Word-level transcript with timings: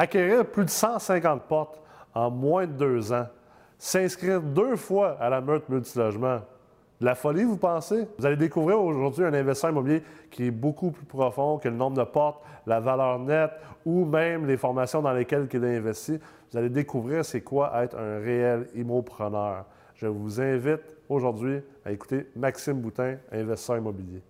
acquérir 0.00 0.46
plus 0.46 0.64
de 0.64 0.70
150 0.70 1.42
portes 1.42 1.78
en 2.14 2.30
moins 2.30 2.66
de 2.66 2.72
deux 2.72 3.12
ans, 3.12 3.26
s'inscrire 3.78 4.40
deux 4.40 4.76
fois 4.76 5.18
à 5.20 5.28
la 5.28 5.42
meute 5.42 5.68
multilogement, 5.68 6.40
la 7.02 7.14
folie, 7.14 7.44
vous 7.44 7.58
pensez? 7.58 8.08
Vous 8.18 8.24
allez 8.24 8.36
découvrir 8.36 8.80
aujourd'hui 8.80 9.24
un 9.24 9.34
investisseur 9.34 9.70
immobilier 9.70 10.02
qui 10.30 10.46
est 10.46 10.50
beaucoup 10.50 10.90
plus 10.90 11.04
profond 11.04 11.58
que 11.58 11.68
le 11.68 11.74
nombre 11.74 11.98
de 11.98 12.04
portes, 12.04 12.42
la 12.66 12.80
valeur 12.80 13.18
nette 13.18 13.52
ou 13.84 14.06
même 14.06 14.46
les 14.46 14.56
formations 14.56 15.02
dans 15.02 15.12
lesquelles 15.12 15.46
il 15.52 15.64
a 15.64 15.68
investi. 15.68 16.18
Vous 16.50 16.58
allez 16.58 16.70
découvrir 16.70 17.22
c'est 17.22 17.42
quoi 17.42 17.70
être 17.82 17.98
un 17.98 18.20
réel 18.20 18.68
immopreneur. 18.74 19.66
Je 19.94 20.06
vous 20.06 20.40
invite 20.40 20.96
aujourd'hui 21.10 21.60
à 21.84 21.92
écouter 21.92 22.26
Maxime 22.36 22.80
Boutin, 22.80 23.16
investisseur 23.32 23.76
immobilier. 23.76 24.22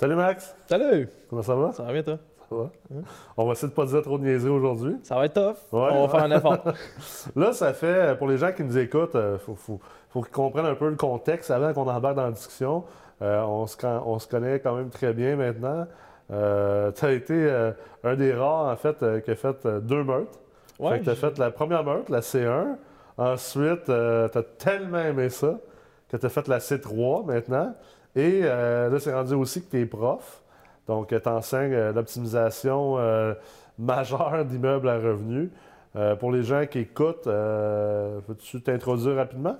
Salut 0.00 0.14
Max. 0.14 0.54
Salut. 0.66 1.08
Comment 1.28 1.42
ça 1.42 1.56
va? 1.56 1.72
Ça 1.72 1.82
va 1.82 1.92
bien 1.92 2.04
toi? 2.04 2.18
Ça 2.48 2.54
va? 2.54 2.70
On 3.36 3.46
va 3.46 3.52
essayer 3.52 3.66
de 3.66 3.72
ne 3.72 3.76
pas 3.76 3.84
dire 3.84 4.00
trop 4.00 4.16
de 4.16 4.22
niaiseries 4.22 4.52
aujourd'hui. 4.52 4.94
Ça 5.02 5.16
va 5.16 5.24
être 5.24 5.34
tough. 5.34 5.56
Ouais, 5.72 5.88
on 5.90 6.06
va 6.06 6.08
faire 6.08 6.22
un 6.22 6.36
effort. 6.36 6.72
Là, 7.36 7.52
ça 7.52 7.72
fait, 7.72 8.16
pour 8.16 8.28
les 8.28 8.38
gens 8.38 8.52
qui 8.52 8.62
nous 8.62 8.78
écoutent, 8.78 9.16
il 9.16 9.38
faut, 9.56 9.80
qu'ils 10.22 10.30
comprennent 10.30 10.66
un 10.66 10.76
peu 10.76 10.88
le 10.88 10.94
contexte 10.94 11.50
avant 11.50 11.72
qu'on 11.72 11.88
embarque 11.88 12.14
dans 12.14 12.26
la 12.26 12.30
discussion. 12.30 12.84
Euh, 13.22 13.42
on, 13.42 13.66
se, 13.66 13.76
on, 13.84 14.20
se, 14.20 14.28
connaît 14.28 14.60
quand 14.60 14.76
même 14.76 14.90
très 14.90 15.12
bien 15.12 15.34
maintenant. 15.34 15.88
Euh, 16.30 16.92
tu 16.92 17.04
as 17.04 17.10
été 17.10 17.34
euh, 17.34 17.72
un 18.04 18.14
des 18.14 18.32
rares, 18.32 18.72
en 18.72 18.76
fait, 18.76 19.04
qui 19.24 19.32
a 19.32 19.34
fait 19.34 19.66
deux 19.82 20.04
meurtres. 20.04 20.38
Ouais, 20.78 21.00
tu 21.00 21.10
as 21.10 21.16
fait 21.16 21.36
la 21.38 21.50
première 21.50 21.82
meurtre, 21.82 22.12
la 22.12 22.20
C1. 22.20 22.76
Ensuite, 23.16 23.86
tu 23.86 23.90
as 23.90 24.42
tellement 24.58 25.00
aimé 25.00 25.28
ça 25.28 25.58
que 26.08 26.16
tu 26.16 26.24
as 26.24 26.28
fait 26.28 26.46
la 26.46 26.60
C3 26.60 27.26
maintenant. 27.26 27.74
Et 28.18 28.40
là, 28.40 28.98
c'est 28.98 29.12
rendu 29.12 29.34
aussi 29.34 29.62
que 29.62 29.70
tu 29.70 29.80
es 29.80 29.86
prof. 29.86 30.42
Donc, 30.86 31.08
tu 31.08 31.28
enseignes 31.28 31.90
l'optimisation 31.94 32.96
majeure 33.78 34.44
d'immeubles 34.44 34.88
à 34.88 34.96
revenus. 34.96 35.50
pour 36.18 36.32
les 36.32 36.42
gens 36.42 36.66
qui 36.66 36.80
écoutent, 36.80 37.24
peux-tu 37.24 38.60
t'introduire 38.62 39.16
rapidement? 39.16 39.56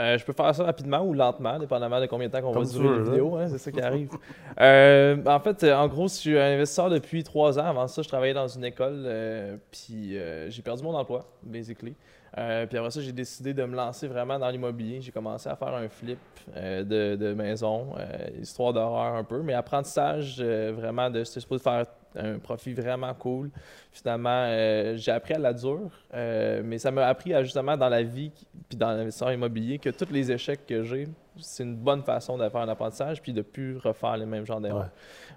Euh, 0.00 0.16
je 0.16 0.24
peux 0.24 0.32
faire 0.32 0.54
ça 0.54 0.64
rapidement 0.64 1.04
ou 1.04 1.12
lentement, 1.12 1.58
dépendamment 1.58 2.00
de 2.00 2.06
combien 2.06 2.28
de 2.28 2.32
temps 2.32 2.40
qu'on 2.40 2.52
va 2.52 2.64
durer 2.64 2.98
la 2.98 3.02
vidéo. 3.02 3.36
Hein, 3.36 3.48
c'est 3.48 3.58
ça 3.58 3.72
qui 3.72 3.80
arrive. 3.80 4.10
Euh, 4.60 5.16
en 5.26 5.40
fait, 5.40 5.64
en 5.64 5.88
gros, 5.88 6.08
je 6.08 6.14
suis 6.14 6.38
un 6.38 6.54
investisseur 6.54 6.90
depuis 6.90 7.24
trois 7.24 7.58
ans. 7.58 7.64
Avant 7.64 7.86
ça, 7.86 8.02
je 8.02 8.08
travaillais 8.08 8.34
dans 8.34 8.48
une 8.48 8.64
école, 8.64 9.04
euh, 9.06 9.56
puis 9.70 10.18
j'ai 10.48 10.60
perdu 10.60 10.82
mon 10.82 10.94
emploi, 10.94 11.24
basically. 11.42 11.94
Puis 12.34 12.78
après 12.78 12.90
ça, 12.90 13.00
j'ai 13.00 13.12
décidé 13.12 13.54
de 13.54 13.64
me 13.64 13.74
lancer 13.74 14.08
vraiment 14.08 14.38
dans 14.38 14.48
l'immobilier. 14.48 15.00
J'ai 15.00 15.12
commencé 15.12 15.48
à 15.48 15.56
faire 15.56 15.74
un 15.74 15.88
flip 15.88 16.18
de, 16.56 17.16
de, 17.16 17.34
maison, 17.34 17.94
histoire 18.40 18.72
d'horreur 18.72 19.14
un 19.14 19.24
peu, 19.24 19.42
mais 19.42 19.54
apprentissage 19.54 20.40
vraiment 20.40 21.10
de. 21.10 21.24
Supposé 21.24 21.62
faire 21.62 21.86
un 22.16 22.38
profit 22.38 22.72
vraiment 22.72 23.12
cool. 23.14 23.50
Finalement, 23.92 24.44
euh, 24.46 24.96
j'ai 24.96 25.12
appris 25.12 25.34
à 25.34 25.38
la 25.38 25.52
dure, 25.52 25.90
euh, 26.14 26.62
mais 26.64 26.78
ça 26.78 26.90
m'a 26.90 27.06
appris 27.06 27.34
à, 27.34 27.42
justement 27.42 27.76
dans 27.76 27.88
la 27.88 28.02
vie 28.02 28.30
puis 28.68 28.76
dans 28.76 28.92
l'investissement 28.92 29.30
immobilier 29.30 29.78
que 29.78 29.90
tous 29.90 30.10
les 30.12 30.30
échecs 30.30 30.66
que 30.66 30.82
j'ai, 30.82 31.08
c'est 31.38 31.62
une 31.62 31.76
bonne 31.76 32.02
façon 32.02 32.36
de 32.36 32.48
faire 32.48 32.60
un 32.60 32.68
apprentissage 32.68 33.22
puis 33.22 33.32
de 33.32 33.42
plus 33.42 33.78
refaire 33.78 34.16
les 34.16 34.26
mêmes 34.26 34.46
genres 34.46 34.60
d'erreurs. 34.60 34.90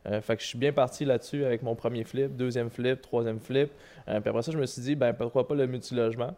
Euh, 0.05 0.21
fait 0.21 0.35
que 0.35 0.41
je 0.41 0.47
suis 0.47 0.57
bien 0.57 0.73
parti 0.73 1.05
là-dessus 1.05 1.45
avec 1.45 1.63
mon 1.63 1.75
premier 1.75 2.03
flip, 2.03 2.35
deuxième 2.35 2.69
flip, 2.69 3.01
troisième 3.01 3.39
flip. 3.39 3.71
puis 4.05 4.15
après 4.15 4.41
ça, 4.41 4.51
je 4.51 4.57
me 4.57 4.65
suis 4.65 4.81
dit, 4.81 4.95
ben 4.95 5.13
pourquoi 5.13 5.47
pas 5.47 5.55
le 5.55 5.67
multilogement? 5.67 6.35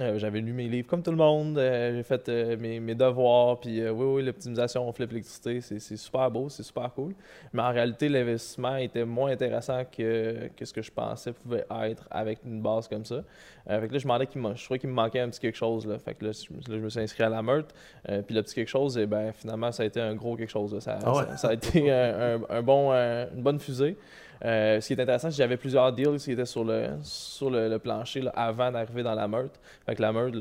Euh, 0.00 0.18
j'avais 0.18 0.40
lu 0.40 0.54
mes 0.54 0.68
livres 0.68 0.88
comme 0.88 1.02
tout 1.02 1.10
le 1.10 1.18
monde, 1.18 1.58
euh, 1.58 1.94
j'ai 1.94 2.02
fait 2.02 2.26
euh, 2.30 2.56
mes, 2.56 2.94
devoirs, 2.94 3.60
puis 3.60 3.86
oui, 3.86 4.04
oui, 4.06 4.22
l'optimisation, 4.24 4.88
on 4.88 4.92
flip 4.92 5.10
l'électricité, 5.10 5.60
c'est 5.60 5.96
super 5.98 6.30
beau, 6.30 6.48
c'est 6.48 6.62
super 6.62 6.90
cool. 6.94 7.14
Mais 7.52 7.60
en 7.60 7.70
réalité, 7.70 8.08
l'investissement 8.08 8.76
était 8.76 9.04
moins 9.04 9.32
intéressant 9.32 9.82
que, 9.84 10.48
ce 10.62 10.72
que 10.72 10.80
je 10.80 10.90
pensais 10.90 11.34
pouvait 11.34 11.66
être 11.84 12.08
avec 12.10 12.38
une 12.46 12.62
base 12.62 12.88
comme 12.88 13.04
ça. 13.04 13.22
fait 13.68 13.86
que 13.86 13.92
là, 13.92 13.98
je 13.98 14.08
me 14.08 14.12
demandais 14.12 14.28
je 14.56 14.64
trouvais 14.64 14.78
qu'il 14.78 14.88
me 14.88 14.94
manquait 14.94 15.20
un 15.20 15.28
petit 15.28 15.40
quelque 15.40 15.58
chose. 15.58 15.86
Là. 15.86 15.98
Fait 15.98 16.14
que 16.14 16.24
là, 16.24 16.30
je, 16.32 16.72
me 16.72 16.88
suis 16.88 17.00
inscrit 17.00 17.24
à 17.24 17.28
la 17.28 17.42
meurtre. 17.42 17.74
puis 18.06 18.34
le 18.34 18.42
petit 18.42 18.54
quelque 18.54 18.68
chose, 18.68 18.96
et 18.96 19.02
eh 19.02 19.06
ben, 19.06 19.30
finalement, 19.32 19.72
ça 19.72 19.82
a 19.82 19.86
été 19.86 20.00
un 20.00 20.14
gros 20.14 20.36
quelque 20.36 20.48
chose. 20.48 20.78
Ça, 20.78 21.00
ah 21.04 21.36
ça, 21.36 21.48
a 21.48 21.52
été 21.52 21.90
un, 21.90 22.62
bon, 22.62 22.92
une 22.92 23.42
bonne 23.42 23.60
fusée. 23.60 23.98
Euh, 24.44 24.80
ce 24.80 24.88
qui 24.88 24.92
est 24.94 25.00
intéressant, 25.00 25.30
c'est 25.30 25.36
que 25.36 25.42
j'avais 25.42 25.56
plusieurs 25.56 25.92
deals 25.92 26.18
qui 26.18 26.32
étaient 26.32 26.44
sur 26.44 26.64
le, 26.64 26.88
sur 27.02 27.48
le, 27.48 27.78
plancher 27.78 28.24
avant 28.34 28.72
d'arriver 28.72 29.02
dans 29.02 29.14
la 29.14 29.28
meurtre. 29.28 29.60
Fait 29.86 29.94
que 29.94 30.02
la 30.02 30.12
meurtre 30.12 30.36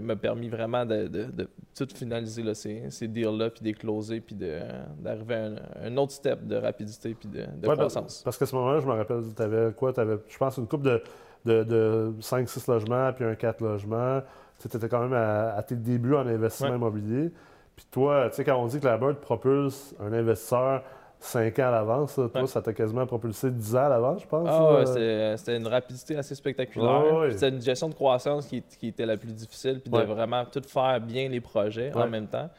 m'a 0.00 0.16
permis 0.16 0.48
vraiment 0.48 0.86
de, 0.86 1.06
de, 1.06 1.48
tout 1.76 1.88
finaliser 1.94 2.42
là, 2.42 2.54
ces, 2.54 2.90
ces 2.90 3.08
deals-là, 3.08 3.50
puis 3.50 3.62
d'écloser, 3.62 4.20
puis 4.20 4.34
d'arriver 4.34 5.34
à 5.34 5.86
un, 5.86 5.96
autre 5.98 6.12
step 6.12 6.46
de 6.46 6.56
rapidité 6.56 7.14
puis 7.14 7.28
de, 7.28 7.46
croissance. 7.66 8.22
Parce 8.24 8.38
qu'à 8.38 8.46
ce 8.46 8.54
moment-là, 8.56 8.80
je 8.80 8.86
me 8.86 8.92
rappelle, 8.92 9.22
tu 9.36 9.42
avais 9.42 9.72
quoi? 9.72 9.92
Tu 9.92 10.00
avais, 10.00 10.16
je 10.28 10.38
pense, 10.38 10.56
une 10.56 10.66
coupe 10.66 10.82
de, 10.82 11.02
de, 11.44 12.12
5-6 12.20 12.70
logements, 12.70 13.12
puis 13.12 13.24
un 13.24 13.34
4 13.34 13.60
logements. 13.60 14.22
Tu 14.58 14.74
étais 14.74 14.88
quand 14.88 15.02
même 15.02 15.12
à, 15.12 15.62
tes 15.62 15.76
débuts 15.76 16.14
en 16.14 16.26
investissement 16.26 16.76
immobilier. 16.76 17.30
Puis 17.76 17.86
toi, 17.90 18.28
tu 18.30 18.36
sais, 18.36 18.44
quand 18.44 18.56
on 18.56 18.66
dit 18.66 18.80
que 18.80 18.86
la 18.86 18.96
meurtre 18.96 19.20
propulse 19.20 19.94
un 20.00 20.12
investisseur 20.12 20.82
5 21.22 21.58
ans 21.60 21.68
à 21.68 21.70
l'avance. 21.70 22.14
Toi, 22.14 22.46
ça 22.46 22.60
t'a 22.60 22.72
quasiment 22.72 23.06
propulsé 23.06 23.50
10 23.50 23.76
ans 23.76 23.84
à 23.84 23.88
l'avance, 23.88 24.22
je 24.22 24.26
pense. 24.26 24.48
Ah, 24.50 24.74
ouais, 24.74 25.36
c'était 25.36 25.56
une 25.56 25.68
rapidité 25.68 26.16
assez 26.16 26.34
spectaculaire. 26.34 27.30
C'était 27.30 27.48
une 27.48 27.62
gestion 27.62 27.88
de 27.88 27.94
croissance 27.94 28.46
qui, 28.46 28.62
était 28.82 29.06
la 29.06 29.16
plus 29.16 29.32
difficile, 29.32 29.80
puis 29.80 29.90
de 29.90 30.02
vraiment 30.04 30.44
tout 30.44 30.62
faire 30.66 31.00
bien 31.00 31.28
les 31.28 31.40
projets 31.40 31.92
en 31.94 32.08
même 32.08 32.26
temps. 32.26 32.50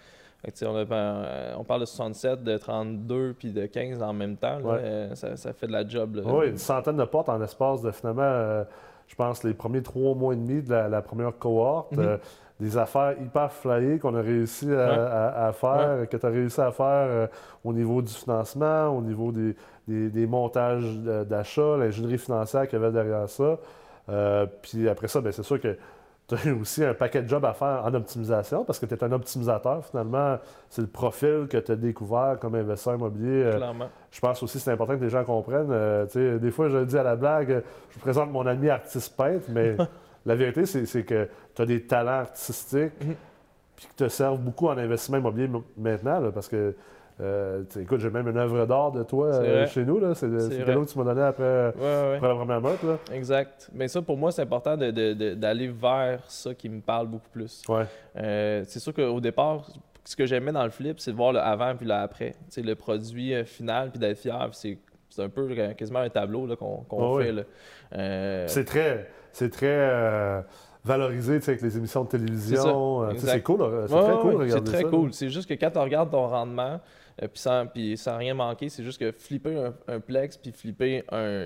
on, 0.46 0.76
euh, 0.76 1.54
on, 1.58 1.64
parle 1.64 1.82
de 1.82 1.86
67, 1.86 2.44
de 2.44 2.58
32 2.58 3.36
puis 3.38 3.52
de 3.52 3.66
15 3.66 4.02
en 4.02 4.14
même 4.14 4.38
temps. 4.38 4.60
Euh, 4.66 5.14
ça, 5.16 5.54
fait 5.54 5.68
de 5.68 5.74
la 5.74 5.88
job. 5.88 6.22
Oui, 6.26 6.50
une 6.50 6.58
centaine 6.58 6.98
de 6.98 7.06
portes 7.06 7.30
en 7.30 7.42
espace 7.42 7.82
de 7.82 7.92
finalement, 7.92 8.22
euh, 8.24 8.64
je 9.08 9.16
pense, 9.16 9.44
les 9.44 9.54
premiers 9.54 9.84
trois 9.84 10.16
mois 10.16 10.34
et 10.34 10.38
demi 10.38 10.62
de 10.62 10.74
la, 10.74 11.02
première 11.02 11.38
cohorte. 11.38 11.92
Mhm 11.98 12.18
des 12.60 12.78
affaires 12.78 13.16
hyper 13.20 13.52
flyées 13.52 14.00
qu'on 14.00 14.16
a 14.16 14.22
réussi 14.22 14.72
à, 14.72 15.52
faire, 15.54 16.08
que 16.10 16.18
tu 16.18 16.26
as 16.26 16.30
réussi 16.30 16.62
à 16.62 16.72
faire 16.72 16.86
euh, 16.88 17.28
au 17.64 17.74
niveau 17.74 18.02
du 18.02 18.14
financement, 18.14 18.90
au 18.90 19.02
niveau 19.02 19.32
des, 19.32 19.56
des, 19.88 20.28
montages 20.28 20.98
d'achat, 21.28 21.78
l'ingénierie 21.78 22.18
financière 22.18 22.68
qu'il 22.68 22.80
y 22.80 22.82
avait 22.82 22.92
derrière 22.92 23.28
ça. 23.28 23.58
Euh, 24.10 24.46
puis 24.62 24.88
après 24.88 25.08
ça, 25.08 25.20
ben, 25.22 25.32
c'est 25.32 25.44
sûr 25.44 25.60
que 25.60 25.78
tu 26.28 26.36
as 26.36 26.54
aussi 26.62 26.86
un 26.86 26.94
paquet 26.94 27.24
de 27.24 27.28
jobs 27.28 27.44
à 27.44 27.54
faire 27.54 27.82
en 27.84 27.94
optimisation 27.96 28.64
parce 28.64 28.80
que 28.80 28.86
tu 28.86 28.94
es 28.94 29.04
un 29.04 29.12
optimisateur. 29.12 29.84
Finalement, 29.86 30.38
c'est 30.70 30.82
le 30.82 30.88
profil 30.88 31.48
que 31.50 31.58
tu 31.58 31.72
as 31.72 31.76
découvert 31.76 32.38
comme 32.40 32.56
investisseur 32.56 32.96
immobilier. 32.96 33.44
Euh, 33.44 33.58
Clairement. 33.58 33.90
Je 34.12 34.20
pense 34.20 34.44
aussi 34.44 34.60
que 34.60 34.64
c'est 34.64 34.72
important 34.72 34.96
que 34.96 35.04
les 35.04 35.10
gens 35.10 35.24
comprennent. 35.24 35.74
des 36.14 36.52
fois, 36.52 36.70
je 36.70 36.84
dis 36.86 36.98
à 36.98 37.04
la 37.04 37.16
blague, 37.16 37.64
je 37.90 37.96
vous 37.96 38.02
présente 38.02 38.32
mon 38.32 38.46
ami 38.46 38.70
artiste 38.70 39.18
peintre, 39.18 39.46
mais 39.50 39.76
La 40.26 40.36
vérité, 40.36 40.66
c'est 40.66 41.04
que 41.04 41.28
tu 41.56 41.62
as 41.62 41.66
des 41.66 41.82
talents 41.84 42.22
artistiques 42.22 42.94
mhm. 43.02 43.16
puis 43.76 43.88
qui 43.88 43.96
te 43.96 44.08
servent 44.08 44.40
beaucoup 44.40 44.68
en 44.68 44.78
investissement 44.78 45.18
immobilier 45.18 45.50
maintenant, 45.78 46.32
parce 46.32 46.48
que 46.48 46.76
euh, 47.22 47.64
écoute, 47.80 48.00
j'ai 48.00 48.10
même 48.10 48.28
une 48.28 48.38
œuvre 48.38 48.66
d'art 48.66 48.92
de 48.92 49.04
toi 49.04 49.28
euh, 49.28 49.68
chez 49.68 49.86
nous. 49.86 50.00
C'est 50.16 50.28
le 50.28 50.66
cadeau 50.66 50.84
que 50.84 50.92
tu 50.92 50.98
m'as 50.98 51.06
donné 51.06 51.22
après, 51.22 51.74
la 51.76 52.20
première 52.20 52.62
meute. 52.62 52.80
Exact. 53.12 53.70
Mais 53.74 53.88
ça, 53.88 54.02
pour 54.02 54.18
moi, 54.18 54.32
c'est 54.32 54.42
important 54.42 54.76
d'aller 54.78 55.68
vers 55.68 56.24
ça 56.28 56.54
qui 56.54 56.70
me 56.70 56.82
parle 56.82 57.08
beaucoup 57.08 57.30
plus. 57.32 57.64
Euh, 58.18 58.64
c'est 58.68 58.80
sûr 58.80 58.94
qu'au 58.94 59.20
départ, 59.20 59.68
ce 60.04 60.16
que 60.16 60.26
j'aimais 60.26 60.52
dans 60.52 60.64
le 60.64 60.70
flip, 60.70 61.00
c'est 61.00 61.12
de 61.12 61.16
voir 61.16 61.32
le 61.34 61.40
avant 61.40 61.76
puis 61.76 61.86
le 61.86 61.94
après. 61.94 62.36
le 62.58 62.74
produit 62.74 63.44
final 63.46 63.92
puis 63.92 64.00
d'être 64.00 64.18
fier. 64.18 64.50
C'est 64.52 64.78
un 65.20 65.30
peu 65.30 65.54
quasiment 65.78 66.00
un 66.00 66.10
tableau 66.10 66.48
qu'on 66.56 67.20
fait. 67.20 68.48
C'est 68.48 68.66
très 68.66 69.08
c'est 69.34 69.50
très 69.50 69.66
euh, 69.68 70.42
valorisé 70.86 71.36
avec 71.36 71.62
les 71.62 71.78
émissions 71.78 72.04
de 72.04 72.10
télévision. 72.10 73.04
Euh, 73.04 73.14
c'est 73.18 73.42
cool. 73.42 73.66
C'est 73.88 73.96
très 73.96 74.20
cool. 74.22 74.52
C'est 74.52 74.64
très 74.64 74.84
cool. 74.84 75.14
C'est 75.14 75.30
juste 75.30 75.50
que 75.50 75.56
quand 75.56 75.72
tu 75.72 75.80
regardes 75.80 76.12
ton 76.12 76.28
rendement, 76.28 76.80
euh, 77.22 77.28
puis, 77.28 77.40
sans, 77.40 77.66
sans 77.96 78.18
rien 78.18 78.34
manquer, 78.36 78.70
c'est 78.70 78.84
juste 78.84 79.00
que 79.00 79.12
flipper 79.12 79.72
un, 79.88 80.00
plex 80.00 80.38
puis 80.38 80.52
flipper 80.52 81.04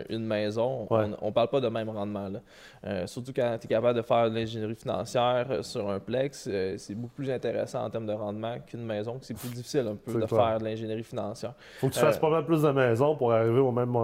une 0.10 0.26
maison, 0.26 0.88
on 0.90 1.28
ne 1.28 1.32
parle 1.32 1.50
pas 1.50 1.62
de 1.62 1.70
même 1.70 1.90
rendement. 1.90 2.30
Là. 2.30 3.08
surtout 3.08 3.32
quand 3.34 3.58
tu 3.60 3.68
es 3.68 3.70
capable 3.70 3.98
de 3.98 4.02
faire 4.02 4.30
de 4.30 4.36
l'ingénierie 4.36 4.76
financière 4.76 5.48
sur 5.62 5.90
un 5.90 6.00
plex, 6.00 6.50
c'est 6.78 6.96
beaucoup 6.96 7.16
plus 7.16 7.32
intéressant 7.32 7.86
en 7.86 7.90
termes 7.90 8.08
de 8.08 8.14
rendement 8.14 8.58
qu'une 8.66 8.86
maison. 8.86 9.18
C'est 9.22 9.38
plus 9.38 9.50
difficile 9.50 9.88
un 9.88 9.96
peu 9.96 10.20
de 10.20 10.26
faire 10.26 10.60
de 10.60 10.66
l'ingénierie 10.66 11.04
financière. 11.04 11.54
faut 11.80 11.88
que 11.88 11.94
tu 11.94 12.00
fasses 12.00 12.20
pas 12.20 12.30
mal 12.30 12.46
plus 12.46 12.64
de 12.64 12.72
maisons 12.72 13.16
pour 13.16 13.32
arriver 13.32 13.60
au 13.60 13.72
même 13.72 13.96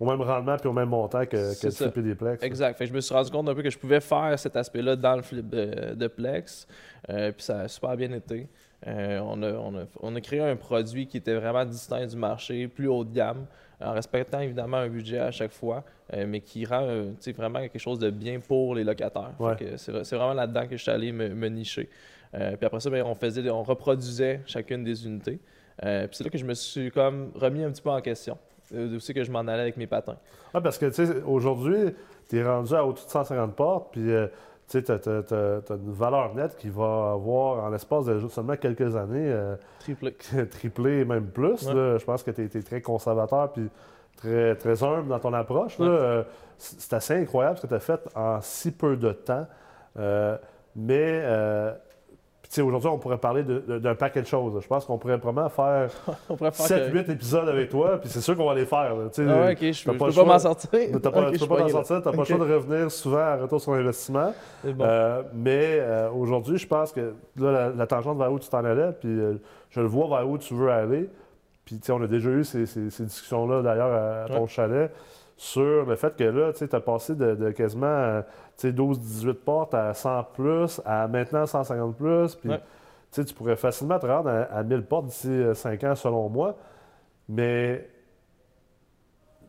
au 0.00 0.06
même 0.06 0.20
rendement 0.20 0.56
puis 0.56 0.68
au 0.68 0.72
même 0.72 0.88
montant 0.88 1.24
que, 1.24 1.60
que 1.60 1.66
de 1.66 1.72
flipper 1.72 2.02
des 2.02 2.14
plex. 2.14 2.42
Exact. 2.42 2.76
Fait 2.76 2.86
je 2.86 2.92
me 2.92 3.00
suis 3.00 3.14
rendu 3.14 3.30
compte 3.30 3.48
un 3.48 3.54
peu 3.54 3.62
que 3.62 3.70
je 3.70 3.78
pouvais 3.78 4.00
faire 4.00 4.38
cet 4.38 4.56
aspect-là 4.56 4.96
dans 4.96 5.16
le 5.16 5.22
flip 5.22 5.48
de, 5.48 6.06
plex. 6.08 6.66
Euh, 7.10 7.32
puis 7.32 7.42
ça 7.42 7.60
a 7.60 7.68
super 7.68 7.96
bien 7.96 8.12
été. 8.12 8.48
Euh, 8.86 9.18
on, 9.22 9.42
a, 9.42 9.52
on, 9.52 9.74
a, 9.76 9.84
on, 10.00 10.14
a, 10.14 10.20
créé 10.20 10.40
un 10.40 10.56
produit 10.56 11.06
qui 11.06 11.16
était 11.16 11.34
vraiment 11.34 11.64
distinct 11.64 12.06
du 12.06 12.16
marché, 12.16 12.68
plus 12.68 12.86
haut 12.86 13.04
de 13.04 13.14
gamme, 13.14 13.46
en 13.80 13.92
respectant 13.92 14.40
évidemment 14.40 14.76
un 14.76 14.88
budget 14.88 15.18
à 15.18 15.30
chaque 15.30 15.52
fois, 15.52 15.84
euh, 16.12 16.26
mais 16.28 16.40
qui 16.40 16.66
rend 16.66 16.86
vraiment 17.36 17.60
quelque 17.60 17.78
chose 17.78 17.98
de 17.98 18.10
bien 18.10 18.40
pour 18.40 18.74
les 18.74 18.84
locataires. 18.84 19.32
C'est 19.76 20.16
vraiment 20.16 20.34
là-dedans 20.34 20.66
que 20.66 20.76
je 20.76 20.82
suis 20.82 20.90
allé 20.90 21.12
me, 21.12 21.48
nicher. 21.48 21.88
puis 22.32 22.66
après 22.66 22.80
ça, 22.80 22.90
ben, 22.90 23.04
on, 23.06 23.14
faisait, 23.14 23.48
on 23.48 23.62
reproduisait 23.62 24.40
chacune 24.44 24.84
des 24.84 25.06
unités. 25.06 25.38
puis 25.78 26.08
c'est 26.12 26.24
là 26.24 26.30
que 26.30 26.38
je 26.38 26.44
me 26.44 26.54
suis 26.54 26.90
comme 26.90 27.32
remis 27.34 27.64
un 27.64 27.70
petit 27.70 27.82
peu 27.82 27.90
en 27.90 28.00
question. 28.02 28.36
Aussi 28.72 29.14
que 29.14 29.24
je 29.24 29.30
m'en 29.30 29.40
allais 29.40 29.62
avec 29.62 29.76
mes 29.76 29.86
patins. 29.86 30.16
Oui, 30.54 30.60
parce 30.62 30.78
que 30.78 30.86
tu 30.86 31.06
sais, 31.06 31.22
aujourd'hui, 31.22 31.94
tu 32.28 32.38
es 32.38 32.44
rendu 32.44 32.74
à 32.74 32.84
au-dessus 32.84 33.06
de 33.06 33.10
150 33.10 33.54
portes, 33.54 33.88
puis 33.92 34.10
tu 34.68 34.80
sais, 34.80 34.82
tu 34.82 34.92
as, 34.92 35.70
une 35.70 35.92
valeur 35.92 36.34
nette 36.34 36.56
qui 36.56 36.70
va 36.70 37.12
avoir, 37.12 37.64
en 37.64 37.68
l'espace 37.68 38.06
de 38.06 38.26
seulement 38.28 38.56
quelques 38.56 38.96
années, 38.96 39.30
euh, 39.30 39.56
triplé. 39.80 40.16
triplé, 40.50 41.04
même 41.04 41.26
plus. 41.26 41.68
Je 41.68 42.04
pense 42.04 42.22
que 42.22 42.30
tu 42.30 42.44
es, 42.44 42.62
très 42.62 42.80
conservateur 42.80 43.52
puis 43.52 43.68
très, 44.16 44.56
très 44.56 44.82
humble 44.82 45.08
dans 45.08 45.18
ton 45.18 45.34
approche. 45.34 45.76
Euh, 45.80 46.22
c'est 46.56 46.92
assez 46.94 47.14
incroyable 47.14 47.58
ce 47.58 47.62
que 47.62 47.66
tu 47.66 47.74
as 47.74 47.80
fait 47.80 48.00
en 48.14 48.40
si 48.40 48.70
peu 48.70 48.96
de 48.96 49.12
temps. 49.12 49.46
Euh, 49.98 50.36
mais 50.76 51.22
aujourd'hui, 52.62 52.88
on 52.88 52.98
pourrait 52.98 53.18
parler 53.18 53.42
d'un 53.44 53.94
paquet 53.94 54.22
de 54.22 54.26
choses. 54.26 54.60
Je 54.60 54.66
pense 54.66 54.84
qu'on 54.84 54.98
pourrait 54.98 55.16
vraiment 55.16 55.48
faire, 55.48 55.90
7-8 56.30 57.10
épisodes 57.10 57.48
avec 57.48 57.70
toi, 57.70 57.98
puis 58.00 58.08
c'est 58.08 58.20
sûr 58.20 58.36
qu'on 58.36 58.46
va 58.46 58.54
les 58.54 58.66
faire. 58.66 58.92
ah 58.94 59.20
ouais, 59.20 59.52
ok, 59.52 59.72
je 59.72 59.84
peux 59.84 59.96
pas, 59.96 60.24
m'en 60.24 60.38
sortir. 60.38 60.70
Tu 60.70 60.90
peux 60.92 61.00
pas 61.00 61.30
t'en 61.30 61.68
sortir, 61.68 62.02
tu 62.02 62.08
n'as 62.08 62.14
pas 62.14 62.18
le 62.18 62.24
choix 62.24 62.38
de 62.38 62.54
revenir 62.54 62.90
souvent 62.90 63.18
à 63.18 63.36
retour 63.36 63.60
sur 63.60 63.72
investissement. 63.72 64.32
Euh, 64.64 65.22
mais 65.32 65.78
euh, 65.80 66.10
aujourd'hui, 66.10 66.58
je 66.58 66.66
pense 66.66 66.92
que 66.92 67.14
là, 67.36 67.72
la, 67.76 67.86
tangente 67.86 68.18
vers 68.18 68.32
où 68.32 68.38
tu 68.38 68.48
t'en 68.48 68.64
allais, 68.64 68.92
puis 68.92 69.08
euh, 69.08 69.34
je 69.70 69.80
le 69.80 69.86
vois 69.86 70.08
vers 70.08 70.28
où 70.28 70.38
tu 70.38 70.54
veux 70.54 70.70
aller. 70.70 71.08
Puis, 71.64 71.80
on 71.88 72.02
a 72.02 72.06
déjà 72.06 72.28
eu 72.30 72.44
ces, 72.44 72.64
discussions-là 72.84 73.62
d'ailleurs 73.62 73.92
à, 73.92 74.28
ton 74.28 74.46
chalet 74.46 74.92
sur 75.36 75.84
le 75.86 75.96
fait 75.96 76.16
que 76.16 76.24
là, 76.24 76.52
tu 76.52 76.64
as 76.70 76.80
passé 76.80 77.14
de, 77.14 77.50
quasiment 77.50 78.22
12-18 78.62 79.34
portes 79.34 79.74
à 79.74 79.92
100 79.92 80.24
plus, 80.34 80.80
à 80.84 81.08
maintenant 81.08 81.46
150 81.46 81.96
plus. 81.96 82.34
Puis, 82.36 82.50
tu 83.10 83.34
pourrais 83.34 83.56
facilement 83.56 83.98
te 83.98 84.06
rendre 84.06 84.30
à, 84.30 84.62
1000 84.62 84.82
portes 84.82 85.06
d'ici 85.06 85.42
5 85.54 85.84
euh, 85.84 85.92
ans, 85.92 85.94
selon 85.94 86.28
moi. 86.28 86.56
Mais. 87.28 87.88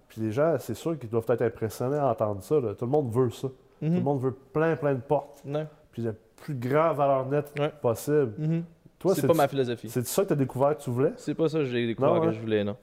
Puis 0.08 0.22
les 0.22 0.32
gens, 0.32 0.56
c'est 0.60 0.76
sûr 0.76 0.98
qu'ils 0.98 1.10
doivent 1.10 1.26
être 1.28 1.42
impressionnés 1.42 1.98
à 1.98 2.08
entendre 2.08 2.42
ça. 2.42 2.56
Tout 2.56 2.86
le 2.86 2.92
monde 2.92 3.12
veut 3.12 3.30
ça. 3.32 3.48
Tout 3.48 3.56
le 3.82 3.90
mhm. 3.90 4.04
monde 4.04 4.22
veut 4.22 4.32
plein, 4.54 4.76
plein 4.76 4.94
de 4.94 5.02
portes. 5.02 5.44
Puis 5.92 6.04
la 6.04 6.14
plus 6.38 6.56
grande 6.56 6.96
valeur 6.96 7.26
nette 7.26 7.54
possible. 7.82 8.34
Mhm. 8.38 8.64
c'est 9.14 9.28
pas 9.28 9.34
ma 9.34 9.48
philosophie. 9.48 9.90
C'est 9.90 10.06
ça 10.06 10.24
que 10.24 10.28
tu 10.28 10.34
as 10.34 10.38
découvert 10.38 10.78
que 10.78 10.84
tu 10.84 10.90
voulais? 10.90 11.14
C'est 11.18 11.34
pas 11.34 11.50
ça 11.50 11.60
que 11.60 11.66
j'ai 11.66 11.86
découvert 11.86 12.22
que 12.22 12.32
je 12.32 12.40
voulais, 12.40 12.64
non. 12.64 12.78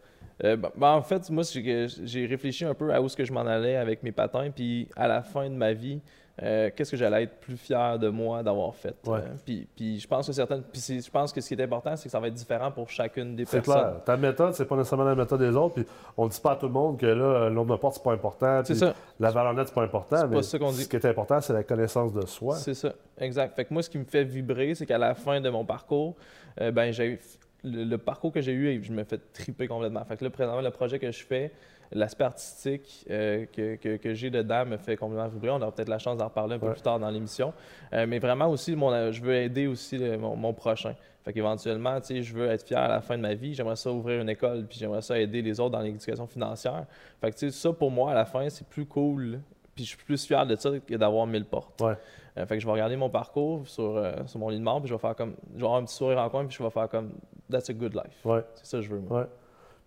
Euh, 0.45 0.57
ben, 0.57 0.71
ben, 0.77 0.93
en 0.93 1.03
fait, 1.03 1.31
moi, 1.31 1.45
j'ai 1.45 2.27
réfléchi 2.27 2.65
un 2.65 2.75
peu 2.75 2.93
à 2.93 3.01
où 3.01 3.07
est-ce 3.07 3.17
que 3.17 3.25
je 3.25 3.33
m'en 3.33 3.47
allais 3.47 3.77
avec 3.77 4.03
mes 4.03 4.13
patins, 4.13 4.51
puis 4.51 4.89
à 4.97 5.09
la 5.09 5.23
fin 5.23 5.49
de 5.49 5.55
ma 5.55 5.73
vie, 5.73 6.01
euh, 6.43 6.71
qu'est-ce 6.75 6.91
que 6.91 6.97
j'allais 6.97 7.25
être 7.25 7.37
plus 7.41 7.59
fier 7.59 7.99
de 7.99 8.09
moi 8.09 8.43
d'avoir 8.43 8.75
fait. 8.75 8.97
Euh, 9.07 9.21
puis, 9.45 9.69
puis, 9.77 10.01
je 10.01 10.09
pense 10.09 10.27
que 10.27 10.33
certaines, 10.33 10.63
puis 10.63 10.81
je 10.81 11.11
pense 11.11 11.33
que 11.33 11.41
ce 11.41 11.49
qui 11.49 11.55
est 11.55 11.63
important, 11.63 11.95
c'est 11.95 12.05
que 12.05 12.11
ça 12.11 12.19
va 12.19 12.29
être 12.29 12.35
différent 12.35 12.71
pour 12.73 12.89
chacune 12.89 13.37
des 13.37 13.45
personnes. 13.45 13.63
C'est 13.63 13.71
clair. 13.71 14.05
Ta 14.05 14.17
méthode, 14.17 14.55
c'est 14.55 14.65
pas 14.65 14.77
nécessairement 14.77 15.05
la 15.05 15.15
méthode 15.15 15.41
des 15.41 15.55
autres. 15.55 15.75
Puis 15.75 15.87
on 16.17 16.25
ne 16.25 16.31
dit 16.31 16.41
pas 16.41 16.53
à 16.53 16.57
tout 16.57 16.67
le 16.67 16.73
monde 16.73 16.99
que 16.99 17.07
là, 17.07 17.49
le 17.49 17.55
nombre 17.55 17.77
de 17.77 17.81
portes, 17.81 17.97
c'est 17.97 18.03
pas 18.03 18.13
important. 18.13 18.63
C'est 18.65 18.75
ça. 18.75 18.95
La 19.21 19.31
valeur 19.31 19.53
nette, 19.53 19.69
c'est 19.69 19.75
pas 19.75 19.83
important. 19.83 20.27
Mais 20.27 20.37
pas 20.37 20.43
ça 20.43 20.59
dit. 20.59 20.83
Ce 20.85 20.89
qui 20.89 20.97
est 20.97 21.05
important, 21.05 21.41
c'est 21.43 21.53
la 21.53 21.65
connaissance 21.65 22.15
de 22.15 22.25
soi. 22.27 22.57
C'est 22.57 22.75
ça, 22.75 22.95
exact. 23.19 23.55
Fait 23.55 23.67
que 23.67 23.75
moi, 23.75 23.83
ce 23.83 23.91
qui 23.91 23.99
me 23.99 24.05
fait 24.05 24.25
vibrer, 24.25 24.75
c'est 24.75 24.87
qu'à 24.87 24.99
la 24.99 25.15
fin 25.15 25.41
de 25.41 25.51
mon 25.51 25.67
parcours, 25.67 26.17
ben 26.59 26.93
j'ai 26.93 27.21
le, 27.65 27.97
parcours 27.97 28.33
que 28.33 28.41
j'ai 28.41 28.53
eu, 28.53 28.83
je 28.83 28.93
me 28.93 29.05
fais 29.05 29.19
triper 29.33 29.67
complètement. 29.69 30.05
Fait 30.05 30.17
que 30.17 30.25
là, 30.25 30.31
présentement, 30.31 30.61
le 30.61 30.71
projet 30.71 30.99
que 30.99 31.11
je 31.11 31.25
fais, 31.25 31.53
l'aspect 31.93 32.25
artistique 32.25 33.07
euh, 33.11 33.47
que, 33.53 33.97
que, 33.97 34.15
j'ai 34.15 34.31
dedans 34.31 34.65
me 34.65 34.77
fait 34.77 34.97
complètement 34.97 35.29
vibrer. 35.29 35.51
On 35.51 35.61
aura 35.61 35.73
peut-être 35.73 35.89
la 35.89 35.99
chance 35.99 36.17
d'en 36.17 36.27
reparler 36.27 36.55
un 36.55 36.59
peu 36.59 36.73
plus 36.73 36.83
tard 36.83 36.99
dans 36.99 37.11
l'émission. 37.11 37.53
Euh, 37.93 38.07
mais 38.07 38.19
vraiment 38.19 38.49
aussi, 38.49 38.75
mon, 38.75 39.13
je 39.13 39.23
veux 39.23 39.35
aider 39.35 39.67
aussi 39.67 39.99
mon, 39.99 40.53
prochain. 40.53 40.95
Fait 41.25 41.33
qu'éventuellement, 41.33 42.01
tu 42.01 42.07
sais, 42.07 42.23
je 42.23 42.35
veux 42.35 42.49
être 42.49 42.67
fier 42.67 42.79
à 42.79 42.89
la 42.89 43.01
fin 43.01 43.17
de 43.17 43.23
ma 43.23 43.35
vie. 43.35 43.55
J'aimerais 43.55 43.77
ça 43.77 43.93
ouvrir 43.93 44.21
une 44.21 44.29
école, 44.29 44.67
puis 44.67 44.79
j'aimerais 44.79 45.03
ça 45.03 45.19
aider 45.19 45.41
les 45.41 45.61
autres 45.61 45.71
dans 45.71 45.81
l'éducation 45.81 46.27
financière. 46.27 46.85
Fait 47.21 47.31
que, 47.31 47.37
tu 47.37 47.51
sais, 47.51 47.57
ça, 47.57 47.73
pour 47.73 47.91
moi, 47.91 48.11
à 48.11 48.15
la 48.15 48.25
fin, 48.25 48.49
c'est 48.49 48.67
plus 48.67 48.87
cool. 48.87 49.41
Puis 49.75 49.85
je 49.85 49.91
suis 49.91 50.05
plus 50.05 50.27
fier 50.27 50.45
de 50.47 50.57
ça 50.57 50.71
que 50.81 50.95
d'avoir 50.97 51.27
mille 51.27 51.45
portes. 51.45 51.81
Ouais. 51.81 51.95
Euh, 52.39 52.47
fait 52.47 52.57
que 52.57 52.61
je 52.61 52.67
vais 52.67 52.73
regarder 52.73 52.97
mon 52.97 53.11
parcours 53.11 53.67
sur, 53.69 54.03
sur 54.27 54.39
mon 54.39 54.49
lit 54.49 54.59
de 54.59 54.65
mort, 54.65 54.81
puis 54.81 54.89
je 54.89 54.95
vais 54.95 55.01
faire 55.01 55.15
comme. 55.15 55.35
Je 55.55 55.61
vais 55.61 55.65
avoir 55.65 55.81
un 55.81 55.85
petit 55.85 55.95
sourire 55.95 56.19
en 56.19 56.31
coin, 56.31 56.47
puis 56.47 56.57
je 56.57 56.63
vais 56.63 56.71
faire 56.71 56.89
comme 56.89 57.13
That's 57.51 57.69
a 57.71 57.75
good 57.75 57.95
life. 57.95 58.25
Ouais. 58.25 58.43
C'est 58.55 58.67
ça 58.67 58.79
que 58.79 58.85
je 58.85 58.91
veux. 58.91 59.01
Moi. 59.01 59.21
Ouais. 59.21 59.27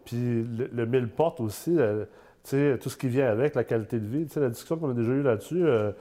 Puis 0.06 0.44
le, 0.72 0.86
mille 0.86 1.10
portes 1.10 1.40
aussi, 1.42 1.76
euh, 1.78 2.06
sais, 2.44 2.78
tout 2.80 2.90
ce 2.90 2.98
qui 2.98 3.08
vient 3.08 3.28
avec, 3.28 3.56
la 3.56 3.64
qualité 3.64 4.00
de 4.00 4.06
vie. 4.06 4.28
sais, 4.30 4.40
la 4.40 4.50
discussion 4.50 4.78
qu'on 4.78 4.92
a 4.92 4.94
déjà 4.94 5.12
eue 5.12 5.24
là-dessus, 5.24 5.66
euh, 5.66 5.92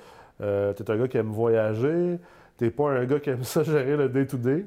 euh, 0.43 0.73
tu 0.75 0.83
es 0.83 0.91
un 0.91 0.99
gars 0.99 1.09
qui 1.09 1.17
aime 1.17 1.31
voyager, 1.31 2.19
tu 2.59 2.71
pas 2.71 2.91
un 2.91 3.05
gars 3.07 3.19
qui 3.19 3.31
aime 3.31 3.45
ça 3.45 3.63
gérer 3.63 3.97
le 3.97 4.09
day-to-day. 4.11 4.67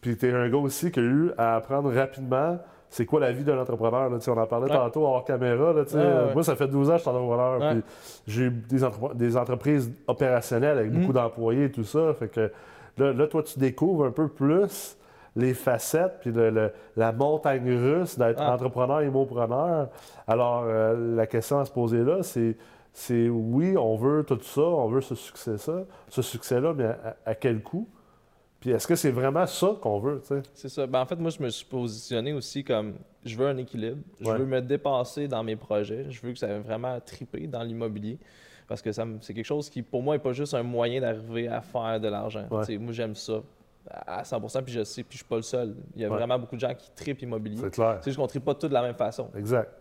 Puis 0.00 0.16
tu 0.16 0.28
es 0.28 0.32
un 0.32 0.48
gars 0.48 0.56
aussi 0.56 0.90
qui 0.90 0.98
a 0.98 1.02
eu 1.02 1.30
à 1.36 1.56
apprendre 1.56 1.92
rapidement 1.92 2.58
c'est 2.92 3.06
quoi 3.06 3.20
la 3.20 3.32
vie 3.32 3.42
d'un 3.42 3.58
entrepreneur. 3.58 4.10
Là, 4.10 4.18
on 4.26 4.36
en 4.38 4.46
parlait 4.46 4.68
tantôt 4.68 5.06
hors 5.06 5.24
caméra. 5.24 5.72
Là, 5.72 5.84
Moi, 6.34 6.44
ça 6.44 6.54
fait 6.56 6.68
12 6.68 6.90
ans 6.90 6.92
que 6.92 6.98
je 6.98 7.02
suis 7.02 7.10
entrepreneur. 7.10 7.76
J'ai 8.26 8.42
eu 8.42 8.50
des, 8.50 8.80
des, 9.14 9.36
entreprises 9.36 9.90
opérationnelles 10.06 10.76
avec 10.76 10.92
beaucoup 10.92 11.10
mm. 11.10 11.14
d'employés 11.14 11.64
et 11.64 11.70
tout 11.70 11.84
ça. 11.84 12.12
Fait 12.12 12.28
que 12.28 12.52
là, 12.98 13.12
là, 13.14 13.26
toi, 13.26 13.42
tu 13.42 13.58
découvres 13.58 14.04
un 14.04 14.10
peu 14.10 14.28
plus 14.28 14.98
les 15.36 15.54
facettes, 15.54 16.18
puis 16.20 16.32
la 16.96 17.12
montagne 17.12 17.70
russe 17.70 18.18
d'être 18.18 18.42
ah. 18.42 18.52
entrepreneur 18.52 19.00
et 19.00 19.08
mot-preneur. 19.08 19.88
Alors, 20.28 20.64
euh, 20.66 21.16
la 21.16 21.26
question 21.26 21.60
à 21.60 21.64
se 21.64 21.72
poser 21.72 22.04
là, 22.04 22.22
c'est, 22.22 22.58
c'est 22.92 23.30
oui, 23.30 23.74
on 23.78 23.96
veut 23.96 24.22
tout 24.22 24.38
ça, 24.42 24.60
on 24.60 24.88
veut 24.88 25.00
ce 25.00 25.14
succès-là, 25.14 25.84
ce 26.10 26.20
succès-là, 26.20 26.74
mais 26.76 26.90
à, 27.24 27.34
quel 27.34 27.62
coût? 27.62 27.88
Puis 28.62 28.70
est-ce 28.70 28.86
que 28.86 28.94
c'est 28.94 29.10
vraiment 29.10 29.44
ça 29.44 29.76
qu'on 29.80 29.98
veut? 29.98 30.22
C'est 30.54 30.68
ça. 30.68 30.86
Ben, 30.86 31.00
en 31.00 31.04
fait, 31.04 31.16
moi, 31.16 31.32
je 31.32 31.42
me 31.42 31.48
suis 31.48 31.64
positionné 31.66 32.32
aussi 32.32 32.62
comme 32.62 32.94
je 33.24 33.36
veux 33.36 33.48
un 33.48 33.56
équilibre. 33.56 33.98
Je 34.20 34.30
veux 34.30 34.46
me 34.46 34.62
dépasser 34.62 35.26
dans 35.26 35.42
mes 35.42 35.56
projets. 35.56 36.06
Je 36.08 36.20
veux 36.24 36.32
que 36.32 36.38
ça 36.38 36.46
ait 36.46 36.60
vraiment 36.60 37.00
triper 37.00 37.48
dans 37.48 37.64
l'immobilier. 37.64 38.20
Parce 38.68 38.80
que 38.80 38.92
ça, 38.92 39.04
c'est 39.20 39.34
quelque 39.34 39.44
chose 39.44 39.68
qui, 39.68 39.82
pour 39.82 40.00
moi, 40.00 40.14
n'est 40.14 40.22
pas 40.22 40.32
juste 40.32 40.54
un 40.54 40.62
moyen 40.62 41.00
d'arriver 41.00 41.48
à 41.48 41.60
faire 41.60 41.98
de 41.98 42.06
l'argent. 42.06 42.46
Moi, 42.48 42.92
j'aime 42.92 43.16
ça 43.16 43.42
à 44.06 44.22
100 44.22 44.40
puis 44.62 44.72
je 44.72 44.84
sais, 44.84 45.02
puis 45.02 45.14
je 45.14 45.24
suis 45.24 45.28
pas 45.28 45.36
le 45.36 45.42
seul. 45.42 45.74
Il 45.96 46.02
y 46.02 46.04
a 46.04 46.08
vraiment 46.08 46.38
beaucoup 46.38 46.54
de 46.54 46.60
gens 46.60 46.72
qui 46.72 46.88
tripent 46.94 47.22
immobilier. 47.22 47.58
C'est 47.60 47.70
clair. 47.72 47.98
C'est 48.00 48.10
juste 48.10 48.18
qu'on 48.18 48.28
tripe 48.28 48.44
pas 48.44 48.54
tous 48.54 48.68
de 48.68 48.74
la 48.74 48.82
même 48.82 48.94
façon. 48.94 49.28
Exact. 49.36 49.72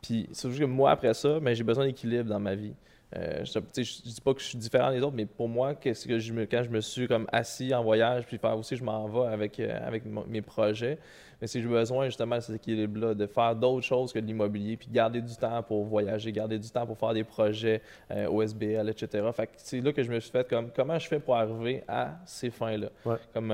Puis 0.00 0.28
c'est 0.30 0.48
juste 0.48 0.60
que 0.60 0.66
moi, 0.66 0.92
après 0.92 1.12
ça, 1.14 1.34
mais 1.34 1.40
ben, 1.40 1.54
j'ai 1.54 1.64
besoin 1.64 1.84
d'équilibre 1.84 2.30
dans 2.30 2.38
ma 2.38 2.54
vie. 2.54 2.74
Euh, 3.16 3.44
je, 3.44 3.58
ne 3.58 3.64
dis 3.82 4.20
pas 4.24 4.34
que 4.34 4.40
je 4.40 4.46
suis 4.46 4.58
différent 4.58 4.92
des 4.92 5.02
autres, 5.02 5.16
mais 5.16 5.26
pour 5.26 5.48
moi, 5.48 5.74
qu'est-ce 5.74 6.06
que 6.06 6.18
je 6.18 6.32
me, 6.32 6.46
quand 6.46 6.62
je 6.62 6.70
me 6.70 6.80
suis 6.80 7.08
comme 7.08 7.26
assis 7.32 7.74
en 7.74 7.82
voyage, 7.82 8.24
puis 8.24 8.38
faire 8.38 8.56
aussi, 8.56 8.76
je 8.76 8.84
m'en 8.84 9.08
vais 9.08 9.32
avec, 9.32 9.58
euh, 9.58 9.78
avec 9.84 10.04
mes 10.04 10.42
projets, 10.42 10.98
mais 11.40 11.48
c'est 11.48 11.60
j'ai 11.60 11.66
besoin 11.66 12.06
justement 12.06 12.36
de 12.36 12.40
cet 12.40 12.56
équilibre-là, 12.56 13.14
de 13.14 13.26
faire 13.26 13.56
d'autres 13.56 13.84
choses 13.84 14.12
que 14.12 14.20
de 14.20 14.26
l'immobilier, 14.26 14.76
puis 14.76 14.88
garder 14.90 15.20
du 15.20 15.34
temps 15.34 15.62
pour 15.62 15.84
voyager, 15.84 16.30
garder 16.30 16.58
du 16.58 16.70
temps 16.70 16.86
pour 16.86 16.98
faire 16.98 17.12
des 17.12 17.24
projets 17.24 17.82
euh, 18.12 18.28
OSBL, 18.28 18.88
etc. 18.88 19.28
Fait 19.34 19.46
que 19.46 19.52
c'est 19.56 19.80
là 19.80 19.92
que 19.92 20.02
je 20.04 20.10
me 20.12 20.20
suis 20.20 20.30
fait 20.30 20.48
comme 20.48 20.70
comment 20.70 20.98
je 20.98 21.08
fais 21.08 21.18
pour 21.18 21.34
arriver 21.34 21.82
à 21.88 22.16
ces 22.26 22.50
fins-là? 22.50 22.90
Comme 23.34 23.52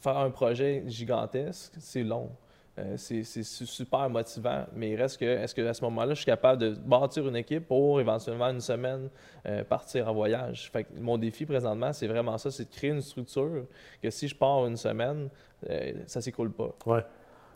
faire 0.00 0.16
un 0.16 0.30
projet 0.30 0.84
gigantesque, 0.86 1.74
c'est 1.78 2.04
long. 2.04 2.30
Euh, 2.78 2.96
c'est 2.96 3.42
super 3.42 4.08
motivant, 4.08 4.64
mais 4.74 4.90
il 4.90 4.96
reste 4.96 5.18
que, 5.18 5.24
est-ce 5.24 5.54
qu'à 5.54 5.74
ce, 5.74 5.82
moment-là, 5.84 6.10
je 6.10 6.18
suis 6.18 6.26
capable 6.26 6.60
de 6.60 6.74
bâtir 6.74 7.26
une 7.26 7.36
équipe 7.36 7.66
pour 7.66 8.00
éventuellement 8.00 8.48
une 8.48 8.60
semaine 8.60 9.08
euh, 9.46 9.64
partir 9.64 10.08
en 10.08 10.14
voyage? 10.14 10.70
Fait 10.70 10.86
mon 11.00 11.18
défi 11.18 11.44
présentement, 11.44 11.92
c'est 11.92 12.06
vraiment 12.06 12.38
ça, 12.38 12.50
c'est 12.50 12.70
de 12.70 12.74
créer 12.74 12.90
une 12.90 13.00
structure 13.00 13.64
que 14.02 14.10
si 14.10 14.28
je 14.28 14.36
pars 14.36 14.66
une 14.66 14.76
semaine, 14.76 15.28
euh, 15.68 15.92
ça 16.06 16.20
ne 16.20 16.22
s'écoule 16.22 16.52
pas. 16.52 16.70
Oui, 16.86 17.00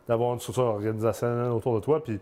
d'avoir 0.07 0.33
une 0.33 0.39
structure 0.39 0.65
organisationnelle 0.65 1.51
autour 1.51 1.75
de 1.75 1.79
toi, 1.79 2.03
puis 2.03 2.19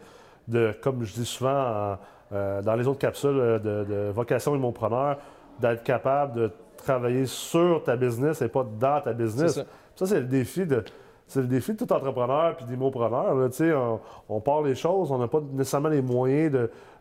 de, 0.48 0.76
comme 0.82 1.04
je 1.04 1.14
dis 1.14 1.26
souvent 1.26 1.98
dans 2.32 2.76
les 2.76 2.88
autres 2.88 3.00
capsules 3.00 3.60
de, 3.62 3.84
de 3.84 4.10
vocation 4.10 4.56
immopreneur, 4.56 5.18
d'être 5.60 5.84
capable 5.84 6.34
de 6.34 6.52
travailler 6.78 7.26
sur 7.26 7.84
ta 7.84 7.98
business 7.98 8.42
et 8.42 8.48
pas 8.48 8.66
dans 8.80 9.02
ta 9.02 9.12
business. 9.14 9.60
ça 9.96 10.06
c'est 10.06 10.22
le 10.22 10.28
défi 10.28 10.66
de 10.66 10.84
c'est 11.32 11.40
le 11.40 11.48
défi 11.48 11.72
de 11.72 11.78
tout 11.78 11.94
entrepreneur 11.94 12.58
puis 12.58 12.66
d'imopreneur. 12.66 13.50
On, 13.62 14.00
on 14.28 14.42
part 14.42 14.62
les 14.64 14.76
choses, 14.76 15.12
on 15.12 15.18
n'a 15.18 15.30
pas 15.30 15.40
nécessairement 15.54 15.88
les 15.88 16.02
moyens 16.02 16.52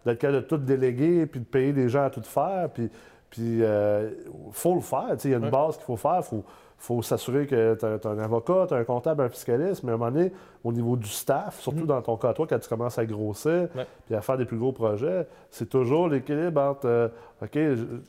d'être 0.07 0.19
capable 0.19 0.43
de 0.43 0.47
tout 0.47 0.57
déléguer 0.57 1.27
puis 1.27 1.41
de 1.41 1.45
payer 1.45 1.73
des 1.73 1.89
gens 1.89 2.05
à 2.05 2.11
tout 2.11 2.23
faire. 2.23 2.69
Puis 2.71 2.91
il 3.39 3.63
euh, 3.63 4.11
faut 4.53 4.77
le 4.77 4.81
faire. 4.81 5.17
Il 5.25 5.31
y 5.31 5.35
a 5.35 5.39
une 5.39 5.51
base 5.51 5.77
qu'il 5.77 5.85
faut 5.85 5.97
faire. 5.97 6.25
Faut, 6.25 6.45
faut 6.79 7.03
s'assurer 7.03 7.47
que 7.47 7.75
tu 7.75 7.85
as, 7.85 8.11
un 8.11 8.19
avocat, 8.21 8.67
tu 8.69 8.75
as 8.75 8.79
un 8.79 8.85
comptable, 8.85 9.23
un 9.23 9.29
fiscaliste, 9.29 9.83
mais 9.83 9.91
à 9.91 9.97
un 9.97 9.99
moment 9.99 10.11
donné, 10.11 10.33
au 10.65 10.73
niveau 10.73 10.97
du 10.97 11.09
staff, 11.09 11.61
surtout 11.61 11.85
mm. 11.85 11.89
dans 11.89 12.03
ton 12.03 12.17
cas, 12.17 12.33
toi, 12.33 12.47
quand 12.49 12.59
tu 12.59 12.69
commences 12.71 12.99
à 12.99 13.05
grossir 13.05 13.69
puis 14.07 14.15
à 14.15 14.23
faire 14.23 14.39
des 14.39 14.47
plus 14.47 14.57
gros 14.57 14.73
projets, 14.73 15.27
c'est 15.51 15.69
toujours 15.69 16.09
l'équilibre 16.09 16.61
entre 16.61 16.87
euh, 16.87 17.09
OK, 17.43 17.59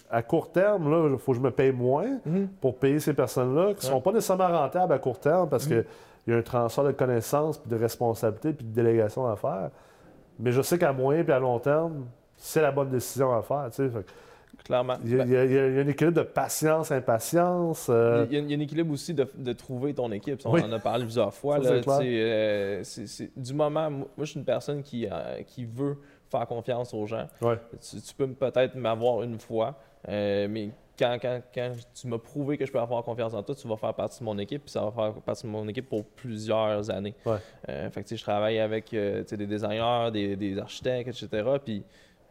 à 0.10 0.22
court 0.22 0.51
terme, 0.51 1.10
il 1.12 1.18
faut 1.18 1.34
que 1.34 1.38
je 1.38 1.44
me 1.44 1.51
paye 1.51 1.74
moins 1.74 2.20
mm-hmm. 2.25 2.48
pour 2.62 2.78
payer 2.78 3.00
ces 3.00 3.13
personnes-là 3.13 3.74
qui 3.74 3.86
ne 3.88 3.92
sont 3.92 4.01
pas 4.01 4.13
nécessairement 4.13 4.48
rentables 4.48 4.94
à 4.94 5.00
court 5.00 5.20
terme 5.20 5.50
parce 5.50 5.68
mm-hmm. 5.68 5.86
Qu'il 6.24 6.34
y 6.34 6.36
a 6.36 6.40
un 6.40 6.44
transfert 6.44 6.84
de 6.84 6.92
connaissances, 6.92 7.58
puis 7.58 7.70
de 7.70 7.75
responsabilités, 7.75 8.54
puis 8.54 8.66
de 8.66 8.74
délégation 8.74 9.28
à 9.28 9.36
faire. 9.36 9.70
Mais 10.40 10.51
je 10.51 10.62
sais 10.62 10.78
qu'à 10.78 10.94
moyen 10.94 11.25
et 11.25 11.32
à 11.32 11.40
long 11.40 11.60
terme, 11.60 12.06
c'est 12.36 12.62
la 12.62 12.72
bonne 12.72 12.90
décision 12.90 13.34
à 13.34 13.42
faire. 13.42 13.70
Clairement. 14.63 14.98
Il 15.03 15.12
y, 15.12 15.15
a, 15.15 15.18
Ben, 15.20 15.27
il 15.27 15.34
y 15.34 15.38
a- 15.38 15.46
il 15.46 15.75
y 15.75 15.80
a 15.80 15.82
un 15.82 15.88
équilibre 15.88 16.18
de 16.18 16.24
patience, 16.24 16.91
impatience. 16.91 17.88
euh, 17.89 18.25
Il 18.30 18.34
y, 18.36 18.38
a, 18.38 18.41
il 18.44 18.51
y 18.51 18.53
a 18.53 18.58
un 18.58 18.60
équilibre 18.62 18.94
aussi 18.94 19.13
de, 19.13 19.27
de 19.36 19.53
trouver 19.53 19.94
ton 19.94 20.12
équipe. 20.12 20.39
On 20.46 20.53
Oui. 20.53 20.62
en 20.63 20.72
a 20.72 20.80
parlé 20.80 21.03
plusieurs 21.03 21.34
fois. 21.34 21.62
Ça, 21.63 21.75
là, 21.75 21.82
euh, 22.01 22.84
du 23.36 23.53
moment, 23.53 23.89
moi, 23.89 24.06
je 24.20 24.25
suis 24.25 24.39
une 24.39 24.46
personne 24.46 24.82
qui, 24.84 25.08
euh, 25.08 25.41
qui 25.48 25.65
veut 25.65 25.98
faire 26.30 26.46
confiance 26.48 26.94
aux 26.94 27.06
gens. 27.08 27.27
ouais. 27.41 27.58
Tu, 27.82 28.01
tu 28.01 28.13
peux 28.15 28.27
peut-être 28.27 28.75
m'avoir 28.75 29.24
une 29.24 29.39
fois, 29.39 29.75
mais 30.08 30.70
quand, 30.98 31.18
quand, 31.22 31.41
quand 31.53 31.72
tu 31.94 32.08
m'as 32.08 32.20
prouvé 32.20 32.58
que 32.58 32.65
je 32.65 32.72
peux 32.72 32.80
avoir 32.80 33.03
confiance 33.03 33.34
en 33.34 33.41
toi, 33.41 33.56
tu 33.56 33.68
vas 33.68 33.75
faire 33.77 33.94
partie 33.94 34.20
de 34.20 34.25
mon 34.25 34.38
équipe, 34.38 34.62
puis 34.63 34.72
ça 34.72 34.82
va 34.86 34.91
faire 34.91 35.13
partie 35.22 35.44
de 35.44 35.51
mon 35.51 35.68
équipe 35.68 35.89
pour 35.89 36.06
plusieurs 36.06 36.89
années. 36.91 37.15
Ouais. 37.25 37.38
Fait 37.91 38.03
que, 38.03 38.15
je 38.15 38.22
travaille 38.22 38.60
avec 38.60 38.91
des 38.91 39.48
designers, 39.48 40.10
des, 40.13 40.36
des 40.36 40.58
architectes, 40.60 41.10
etc. 41.10 41.44
Puis 41.63 41.84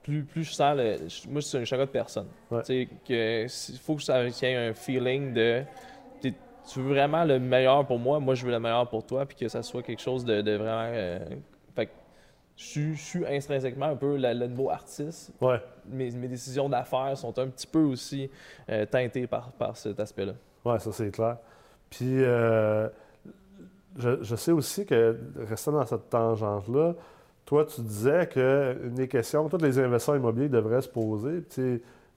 plus, 0.03 0.25
plus 0.25 0.45
je 0.45 0.53
sens, 0.53 0.77
le, 0.77 0.97
moi, 1.31 1.41
je 1.41 1.47
suis 1.47 1.59
un 1.59 1.65
chagrin 1.65 1.87
de 1.87 1.91
personne. 1.91 2.27
Ouais. 2.51 2.63
Tu 2.63 2.67
sais, 2.67 2.89
que 3.07 3.73
il 3.73 3.79
faut 3.79 3.97
que 3.97 4.03
ça 4.03 4.23
ait 4.25 4.55
un 4.57 4.75
feeling 4.75 5.33
de. 5.35 5.63
Tu 6.23 6.79
veux 6.79 6.91
vraiment 6.91 7.25
le 7.25 7.41
meilleur 7.41 7.85
pour 7.87 7.99
moi, 7.99 8.21
moi 8.21 8.35
je 8.35 8.45
veux 8.45 8.53
le 8.53 8.61
meilleur 8.61 8.89
pour 8.89 9.05
toi, 9.05 9.27
puis 9.27 9.37
que 9.37 9.49
ça 9.49 9.63
soit 9.63 9.83
quelque 9.83 10.01
chose 10.01 10.25
de, 10.25 10.41
de 10.41 10.53
vraiment. 10.53 10.85
euh, 10.93 11.19
fait 11.75 11.87
que 11.87 11.93
je 12.55 12.65
suis, 12.65 12.95
je 12.95 13.03
suis 13.03 13.27
intrinsèquement 13.27 13.87
un 13.87 13.97
peu 13.97 14.17
le 14.17 14.47
nouveau 14.47 14.71
artiste. 14.71 15.33
Ouais. 15.41 15.61
Mes, 15.87 16.11
mes 16.11 16.29
décisions 16.29 16.69
d'affaires 16.69 17.17
sont 17.17 17.37
un 17.39 17.49
petit 17.49 17.67
peu 17.67 17.81
aussi 17.81 18.31
euh, 18.69 18.85
teintées 18.85 19.27
par, 19.27 19.51
par 19.53 19.77
cet 19.77 19.99
aspect-là. 19.99 20.35
Ouais, 20.65 20.79
ça 20.79 20.93
c'est 20.93 21.11
clair. 21.11 21.39
Puis 21.89 22.23
euh, 22.23 22.89
je, 23.99 24.23
je 24.23 24.37
sais 24.37 24.53
aussi 24.53 24.85
que, 24.87 25.19
restant 25.49 25.73
dans 25.73 25.87
cette 25.87 26.09
tangente-là, 26.11 26.95
toi, 27.51 27.65
tu 27.65 27.81
disais 27.81 28.29
qu'une 28.29 28.95
des 28.95 29.09
questions 29.09 29.49
que 29.49 29.57
tous 29.57 29.65
les 29.65 29.77
investisseurs 29.81 30.15
immobiliers 30.15 30.49
devraient 30.49 30.81
se 30.83 30.89
poser, 30.89 31.43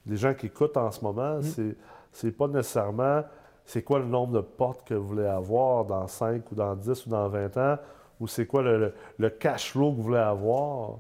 les 0.06 0.16
gens 0.16 0.36
qui 0.36 0.46
écoutent 0.46 0.78
en 0.78 0.92
ce 0.92 1.04
moment, 1.04 1.38
Mhm. 1.40 1.74
c'est 2.12 2.32
pas 2.38 2.48
nécessairement 2.48 3.24
c'est 3.66 3.82
quoi 3.82 3.98
le 3.98 4.06
nombre 4.06 4.34
de 4.34 4.42
portes 4.42 4.86
que 4.88 4.94
vous 4.94 5.08
voulez 5.08 5.26
avoir 5.26 5.86
dans 5.86 6.06
5 6.08 6.52
ou 6.52 6.56
dans 6.56 6.76
10 6.76 7.08
ou 7.08 7.10
dans 7.10 7.28
20 7.30 7.58
ans, 7.58 7.78
ou 8.20 8.28
c'est 8.28 8.46
quoi 8.46 8.62
le, 8.62 8.78
le- 8.78 8.94
le 9.18 9.30
cash 9.32 9.72
flow 9.72 9.90
que 9.92 9.96
vous 9.98 10.04
voulez 10.04 10.18
avoir. 10.20 11.00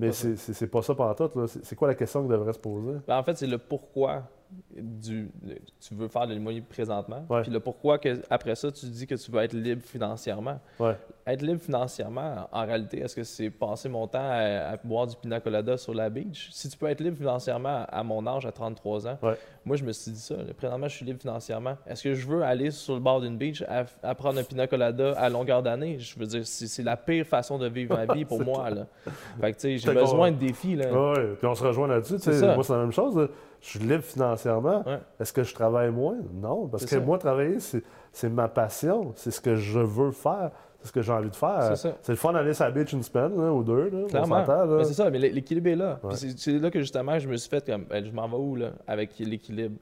Mais 0.00 0.12
c'est 0.12 0.66
pas 0.68 0.80
ça 0.80 0.94
pendant 0.94 1.12
tout. 1.14 1.30
c'est 1.46 1.76
quoi 1.76 1.88
la 1.88 1.94
question 1.94 2.26
que 2.26 2.32
devrait 2.32 2.54
se 2.54 2.58
poser? 2.58 2.98
Ben, 3.06 3.18
en 3.18 3.22
fait, 3.22 3.36
c'est 3.36 3.46
le 3.46 3.58
pourquoi 3.58 4.22
du, 4.76 5.30
tu 5.80 5.94
veux 5.94 6.08
faire 6.08 6.26
de 6.26 6.32
l'immobilier 6.34 6.60
présentement. 6.62 7.24
Puis 7.42 7.50
le 7.52 7.60
pourquoi 7.60 7.98
que 7.98 8.20
après 8.30 8.54
ça, 8.54 8.70
tu 8.72 8.86
dis 8.86 9.06
que 9.06 9.14
tu 9.14 9.30
veux 9.30 9.40
être 9.42 9.52
libre 9.52 9.82
financièrement? 9.82 10.58
Ouais. 10.80 10.96
Être 11.26 11.42
libre 11.42 11.60
financièrement, 11.60 12.48
en 12.52 12.66
réalité, 12.66 13.00
est-ce 13.00 13.14
que 13.16 13.22
c'est 13.24 13.50
passer 13.50 13.88
mon 13.88 14.06
temps 14.06 14.18
à, 14.20 14.72
à 14.72 14.76
boire 14.82 15.06
du 15.06 15.16
pina 15.16 15.40
colada 15.40 15.76
sur 15.76 15.94
la 15.94 16.10
beach? 16.10 16.50
Si 16.52 16.68
tu 16.68 16.76
peux 16.76 16.86
être 16.86 17.00
libre 17.00 17.16
financièrement 17.16 17.84
à 17.88 18.02
mon 18.02 18.26
âge, 18.26 18.44
à 18.46 18.52
33 18.52 19.06
ans, 19.08 19.18
Ouais. 19.22 19.36
moi, 19.64 19.76
je 19.76 19.84
me 19.84 19.92
suis 19.92 20.10
dit 20.10 20.20
ça. 20.20 20.34
Présentement, 20.56 20.88
je 20.88 20.96
suis 20.96 21.06
libre 21.06 21.20
financièrement. 21.20 21.76
Est-ce 21.86 22.02
que 22.02 22.14
je 22.14 22.26
veux 22.26 22.42
aller 22.42 22.70
sur 22.70 22.94
le 22.94 23.00
bord 23.00 23.20
d'une 23.20 23.38
beach 23.38 23.62
à, 23.68 23.84
à 24.02 24.14
prendre 24.14 24.38
un 24.38 24.44
pina 24.44 24.66
colada 24.66 25.12
à 25.16 25.28
longueur 25.30 25.62
d'année? 25.62 25.98
Je 25.98 26.18
veux 26.18 26.26
dire, 26.26 26.42
c'est 26.44 26.82
la 26.82 26.96
pire 26.96 27.26
façon 27.26 27.58
de 27.58 27.68
vivre 27.68 27.96
ma 27.96 28.12
vie 28.14 28.24
pour 28.24 28.40
moi. 28.44 28.68
Là. 28.70 28.86
Fait 29.40 29.52
que, 29.52 29.56
tu 29.56 29.60
sais, 29.60 29.78
j'ai 29.78 29.94
besoin 29.94 30.30
de 30.30 30.36
défis. 30.36 30.76
Là. 30.76 30.86
Oui, 30.92 31.20
puis 31.38 31.46
on 31.46 31.54
se 31.54 31.62
rejoint 31.64 31.88
là-dessus. 31.88 32.14
Moi, 32.14 32.62
c'est 32.64 32.72
la 32.72 32.78
même 32.80 32.92
chose. 32.92 33.16
là. 33.16 33.28
Je 33.64 33.70
suis 33.70 33.78
libre 33.78 34.02
financièrement. 34.04 34.82
Ouais. 34.86 34.98
Est-ce 35.18 35.32
que 35.32 35.42
je 35.42 35.54
travaille 35.54 35.90
moins? 35.90 36.16
Non, 36.34 36.68
parce 36.68 36.84
que 36.84 36.90
ça. 36.90 37.00
moi, 37.00 37.16
travailler, 37.16 37.56
c'est 38.12 38.28
ma 38.28 38.46
passion. 38.46 39.12
C'est 39.16 39.30
ce 39.30 39.40
que 39.40 39.56
je 39.56 39.78
veux 39.80 40.10
faire. 40.10 40.50
C'est 40.80 40.88
ce 40.88 40.92
que 40.92 41.00
j'ai 41.00 41.12
envie 41.12 41.30
de 41.30 41.34
faire. 41.34 41.74
C'est 41.78 42.08
le 42.10 42.14
fun 42.16 42.34
d'aller 42.34 42.52
sur 42.52 42.64
la 42.66 42.70
beach 42.70 42.92
une 42.92 43.02
semaine 43.02 43.34
là, 43.40 43.50
ou 43.50 43.62
deux. 43.64 43.88
Là, 43.88 44.06
Clairement. 44.06 44.44
c'est 44.84 44.92
ça, 44.92 45.08
mais 45.10 45.18
l'é- 45.18 45.30
l'équilibre 45.30 45.68
est 45.70 45.76
là. 45.76 45.96
Puis 45.98 46.08
Ouais. 46.10 46.14
C'est 46.16 46.38
c'est 46.38 46.58
là 46.58 46.70
que 46.70 46.78
justement 46.78 47.18
je 47.18 47.26
me 47.26 47.36
suis 47.38 47.48
fait 47.48 47.64
comme, 47.64 47.84
ben, 47.84 48.04
je 48.04 48.10
m'en 48.12 48.28
vais 48.28 48.36
où 48.36 48.54
là, 48.54 48.72
avec 48.86 49.18
l'équilibre? 49.18 49.76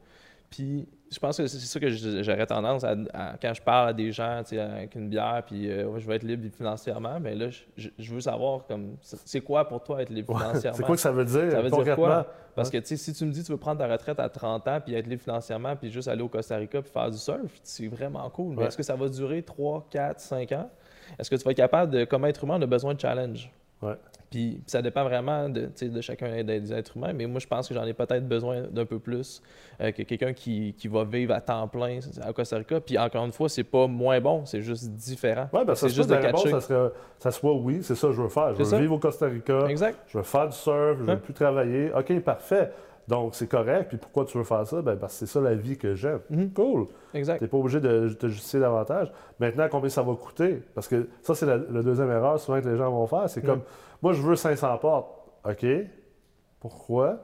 Puis 0.53 0.87
je 1.11 1.19
pense 1.19 1.39
que 1.39 1.47
c'est 1.47 1.59
ça 1.59 1.81
que 1.81 1.89
j'aurais 2.23 2.47
tendance 2.47 2.85
à, 2.85 2.95
à- 3.15 3.37
quand 3.41 3.55
je 3.55 3.63
parle 3.63 3.89
à 3.89 3.93
des 3.95 4.13
gens, 4.13 4.43
tu 4.45 4.51
sais, 4.51 4.61
avec 4.61 4.95
une 4.95 5.09
bière, 5.09 5.43
puis 5.47 5.71
euh, 5.71 5.87
ouais, 5.87 5.99
je 5.99 6.07
veux 6.07 6.15
être 6.15 6.23
libre 6.25 6.47
financièrement, 6.55 7.19
mais 7.21 7.35
là, 7.35 7.49
je, 7.77 7.89
veux 8.15 8.21
savoir 8.21 8.67
comme, 8.67 8.97
c'est 9.01 9.41
quoi 9.41 9.67
pour 9.67 9.83
toi 9.83 10.03
être 10.03 10.11
libre 10.11 10.37
financièrement? 10.39 10.77
C'est 10.77 10.85
quoi 10.85 10.95
que 10.95 11.01
ça 11.01 11.11
veut 11.11 11.25
dire? 11.25 11.51
Ça 11.53 11.63
veut 11.63 11.71
dire 11.71 11.79
concrètement? 11.79 11.95
quoi? 12.05 12.27
Parce 12.55 12.69
que 12.71 12.77
tu 12.77 12.87
sais, 12.87 12.97
si 12.99 13.15
tu 13.15 13.25
me 13.25 13.33
dis 13.33 13.41
que 13.41 13.47
tu 13.47 13.53
veux 13.53 13.59
prendre 13.59 13.79
ta 13.79 13.89
retraite 13.89 14.21
à 14.21 14.29
30 14.29 14.69
ans 14.69 14.79
puis 14.85 14.95
être 14.95 15.07
libre 15.07 15.23
financièrement 15.23 15.75
puis 15.75 15.91
juste 15.91 16.09
aller 16.09 16.23
au 16.23 16.29
Costa 16.29 16.57
Rica 16.57 16.83
puis 16.83 16.91
faire 16.93 17.11
du 17.11 17.17
surf, 17.19 17.51
c'est 17.63 17.89
vraiment 17.89 18.29
cool. 18.29 18.55
Mais 18.55 18.63
Ouais. 18.63 18.67
est-ce 18.69 18.77
que 18.77 18.83
ça 18.83 18.95
va 18.95 19.09
durer 19.09 19.43
3, 19.43 19.87
4, 19.91 20.21
5 20.21 20.53
ans? 20.53 20.71
Est-ce 21.19 21.31
que 21.31 21.37
tu 21.37 21.45
vas 21.45 21.51
être 21.53 21.57
capable 21.57 21.91
de, 21.93 22.05
comme 22.05 22.27
être 22.27 22.45
humain, 22.45 22.57
on 22.59 22.63
a 22.63 22.67
besoin 22.67 22.93
de 22.95 23.01
challenge? 23.01 23.51
Ouais. 23.81 23.95
Puis 24.33 24.63
ça 24.67 24.81
dépend 24.81 25.05
vraiment 25.05 25.49
de, 25.51 25.69
de 25.81 26.01
chacun 26.01 26.43
des 26.43 26.73
êtres 26.73 26.97
humains, 26.97 27.13
mais 27.13 27.27
moi 27.27 27.39
je 27.39 27.47
pense 27.47 27.69
que 27.69 27.75
j'en 27.75 27.85
ai 27.85 27.93
peut-être 27.93 28.27
besoin 28.27 28.63
d'un 28.63 28.87
peu 28.87 28.99
plus 28.99 29.43
euh, 29.81 29.93
que 29.93 30.03
quelqu'un 30.03 30.33
qui, 30.33 30.75
qui 30.77 30.89
va 30.89 31.05
vivre 31.05 31.35
à 31.35 31.41
temps 31.43 31.69
plein 31.69 31.99
à 32.23 32.33
Costa 32.33 32.57
Rica. 32.57 32.81
Puis 32.81 32.97
encore 32.99 33.27
une 33.27 33.33
fois, 33.33 33.49
c'est 33.51 33.63
pas 33.63 33.87
moins 33.87 34.21
bon, 34.21 34.45
c'est 34.47 34.63
juste 34.63 34.89
différent. 34.95 35.49
Oui, 35.53 35.61
ben, 35.67 35.75
c'est 35.75 35.91
juste 35.91 36.09
de 36.09 36.15
réponse, 36.15 36.49
ça, 36.49 36.61
serait, 36.63 36.91
ça 37.19 37.31
soit 37.31 37.53
oui, 37.55 37.81
c'est 37.83 37.95
ça 37.95 38.09
que 38.09 38.15
je 38.15 38.23
veux 38.23 38.29
faire. 38.29 38.55
Je 38.55 38.59
veux 38.59 38.65
ça. 38.65 38.79
vivre 38.81 38.95
au 38.95 38.99
Costa 38.99 39.27
Rica, 39.27 39.67
Exact. 39.69 39.99
je 40.09 40.17
veux 40.19 40.25
faire 40.25 40.49
du 40.49 40.57
surf, 40.57 40.97
je 40.99 41.03
veux 41.05 41.09
Ouais. 41.11 41.17
plus 41.19 41.35
travailler. 41.35 41.93
OK, 41.95 42.19
parfait. 42.21 42.71
Donc, 43.09 43.35
c'est 43.35 43.49
correct. 43.49 43.89
Puis 43.89 43.97
pourquoi 43.99 44.25
tu 44.25 44.39
veux 44.39 44.45
faire 44.45 44.65
ça? 44.65 44.81
Ben, 44.81 44.97
parce 44.97 45.15
que 45.15 45.27
c'est 45.27 45.33
ça 45.33 45.41
la 45.41 45.55
vie 45.55 45.77
que 45.77 45.95
j'aime. 45.97 46.21
Mhm. 46.31 46.53
Cool. 46.53 46.87
Exact. 47.13 47.39
Tu 47.39 47.45
n'es 47.45 47.49
pas 47.49 47.57
obligé 47.57 47.81
de 47.81 48.09
te 48.11 48.29
justifier 48.29 48.61
davantage. 48.61 49.13
Maintenant, 49.41 49.67
combien 49.69 49.89
ça 49.91 50.03
va 50.03 50.15
coûter? 50.15 50.63
Parce 50.75 50.87
que 50.87 51.09
ça, 51.21 51.35
c'est 51.35 51.45
la, 51.45 51.57
la 51.57 51.83
deuxième 51.83 52.11
erreur 52.13 52.39
souvent 52.39 52.61
que 52.63 52.69
les 52.69 52.77
gens 52.77 52.91
vont 52.93 53.07
faire. 53.09 53.29
C'est 53.29 53.43
comme, 53.43 53.63
moi, 54.03 54.13
je 54.13 54.21
veux 54.23 54.37
500 54.37 54.77
portes. 54.79 55.09
OK. 55.49 55.65
Pourquoi? 56.61 57.19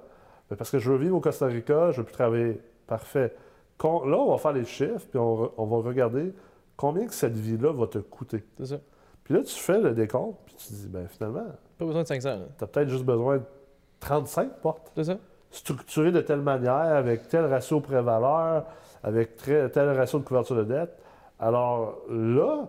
Ben, 0.48 0.56
parce 0.56 0.70
que 0.70 0.78
je 0.78 0.90
veux 0.90 0.96
vivre 0.98 1.16
au 1.16 1.20
Costa 1.20 1.46
Rica, 1.46 1.90
je 1.90 1.98
veux 1.98 2.04
plus 2.04 2.12
travailler. 2.14 2.60
Parfait. 2.86 3.34
Con- 3.76 4.04
là, 4.06 4.16
on 4.18 4.30
va 4.30 4.38
faire 4.38 4.52
les 4.52 4.64
chiffres, 4.64 5.06
puis 5.10 5.18
on, 5.18 5.36
re- 5.44 5.50
on 5.56 5.66
va 5.66 5.76
regarder 5.88 6.32
combien 6.76 7.06
que 7.06 7.12
cette 7.14 7.36
vie-là 7.36 7.72
va 7.72 7.86
te 7.86 7.98
coûter. 7.98 8.44
C'est 8.58 8.66
ça. 8.66 8.76
Puis 9.24 9.34
là, 9.34 9.42
tu 9.42 9.54
fais 9.54 9.78
le 9.78 9.92
décompte, 9.92 10.38
puis 10.46 10.54
tu 10.56 10.72
dis, 10.72 10.88
ben 10.88 11.06
finalement, 11.06 11.44
Pas 11.78 11.84
besoin 11.84 12.02
de 12.02 12.06
500. 12.08 12.28
là. 12.30 12.44
tu 12.56 12.64
as 12.64 12.66
peut-être 12.66 12.88
juste 12.88 13.04
besoin 13.04 13.36
de 13.38 13.42
35 14.00 14.52
portes 14.62 14.90
C'est 14.96 15.04
ça. 15.04 15.18
structuré 15.50 16.10
de 16.12 16.20
telle 16.22 16.40
manière, 16.40 16.72
avec 16.72 17.28
tel 17.28 17.44
ratio 17.44 17.80
pré-valeur, 17.80 18.64
avec 19.02 19.36
très- 19.36 19.68
tel 19.70 19.90
ratio 19.90 20.18
de 20.18 20.24
couverture 20.24 20.56
de 20.56 20.64
dette. 20.64 20.96
Alors 21.38 21.98
là, 22.10 22.66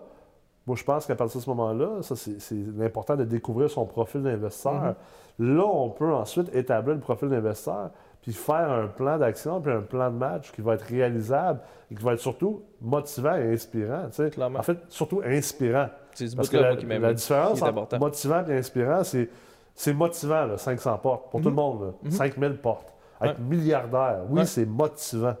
moi, 0.66 0.76
je 0.76 0.84
pense 0.84 1.06
qu'à 1.06 1.14
partir 1.16 1.38
de 1.40 1.44
ce 1.44 1.50
moment-là, 1.50 2.02
ça, 2.02 2.14
c'est 2.16 2.54
important 2.84 3.16
de 3.16 3.24
découvrir 3.24 3.70
son 3.70 3.86
profil 3.86 4.22
d'investisseur. 4.22 4.94
Là, 5.38 5.64
on 5.64 5.88
peut 5.90 6.12
ensuite 6.12 6.54
établir 6.54 6.94
le 6.94 7.00
profil 7.00 7.28
d'investisseur, 7.30 7.90
puis 8.22 8.32
faire 8.34 8.70
un 8.70 8.86
plan 8.86 9.16
d'action, 9.18 9.60
puis 9.60 9.72
un 9.72 9.80
plan 9.80 10.10
de 10.10 10.16
match 10.16 10.52
qui 10.52 10.60
va 10.60 10.74
être 10.74 10.82
réalisable 10.84 11.60
et 11.90 11.94
qui 11.94 12.02
va 12.04 12.12
être 12.12 12.20
surtout 12.20 12.62
motivant 12.82 13.34
et 13.36 13.52
inspirant. 13.54 14.02
tu 14.10 14.16
sais. 14.16 14.30
Clairement. 14.30 14.58
En 14.58 14.62
fait, 14.62 14.78
surtout 14.88 15.22
inspirant. 15.24 15.88
C'est 16.14 16.28
ce 16.28 16.36
Parce 16.36 16.48
que 16.50 16.58
la, 16.58 16.76
qui 16.76 16.84
m'aime. 16.86 17.00
la 17.02 17.14
différence 17.14 17.62
entre 17.62 17.98
motivant 17.98 18.44
et 18.46 18.58
inspirant, 18.58 19.02
c'est 19.04 19.28
c'est 19.74 19.94
motivant, 19.94 20.44
là, 20.44 20.58
500 20.58 20.98
portes, 20.98 21.30
pour 21.30 21.40
tout 21.40 21.48
le 21.48 21.54
monde. 21.54 21.80
là. 21.82 21.88
Mhm. 22.02 22.10
5000 22.10 22.56
portes. 22.58 22.92
Être 23.22 23.38
milliardaire, 23.38 24.20
oui, 24.28 24.40
Ouais. 24.40 24.46
c'est 24.46 24.66
motivant. 24.66 25.34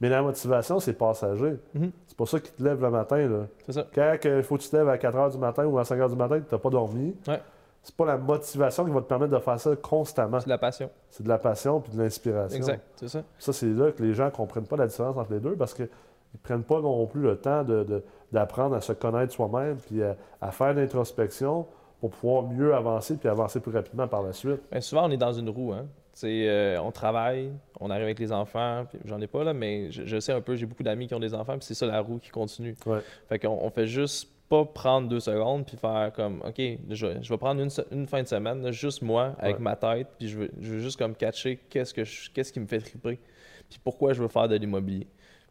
Mais 0.00 0.08
la 0.08 0.22
motivation, 0.22 0.78
c'est 0.80 0.92
passager. 0.92 1.56
Mhm. 1.74 1.90
C'est 2.06 2.16
pour 2.16 2.28
ça 2.28 2.38
qu'il 2.40 2.52
te 2.52 2.62
lève 2.62 2.80
le 2.80 2.90
matin. 2.90 3.16
Là. 3.28 3.46
C'est 3.66 3.72
ça. 3.72 3.86
Quand 3.94 4.16
il 4.24 4.42
faut 4.42 4.56
que 4.56 4.62
tu 4.62 4.68
te 4.68 4.76
lèves 4.76 4.88
à 4.88 4.96
4 4.98 5.16
h 5.16 5.32
du 5.32 5.38
matin 5.38 5.64
ou 5.66 5.78
à 5.78 5.84
5 5.84 5.98
h 5.98 6.08
du 6.08 6.16
matin, 6.16 6.40
tu 6.40 6.54
n'as 6.54 6.58
pas 6.58 6.70
dormi, 6.70 7.16
Ouais. 7.26 7.40
c'est 7.82 7.94
pas 7.96 8.04
la 8.06 8.16
motivation 8.16 8.84
qui 8.84 8.90
va 8.92 9.00
te 9.00 9.06
permettre 9.06 9.32
de 9.32 9.38
faire 9.40 9.58
ça 9.58 9.74
constamment. 9.76 10.38
C'est 10.40 10.46
de 10.46 10.50
la 10.50 10.58
passion. 10.58 10.90
C'est 11.10 11.22
de 11.24 11.28
la 11.28 11.38
passion 11.38 11.80
puis 11.80 11.92
de 11.92 12.00
l'inspiration. 12.02 12.56
Exact. 12.56 12.82
C'est 12.96 13.08
ça. 13.08 13.22
Ça, 13.38 13.52
c'est 13.52 13.66
là 13.66 13.90
que 13.92 14.02
les 14.02 14.14
gens 14.14 14.26
ne 14.26 14.30
comprennent 14.30 14.66
pas 14.66 14.76
la 14.76 14.86
différence 14.86 15.16
entre 15.16 15.32
les 15.32 15.40
deux 15.40 15.56
parce 15.56 15.74
qu'ils 15.74 15.86
ne 16.34 16.38
prennent 16.42 16.62
pas 16.64 16.80
non 16.80 17.06
plus 17.06 17.22
le 17.22 17.36
temps 17.36 17.64
de- 17.64 17.82
de- 17.82 18.04
d'apprendre 18.30 18.76
à 18.76 18.80
se 18.80 18.92
connaître 18.92 19.32
soi-même 19.32 19.76
puis 19.78 20.02
à, 20.04 20.14
à 20.40 20.52
faire 20.52 20.74
l'introspection 20.74 21.66
pour 22.00 22.10
pouvoir 22.10 22.44
mieux 22.44 22.72
avancer 22.74 23.16
puis 23.16 23.28
avancer 23.28 23.58
plus 23.58 23.72
rapidement 23.72 24.06
par 24.06 24.22
la 24.22 24.32
suite. 24.32 24.60
Souvent, 24.80 25.06
on 25.06 25.10
est 25.10 25.16
dans 25.16 25.32
une 25.32 25.48
roue. 25.48 25.72
Hein. 25.72 25.86
Euh, 26.26 26.78
on 26.78 26.90
travaille, 26.90 27.52
on 27.80 27.90
arrive 27.90 28.04
avec 28.04 28.18
les 28.18 28.32
enfants. 28.32 28.86
J'en 29.04 29.20
ai 29.20 29.26
pas 29.26 29.44
là, 29.44 29.52
mais 29.52 29.90
je, 29.90 30.04
je 30.04 30.18
sais 30.20 30.32
un 30.32 30.40
peu, 30.40 30.56
j'ai 30.56 30.66
beaucoup 30.66 30.82
d'amis 30.82 31.06
qui 31.06 31.14
ont 31.14 31.20
des 31.20 31.34
enfants, 31.34 31.56
puis 31.58 31.66
c'est 31.66 31.74
ça 31.74 31.86
la 31.86 32.00
roue 32.00 32.18
qui 32.18 32.30
continue. 32.30 32.74
Ouais. 32.86 33.00
Fait 33.28 33.38
qu'on 33.38 33.58
on 33.62 33.70
fait 33.70 33.86
juste 33.86 34.28
pas 34.48 34.64
prendre 34.64 35.08
deux 35.08 35.20
secondes 35.20 35.66
puis 35.66 35.76
faire 35.76 36.10
comme, 36.14 36.40
OK, 36.46 36.56
je, 36.90 37.06
vais- 37.06 37.22
je 37.22 37.28
vais 37.28 37.36
prendre 37.36 37.60
une, 37.90 38.06
fin 38.06 38.22
de 38.22 38.26
semaine, 38.28 38.62
là, 38.62 38.70
juste 38.72 39.02
moi, 39.02 39.34
avec 39.38 39.56
Ouais. 39.56 39.62
ma 39.62 39.76
tête, 39.76 40.06
puis 40.18 40.28
je 40.28 40.38
veux, 40.38 40.50
je 40.58 40.70
veux 40.74 40.78
juste 40.80 40.98
comme 40.98 41.14
catcher 41.14 41.58
qu'est-ce, 41.68 41.92
que 41.92 42.02
je- 42.04 42.30
qu'est-ce 42.30 42.52
qui 42.52 42.60
me 42.60 42.66
fait 42.66 42.80
triper, 42.80 43.18
puis 43.68 43.78
pourquoi 43.84 44.14
je 44.14 44.22
veux 44.22 44.28
faire 44.28 44.48
de 44.48 44.56
l'immobilier. 44.56 45.06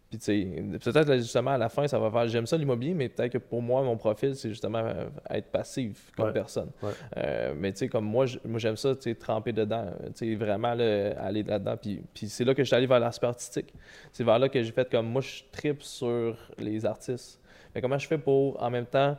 Puis, 0.10 0.20
tu 0.20 0.26
sais, 0.26 0.90
peut-être 0.92 1.18
justement 1.18 1.52
à 1.52 1.58
la 1.58 1.68
fin, 1.68 1.86
ça 1.86 2.00
va 2.00 2.10
faire 2.10 2.28
j'aime 2.30 2.46
ça 2.46 2.56
l'immobilier, 2.56 2.94
mais 2.94 3.10
peut-être 3.10 3.34
que 3.34 3.38
pour 3.40 3.62
moi, 3.62 3.82
mon 3.84 3.98
profil, 3.98 4.36
c'est 4.36 4.48
justement 4.48 4.80
euh, 4.80 5.10
être 5.30 5.48
passif 5.52 6.12
comme 6.16 6.28
Ouais. 6.28 6.32
personne. 6.34 6.70
Ouais. 6.82 6.92
Euh, 7.18 7.54
mais 7.58 7.74
tu 7.74 7.80
sais, 7.80 7.88
comme 7.90 8.06
moi, 8.06 8.26
j'aime 8.26 8.78
ça, 8.78 8.96
tu 8.96 9.02
sais, 9.02 9.16
tremper 9.16 9.52
dedans, 9.52 9.86
tu 10.16 10.30
sais, 10.32 10.36
vraiment 10.36 10.74
là, 10.76 11.12
aller 11.20 11.44
là-dedans. 11.44 11.76
Puis, 11.76 12.02
puis 12.14 12.30
c'est 12.30 12.46
là 12.46 12.54
que 12.56 12.64
je 12.64 12.68
suis 12.68 12.76
allé 12.76 12.88
vers 12.88 13.02
l'aspect 13.02 13.28
artistique. 13.28 13.74
C'est 14.14 14.24
vers 14.24 14.40
là 14.40 14.48
que 14.48 14.64
j'ai 14.64 14.72
fait 14.72 14.90
comme 14.90 15.08
moi, 15.08 15.22
je 15.22 15.44
tripe 15.52 15.84
sur 15.84 16.38
les 16.58 16.86
artistes. 16.86 17.42
Mais 17.76 17.82
comment 17.82 17.98
je 17.98 18.08
fais 18.08 18.18
pour, 18.18 18.64
en 18.64 18.70
même 18.70 18.86
temps, 18.86 19.18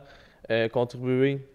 euh, 0.49 0.67
contribuer 0.69 1.45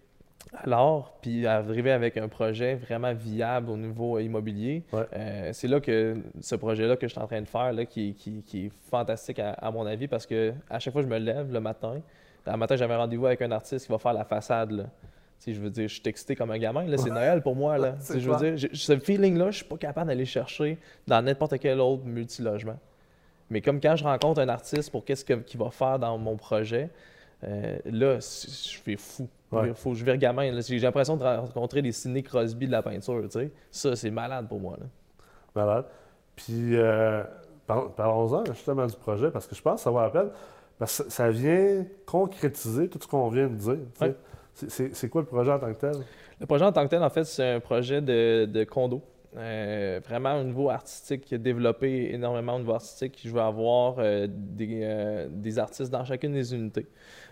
alors, 0.53 1.17
puis 1.21 1.45
arriver 1.45 1.91
avec 1.91 2.17
un 2.17 2.27
projet 2.27 2.75
vraiment 2.75 3.13
viable 3.13 3.69
au 3.69 3.77
niveau 3.77 4.19
immobilier, 4.19 4.83
euh, 4.93 5.49
c'est 5.53 5.67
là 5.67 5.79
que 5.79 6.17
ce 6.41 6.55
projet-là 6.55 6.95
que 6.95 7.07
je 7.07 7.11
suis 7.11 7.21
en 7.21 7.27
train 7.27 7.41
de 7.41 7.47
faire, 7.47 7.73
là, 7.73 7.85
qui, 7.85 8.15
est 8.53 8.71
fantastique 8.89 9.39
à, 9.39 9.71
mon 9.71 9.85
avis, 9.85 10.07
parce 10.07 10.25
que 10.25 10.53
à 10.69 10.79
chaque 10.79 10.93
fois 10.93 11.01
que 11.03 11.09
je 11.09 11.13
me 11.13 11.19
lève 11.19 11.51
le 11.51 11.59
matin, 11.59 12.01
le 12.45 12.57
matin, 12.57 12.75
j'avais 12.75 12.93
un 12.93 12.99
rendez-vous 12.99 13.25
avec 13.25 13.41
un 13.41 13.51
artiste 13.51 13.85
qui 13.85 13.91
va 13.91 13.97
faire 13.97 14.13
la 14.13 14.23
façade. 14.23 14.71
Là. 14.71 14.83
je 15.45 15.59
veux 15.59 15.71
dire, 15.71 15.87
je 15.87 15.95
suis 15.95 16.03
excité 16.05 16.35
comme 16.35 16.51
un 16.51 16.57
gamin. 16.57 16.85
C'est 16.97 17.09
Noël 17.09 17.41
pour 17.41 17.55
moi. 17.55 17.77
Là. 17.77 17.95
je 18.07 18.29
veux 18.29 18.55
dire, 18.55 18.69
ce 18.71 18.99
feeling-là, 18.99 19.51
je 19.51 19.57
suis 19.57 19.65
pas 19.65 19.77
capable 19.77 20.07
d'aller 20.07 20.25
chercher 20.25 20.77
dans 21.07 21.21
n'importe 21.23 21.57
quel 21.59 21.79
autre 21.79 22.05
multilogement. 22.05 22.77
Mais 23.49 23.61
comme 23.61 23.79
quand 23.79 23.95
je 23.95 24.03
rencontre 24.03 24.41
un 24.41 24.49
artiste 24.49 24.91
pour 24.91 25.05
qu'est-ce 25.05 25.25
qu'il 25.25 25.59
va 25.59 25.69
faire 25.69 25.99
dans 25.99 26.17
mon 26.17 26.35
projet, 26.35 26.89
euh, 27.47 27.77
là, 27.85 28.19
je 28.19 28.77
fais 28.77 28.95
fou. 28.97 29.27
Faut, 29.75 29.93
je 29.93 30.03
vais 30.03 30.17
gamin. 30.17 30.59
J'ai 30.61 30.79
l'impression 30.79 31.15
de 31.15 31.23
rencontrer 31.23 31.81
les 31.81 31.91
Sidney 31.91 32.23
Crosby 32.23 32.67
de 32.67 32.71
la 32.71 32.81
peinture. 32.81 33.21
Tu 33.23 33.29
sais. 33.29 33.51
Ça, 33.71 33.95
c'est 33.95 34.09
malade 34.09 34.47
pour 34.47 34.59
moi. 34.59 34.77
Là. 34.79 34.85
Malade. 35.55 35.85
Puis, 36.35 36.75
euh, 36.75 37.23
parlons-en 37.65 38.45
justement 38.45 38.85
du 38.85 38.95
projet, 38.95 39.31
parce 39.31 39.47
que 39.47 39.55
je 39.55 39.61
pense 39.61 39.75
que 39.75 39.83
ça 39.83 39.91
va 39.91 40.03
la 40.03 40.09
peine. 40.09 40.29
Parce 40.77 41.03
que 41.03 41.09
ça 41.09 41.29
vient 41.29 41.85
concrétiser 42.05 42.89
tout 42.89 42.99
ce 43.01 43.07
qu'on 43.07 43.29
vient 43.29 43.47
de 43.47 43.55
dire. 43.55 43.77
C'est 44.53 45.09
quoi 45.09 45.21
le 45.21 45.27
projet 45.27 45.51
en 45.51 45.59
tant 45.59 45.73
que 45.73 45.79
tel? 45.79 45.95
Le 46.39 46.45
projet 46.45 46.65
en 46.65 46.71
tant 46.73 46.83
que 46.83 46.89
tel, 46.89 47.03
en 47.03 47.09
fait, 47.09 47.23
c'est 47.23 47.53
un 47.53 47.59
projet 47.61 48.01
de, 48.01 48.45
de 48.45 48.63
condo. 48.65 49.01
Euh, 49.37 49.99
vraiment 50.07 50.39
au 50.39 50.43
niveau 50.43 50.69
artistique, 50.69 51.33
développé 51.35 52.13
énormément 52.13 52.55
au 52.55 52.59
niveau 52.59 52.73
artistique. 52.73 53.19
Je 53.23 53.29
veux 53.29 53.41
avoir 53.41 53.95
euh, 53.99 54.27
des, 54.29 55.27
des, 55.29 55.59
artistes 55.59 55.91
dans 55.91 56.05
chacune 56.05 56.33
des 56.33 56.53
unités. 56.53 56.87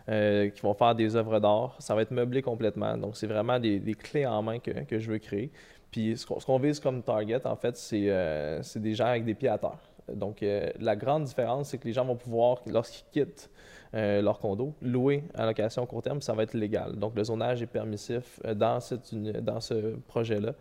Euh, 0.10 0.50
qui 0.50 0.60
vont 0.62 0.74
faire 0.74 0.94
des 0.96 1.16
œuvres 1.16 1.40
d'art. 1.40 1.78
Ça 1.80 1.96
va 1.96 2.02
être 2.02 2.12
meublé 2.12 2.42
complètement. 2.42 2.98
Donc, 2.98 3.16
c'est 3.16 3.28
vraiment 3.28 3.58
des, 3.58 3.80
clés 3.98 4.26
en 4.26 4.42
main 4.42 4.60
que, 4.60 5.00
je 5.00 5.10
veux 5.10 5.18
créer. 5.18 5.50
Puis, 5.92 6.18
ce 6.18 6.26
qu'on 6.26 6.60
vise 6.60 6.82
comme 6.82 7.02
target, 7.02 7.46
en 7.48 7.56
fait, 7.56 7.80
euh, 7.94 8.60
c'est 8.62 8.82
des 8.82 8.96
gens 8.96 9.06
avec 9.06 9.24
des 9.24 9.34
pieds 9.34 9.48
à 9.48 9.58
terre. 9.58 9.80
Donc, 10.16 10.44
euh, 10.44 10.70
la 10.80 10.96
grande 10.96 11.24
différence, 11.26 11.70
c'est 11.70 11.78
que 11.78 11.88
les 11.88 11.94
gens 11.94 12.06
vont 12.06 12.16
pouvoir, 12.16 12.62
lorsqu'ils 12.66 13.06
quittent 13.12 13.50
leur 13.96 14.40
condo, 14.40 14.74
louer 14.82 15.24
à 15.36 15.46
location 15.46 15.86
court 15.86 16.02
terme, 16.02 16.20
ça 16.20 16.34
va 16.34 16.42
être 16.42 16.56
légal. 16.56 16.96
Donc, 16.96 17.16
le 17.16 17.24
zonage 17.24 17.62
est 17.62 17.68
permissif 17.68 18.40
dans, 18.56 18.80
cette, 18.80 19.14
dans 19.14 19.60
ce 19.60 19.96
projet-là. 20.08 20.54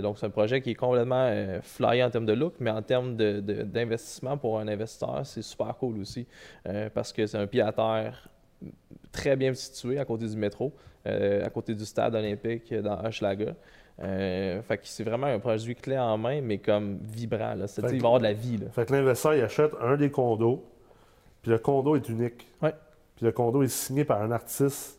donc, 0.00 0.16
c'est 0.18 0.24
un 0.24 0.30
projet 0.30 0.62
qui 0.62 0.70
est 0.70 0.74
complètement 0.74 1.30
flyé 1.60 2.02
en 2.02 2.08
termes 2.08 2.24
de 2.24 2.32
look, 2.32 2.54
mais 2.60 2.70
en 2.70 2.80
termes 2.80 3.14
d'investissement 3.14 4.38
pour 4.38 4.58
un 4.58 4.68
investisseur, 4.68 5.20
c'est 5.24 5.42
super 5.42 5.76
cool 5.76 5.98
aussi 5.98 6.26
parce 6.94 7.12
que 7.12 7.26
c'est 7.26 7.36
un 7.36 7.46
pied 7.46 7.60
à 7.60 7.72
terre 7.72 8.30
très 9.12 9.36
bien 9.36 9.52
situé 9.54 9.98
à 9.98 10.04
côté 10.04 10.26
du 10.26 10.36
métro, 10.36 10.72
euh, 11.06 11.44
à 11.44 11.50
côté 11.50 11.74
du 11.74 11.84
stade 11.84 12.14
olympique 12.14 12.72
dans 12.74 13.04
Hochelaga. 13.04 13.54
Euh, 14.00 14.62
fait 14.62 14.78
que 14.78 14.82
c'est 14.84 15.04
vraiment 15.04 15.26
un 15.26 15.38
produit 15.38 15.74
clé 15.74 15.98
en 15.98 16.16
main, 16.18 16.40
mais 16.40 16.58
comme 16.58 16.98
vibrant. 17.02 17.54
Là. 17.54 17.66
il 17.92 18.00
va 18.00 18.08
avoir 18.08 18.18
de 18.18 18.24
la 18.24 18.32
vie. 18.32 18.56
Là. 18.56 18.66
Fait 18.72 18.86
que 18.86 18.92
l'investisseur, 18.92 19.34
il 19.34 19.42
achète 19.42 19.72
un 19.80 19.96
des 19.96 20.10
condos, 20.10 20.64
puis 21.42 21.50
le 21.50 21.58
condo 21.58 21.94
est 21.96 22.08
unique. 22.08 22.46
Ouais. 22.62 22.74
Puis 23.16 23.26
le 23.26 23.32
condo 23.32 23.62
est 23.62 23.68
signé 23.68 24.04
par 24.04 24.22
un 24.22 24.30
artiste 24.30 24.98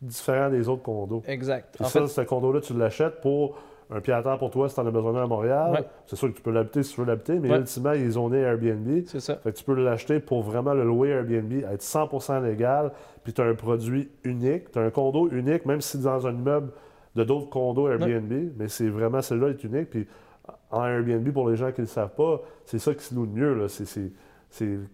différent 0.00 0.50
des 0.50 0.68
autres 0.68 0.82
condos. 0.82 1.22
Exact. 1.26 1.76
en 1.80 1.84
fait, 1.84 2.06
ce 2.06 2.20
condo-là, 2.20 2.60
tu 2.60 2.74
l'achètes 2.74 3.20
pour 3.20 3.58
un 3.90 4.00
pied 4.00 4.12
à 4.12 4.22
terre 4.22 4.38
pour 4.38 4.50
toi 4.50 4.68
si 4.68 4.74
tu 4.74 4.80
en 4.80 4.86
as 4.86 4.90
besoin 4.90 5.22
à 5.22 5.26
Montréal. 5.26 5.84
C'est 6.06 6.16
sûr 6.16 6.28
que 6.30 6.36
tu 6.36 6.42
peux 6.42 6.50
l'habiter 6.50 6.82
si 6.82 6.94
tu 6.94 7.00
veux 7.00 7.06
l'habiter, 7.06 7.38
mais 7.38 7.48
ultimement, 7.48 7.92
il 7.92 8.02
est 8.02 8.10
zoné 8.10 8.38
Airbnb. 8.38 9.04
C'est 9.06 9.20
ça. 9.20 9.36
Fait 9.36 9.52
que 9.52 9.58
tu 9.58 9.64
peux 9.64 9.74
l'acheter 9.74 10.20
pour 10.20 10.42
vraiment 10.42 10.74
le 10.74 10.84
louer 10.84 11.10
Airbnb, 11.10 11.52
être 11.52 11.82
100% 11.82 12.42
légal, 12.44 12.92
puis 13.22 13.32
tu 13.32 13.40
as 13.40 13.44
un 13.44 13.54
produit 13.54 14.10
unique. 14.24 14.70
Tu 14.72 14.78
as 14.78 14.82
un 14.82 14.90
condo 14.90 15.28
unique, 15.30 15.66
même 15.66 15.80
si 15.80 15.98
dans 15.98 16.26
un 16.26 16.34
immeuble 16.34 16.70
de 17.14 17.24
d'autres 17.24 17.48
condos 17.48 17.88
Airbnb, 17.88 18.52
mais 18.56 18.68
c'est 18.68 18.88
vraiment 18.88 19.22
celui-là 19.22 19.50
est 19.50 19.64
unique. 19.64 19.90
Puis 19.90 20.06
en 20.70 20.84
Airbnb, 20.84 21.30
pour 21.32 21.48
les 21.48 21.56
gens 21.56 21.70
qui 21.72 21.80
ne 21.80 21.86
le 21.86 21.90
savent 21.90 22.14
pas, 22.14 22.42
c'est 22.64 22.78
ça 22.78 22.94
qui 22.94 23.04
se 23.04 23.14
loue 23.14 23.24
le 23.24 23.30
mieux. 23.30 23.68
C'est 23.68 23.86
c'est 23.86 24.10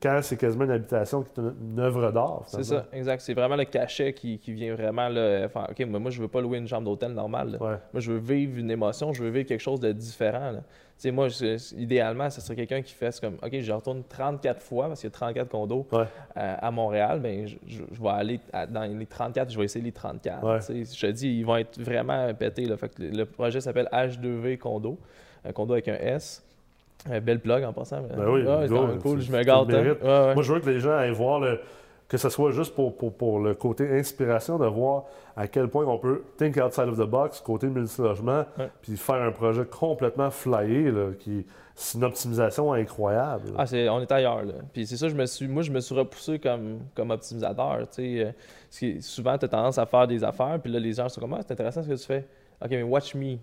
quand 0.03 0.21
c'est 0.23 0.37
quasiment 0.37 0.65
une 0.65 0.71
habitation 0.71 1.23
qui 1.23 1.31
est 1.39 1.43
une, 1.43 1.79
œuvre 1.79 2.11
d'art. 2.13 2.43
C'est 2.47 2.65
ça, 2.65 2.87
exact. 2.93 3.21
C'est 3.21 3.35
vraiment 3.35 3.57
le 3.57 3.65
cachet 3.65 4.13
qui, 4.13 4.39
vient 4.47 4.75
vraiment 4.75 5.09
là, 5.09 5.49
faire 5.49 5.69
OK, 5.71 5.87
moi, 5.87 6.11
je 6.11 6.21
veux 6.21 6.29
pas 6.29 6.41
louer 6.41 6.59
une 6.59 6.69
chambre 6.69 6.85
d'hôtel 6.85 7.13
normale. 7.13 7.57
Moi, 7.61 7.79
je 7.95 8.13
veux 8.13 8.19
vivre 8.19 8.59
une 8.59 8.71
émotion, 8.71 9.13
je 9.13 9.23
veux 9.23 9.31
vivre 9.31 9.47
quelque 9.47 9.61
chose 9.61 9.81
de 9.81 9.93
différent. 9.93 10.53
sais, 10.97 11.11
Moi, 11.11 11.29
idéalement, 11.77 12.31
ce 12.31 12.41
serait 12.41 12.57
quelqu'un 12.57 12.83
qui 12.83 12.95
fait 12.95 13.19
comme 13.21 13.37
OK, 13.43 13.61
je 13.61 13.73
retourne 13.73 14.03
34 14.09 14.63
fois 14.63 14.89
parce 14.89 15.01
qu'il 15.01 15.09
y 15.09 15.13
a 15.13 15.17
34 15.17 15.49
condos 15.49 15.87
à, 16.35 16.71
Montréal. 16.71 17.21
Bien, 17.21 17.45
je, 17.67 17.81
vais 17.83 18.09
aller 18.09 18.41
dans 18.71 18.99
les 18.99 19.07
34, 19.07 19.51
je 19.51 19.59
vais 19.59 19.65
essayer 19.65 19.85
les 19.85 19.93
34. 19.93 20.63
Je 20.71 21.01
te 21.01 21.07
dis, 21.11 21.39
ils 21.39 21.45
vont 21.45 21.57
être 21.57 21.81
vraiment 21.81 22.33
pétés. 22.35 22.67
le 22.99 23.25
projet 23.25 23.61
s'appelle 23.61 23.89
H2V 23.93 24.59
Condo, 24.59 24.99
un 25.45 25.53
condo 25.53 25.75
avec 25.75 25.89
un 25.89 25.97
S. 25.97 26.45
Un 27.09 27.21
belle 27.21 27.41
plug 27.41 27.65
en 27.65 27.73
passant. 27.73 28.03
Ben 28.03 28.29
oui, 28.29 28.45
cool, 29.01 29.21
je 29.21 29.33
me 29.33 29.43
garde. 29.43 29.73
Hein. 29.73 30.35
Moi, 30.35 30.43
je 30.43 30.53
veux 30.53 30.61
que 30.61 30.69
les 30.69 30.81
gens 30.81 30.97
aillent 30.97 31.13
voir 31.13 31.41
le, 31.41 31.61
que 32.09 32.17
ce 32.17 32.29
soit 32.29 32.51
juste 32.51 32.75
pour, 32.75 32.97
pour, 32.97 33.39
le 33.39 33.55
côté 33.55 33.89
inspiration, 33.99 34.59
de 34.59 34.67
voir 34.67 35.05
à 35.37 35.47
quel 35.47 35.69
point 35.69 35.87
on 35.87 35.97
peut 35.97 36.25
think 36.37 36.57
outside 36.57 36.89
of 36.89 36.99
the 36.99 37.09
box, 37.09 37.41
côté 37.41 37.69
multilogement, 37.69 38.45
puis 38.83 38.97
faire 38.97 39.23
un 39.23 39.31
projet 39.31 39.65
complètement 39.65 40.31
flyé, 40.31 40.91
là, 40.91 41.13
qui 41.19 41.47
c'est 41.77 41.97
une 41.97 42.05
optimisation 42.05 42.75
incroyable. 42.75 43.55
Ah, 43.57 43.65
c'est, 43.65 43.89
on 43.89 44.01
est 44.01 44.13
ailleurs. 44.13 44.45
Là. 44.45 44.53
Puis 44.73 44.87
c'est 44.87 44.99
ça, 44.99 45.09
je 45.09 45.15
me 45.15 45.25
suis, 45.25 45.49
moi, 45.49 45.63
je 45.63 45.71
me 45.71 45.81
suis 45.81 45.95
repoussé 45.95 46.39
comme, 46.39 46.81
comme 46.95 47.11
optimisateur. 47.11 47.87
Euh, 47.99 48.33
souvent, 49.01 49.39
tu 49.39 49.47
as 49.47 49.49
tendance 49.49 49.79
à 49.79 49.87
faire 49.87 50.07
des 50.07 50.23
affaires, 50.23 50.59
puis 50.63 50.71
là, 50.71 50.79
les 50.79 50.93
gens 50.93 51.09
sont 51.09 51.23
comme 51.23 51.33
ah, 51.33 51.41
c'est 51.41 51.53
intéressant 51.53 51.83
ce 51.83 51.89
que 51.89 51.95
tu 51.95 52.05
fais. 52.05 52.27
OK, 52.63 52.71
mais 52.71 52.83
watch 52.83 53.15
me. 53.15 53.39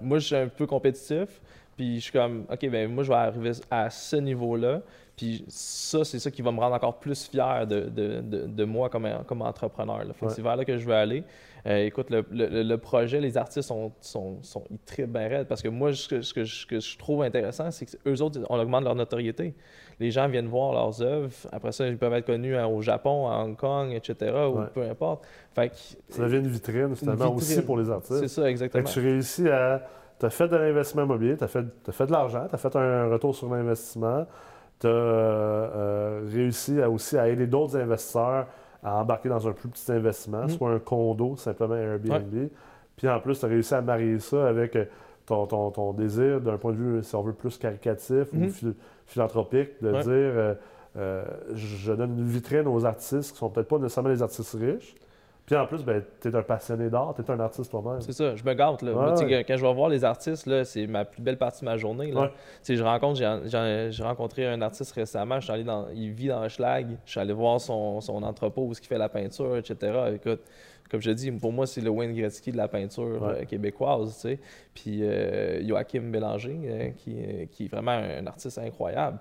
Moi, 0.00 0.18
je 0.18 0.26
suis 0.26 0.36
un 0.36 0.46
peu 0.46 0.66
compétitif. 0.66 1.40
Puis 1.76 1.96
je 1.96 2.00
suis 2.04 2.12
comme, 2.12 2.46
OK, 2.50 2.68
ben 2.70 2.90
moi, 2.90 3.04
je 3.04 3.08
vais 3.08 3.16
arriver 3.16 3.52
à 3.70 3.90
ce 3.90 4.16
niveau-là. 4.16 4.80
Puis 5.16 5.44
ça, 5.48 6.04
c'est 6.04 6.18
ça 6.18 6.30
qui 6.30 6.42
va 6.42 6.52
me 6.52 6.60
rendre 6.60 6.74
encore 6.74 6.98
plus 6.98 7.28
fier 7.28 7.66
de, 7.66 7.88
de, 7.88 8.20
de, 8.46 8.64
moi 8.64 8.90
comme, 8.90 9.08
comme 9.26 9.42
entrepreneur. 9.42 10.02
C'est 10.28 10.42
vers 10.42 10.56
là 10.56 10.64
que 10.64 10.76
je 10.76 10.84
veux 10.84 10.94
aller. 10.94 11.24
Euh, 11.66 11.86
écoute, 11.86 12.10
le, 12.10 12.24
le, 12.30 12.76
projet, 12.76 13.18
les 13.18 13.36
artistes 13.36 13.66
sont, 13.68 13.90
sont, 14.00 14.40
sont 14.42 14.62
très 14.84 15.06
bien 15.06 15.26
raides 15.26 15.48
parce 15.48 15.62
que 15.62 15.68
moi, 15.68 15.92
ce 15.92 16.06
que, 16.06 16.22
ce 16.22 16.32
que, 16.66 16.78
je 16.78 16.98
trouve 16.98 17.22
intéressant, 17.22 17.70
c'est 17.70 17.86
qu'eux 17.86 18.22
autres, 18.22 18.40
on 18.48 18.58
augmente 18.58 18.84
leur 18.84 18.94
notoriété. 18.94 19.54
Les 19.98 20.10
gens 20.10 20.28
viennent 20.28 20.46
voir 20.46 20.72
leurs 20.74 21.02
œuvres. 21.02 21.32
Après 21.50 21.72
ça, 21.72 21.88
ils 21.88 21.98
peuvent 21.98 22.12
être 22.12 22.26
connus 22.26 22.54
hein, 22.54 22.66
au 22.66 22.82
Japon, 22.82 23.28
à 23.28 23.38
Hong 23.38 23.56
Kong, 23.56 23.92
etc., 23.92 24.32
ou 24.48 24.60
peu 24.72 24.82
importe. 24.82 25.26
Fait 25.54 25.72
ça 26.08 26.22
devient 26.22 26.36
une 26.36 26.48
vitrine, 26.48 26.94
finalement, 26.94 27.34
aussi 27.34 27.62
pour 27.62 27.78
les 27.78 27.90
artistes. 27.90 28.20
C'est 28.20 28.28
ça, 28.28 28.48
exactement. 28.48 28.86
Fait 28.86 28.88
que 28.88 29.00
tu 29.00 29.04
réussis 29.04 29.48
à 29.48 29.82
tu 30.18 30.26
as 30.26 30.30
fait 30.30 30.48
de 30.48 30.56
l'investissement 30.56 31.04
immobilier, 31.04 31.36
tu 31.36 31.44
as, 31.44 31.48
fait 31.48 31.62
de 31.62 32.12
l'argent, 32.12 32.46
tu 32.48 32.54
as 32.54 32.58
fait 32.58 32.74
un 32.76 33.08
retour 33.08 33.34
sur 33.34 33.52
l'investissement, 33.52 34.26
tu 34.80 34.86
as 34.86 34.90
euh, 34.90 36.22
réussi 36.32 36.80
à 36.80 36.90
aussi 36.90 37.18
à 37.18 37.28
aider 37.28 37.46
d'autres 37.46 37.76
investisseurs 37.76 38.46
à 38.82 39.00
embarquer 39.00 39.28
dans 39.28 39.48
un 39.48 39.52
plus 39.52 39.68
petit 39.68 39.90
investissement, 39.90 40.44
mm. 40.44 40.50
soit 40.50 40.70
un 40.70 40.78
condo, 40.78 41.36
simplement 41.36 41.74
Airbnb. 41.74 42.48
Puis 42.96 43.08
en 43.08 43.20
plus, 43.20 43.38
tu 43.38 43.44
as 43.44 43.48
réussi 43.48 43.74
à 43.74 43.82
marier 43.82 44.18
ça 44.20 44.46
avec 44.46 44.78
ton, 45.26 45.46
ton, 45.46 45.92
désir 45.92 46.40
d'un 46.40 46.56
point 46.56 46.72
de 46.72 46.76
vue, 46.76 47.02
si 47.02 47.14
on 47.16 47.22
veut, 47.22 47.32
plus 47.32 47.58
caricatif 47.58 48.32
ou 48.32 48.36
mm. 48.36 48.74
philanthropique, 49.06 49.82
de 49.82 49.90
dire 49.90 50.04
euh, 50.06 50.54
euh, 50.96 51.24
je 51.52 51.92
donne 51.92 52.18
une 52.18 52.26
vitrine 52.26 52.66
aux 52.68 52.84
artistes 52.84 53.32
qui 53.32 53.38
sont 53.38 53.50
peut-être 53.50 53.68
pas 53.68 53.78
nécessairement 53.78 54.10
des 54.10 54.22
artistes 54.22 54.56
riches, 54.58 54.94
puis 55.46 55.54
en 55.54 55.64
plus, 55.64 55.84
ben, 55.84 56.02
tu 56.20 56.28
es 56.28 56.34
un 56.34 56.42
passionné 56.42 56.90
d'art, 56.90 57.14
tu 57.14 57.22
es 57.22 57.30
un 57.30 57.38
artiste 57.38 57.70
toi-même. 57.70 58.00
C'est 58.00 58.12
ça, 58.12 58.34
je 58.34 58.42
me 58.42 58.52
gâte. 58.52 58.82
Là. 58.82 59.14
Quand 59.46 59.56
je 59.56 59.64
vais 59.64 59.74
voir 59.74 59.88
les 59.88 60.04
artistes, 60.04 60.64
c'est 60.64 60.86
ma 60.88 61.04
plus 61.04 61.22
belle 61.22 61.38
partie 61.38 61.60
de 61.60 61.66
ma 61.66 61.76
journée. 61.76 62.10
Là. 62.10 62.32
Je 62.68 62.82
rencontre, 62.82 63.20
j'ai 63.46 64.02
rencontré 64.02 64.46
un 64.46 64.60
artiste 64.60 64.92
récemment, 64.92 65.38
je 65.38 65.44
suis 65.44 65.52
allé 65.52 65.62
dans, 65.62 65.86
il 65.94 66.10
vit 66.10 66.28
dans 66.28 66.40
un 66.40 66.48
schlag, 66.48 66.88
je 67.04 67.10
suis 67.12 67.20
allé 67.20 67.32
voir 67.32 67.60
son, 67.60 68.00
son 68.00 68.24
entrepôt 68.24 68.62
où 68.62 68.72
il 68.72 68.86
fait 68.86 68.98
la 68.98 69.08
peinture, 69.08 69.56
etc. 69.56 70.14
Écoute, 70.14 70.40
comme 70.90 71.00
je 71.00 71.10
dis, 71.10 71.30
pour 71.32 71.52
moi, 71.52 71.66
c'est 71.66 71.80
le 71.80 71.90
Wayne 71.90 72.14
Gretzky 72.14 72.52
de 72.52 72.56
la 72.56 72.68
peinture 72.68 73.24
euh, 73.24 73.44
québécoise, 73.44 74.14
tu 74.14 74.20
sais. 74.20 74.38
Puis 74.74 75.02
euh, 75.02 75.66
Joachim 75.66 76.10
Bélanger, 76.10 76.58
euh, 76.64 76.90
qui, 76.96 77.16
qui, 77.50 77.64
est 77.64 77.68
vraiment 77.68 77.92
un 77.92 78.26
artiste 78.26 78.58
incroyable. 78.58 79.18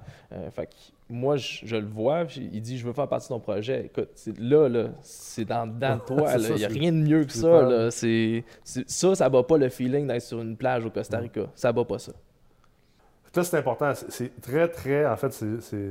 fait 0.51 0.67
que 0.67 0.75
moi, 1.10 1.38
je, 1.38 1.75
le 1.75 1.86
vois, 1.86 2.25
il 2.36 2.62
dit 2.62 2.78
Je 2.78 2.86
veux 2.86 2.93
faire 2.93 3.08
partie 3.08 3.28
de 3.28 3.34
ton 3.34 3.39
projet. 3.39 3.86
Écoute, 3.86 4.10
là, 4.39 4.67
là 4.67 4.89
c'est 5.01 5.45
dans, 5.45 5.67
dans 5.67 5.99
toi. 6.06 6.34
Il 6.38 6.56
n'y 6.56 6.65
a 6.65 6.67
rien 6.67 6.91
de 6.91 6.97
mieux 6.97 7.25
que 7.25 7.34
ça. 7.34 7.62
Là. 7.62 7.91
ça, 7.91 9.15
ça 9.15 9.25
ne 9.25 9.30
bat 9.30 9.43
pas 9.43 9.58
le 9.58 9.69
feeling 9.69 10.08
d'être 10.08 10.21
sur 10.21 10.41
une 10.41 10.58
plage 10.58 10.86
au 10.86 10.89
Costa 10.89 11.19
Rica. 11.19 11.47
Ça 11.56 11.69
ne 11.69 11.73
bat 11.73 11.86
pas 11.86 11.99
ça. 11.99 12.12
Ça, 13.34 13.43
c'est 13.43 13.58
important. 13.58 13.91
C'est 13.93 14.41
très, 14.41 14.67
très. 14.67 15.06
En 15.06 15.17
fait, 15.17 15.32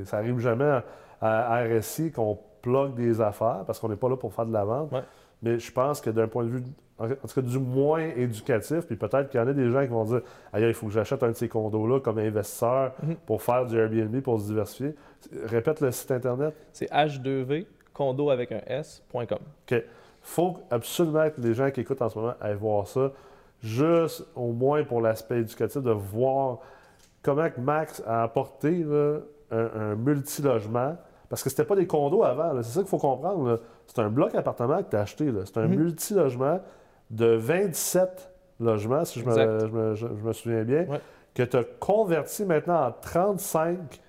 ça 0.03 0.17
arrive 0.17 0.39
jamais 0.39 0.79
à, 1.21 1.63
RSI 1.63 2.11
qu'on 2.11 2.37
plug 2.61 2.95
des 2.95 3.21
affaires 3.21 3.63
parce 3.65 3.79
qu'on 3.79 3.89
n'est 3.89 3.95
pas 3.95 4.09
là 4.09 4.17
pour 4.17 4.33
faire 4.33 4.45
de 4.45 4.53
la 4.53 4.65
vente. 4.65 4.91
Mais 5.41 5.59
je 5.59 5.71
pense 5.71 6.01
que 6.01 6.09
d'un 6.09 6.27
point 6.27 6.43
de 6.43 6.49
vue 6.49 6.63
en 6.97 7.07
tout 7.09 7.41
cas 7.41 7.41
du 7.41 7.59
moins 7.59 8.07
éducatif, 8.15 8.81
puis 8.85 8.95
peut-être 8.95 9.29
qu'il 9.29 9.39
y 9.39 9.43
en 9.43 9.47
a 9.47 9.53
des 9.53 9.69
gens 9.69 9.81
qui 9.81 9.89
vont 9.89 10.05
dire 10.05 10.21
Aïe, 10.53 10.63
il 10.65 10.73
faut 10.73 10.87
que 10.87 10.93
j'achète 10.93 11.21
un 11.23 11.29
de 11.31 11.33
ces 11.33 11.49
condos-là 11.49 11.99
comme 11.99 12.19
investisseur 12.19 12.93
mhm. 13.03 13.15
pour 13.25 13.41
faire 13.41 13.65
du 13.65 13.77
Airbnb, 13.77 14.21
pour 14.21 14.39
se 14.39 14.47
diversifier. 14.47 14.95
Répète 15.43 15.81
le 15.81 15.91
site 15.91 16.11
Internet. 16.11 16.55
C'est 16.71 16.89
h2v, 16.91 17.65
condo 17.91 18.29
avec 18.29 18.51
un 18.53 18.61
S.com. 18.65 19.39
OK. 19.71 19.83
faut 20.21 20.57
absolument 20.71 21.29
que 21.29 21.41
les 21.41 21.53
gens 21.53 21.69
qui 21.69 21.81
écoutent 21.81 22.01
en 22.01 22.09
ce 22.09 22.17
moment 22.17 22.33
aillent 22.39 22.55
voir 22.55 22.87
ça, 22.87 23.11
juste 23.61 24.25
au 24.35 24.53
moins 24.53 24.83
pour 24.85 25.01
l'aspect 25.01 25.39
éducatif, 25.39 25.81
de 25.81 25.91
voir 25.91 26.59
comment 27.21 27.49
Max 27.57 28.01
a 28.07 28.23
apporté 28.23 28.83
là, 28.83 29.19
un, 29.51 29.69
un 29.75 29.95
multilogement. 29.95 30.95
Parce 31.27 31.43
que 31.43 31.49
c'était 31.49 31.65
pas 31.65 31.75
des 31.75 31.87
condos 31.87 32.23
avant, 32.23 32.55
c'est 32.61 32.69
ça 32.69 32.79
qu'il 32.79 32.89
faut 32.89 32.99
comprendre. 32.99 33.49
là. 33.49 33.57
C'est 33.87 33.99
un 34.01 34.09
bloc 34.09 34.33
appartement 34.35 34.81
que 34.83 34.89
tu 34.89 34.95
as 34.95 35.01
acheté. 35.01 35.31
C'est 35.45 35.57
un 35.57 35.67
Mhm. 35.67 35.75
multilogement 35.75 36.59
de 37.11 37.35
27 37.35 38.31
logements, 38.59 39.05
si 39.05 39.19
je 39.19 39.25
me, 39.25 39.31
Exact. 39.31 39.67
je 39.67 39.71
me- 39.71 39.95
je- 39.95 40.07
je 40.07 40.23
me 40.27 40.33
souviens 40.33 40.63
bien, 40.63 40.85
Ouais. 40.85 40.99
que 41.33 41.43
tu 41.43 41.57
as 41.57 41.63
converti 41.79 42.45
maintenant 42.45 42.87
en 42.87 42.91
35 42.91 44.01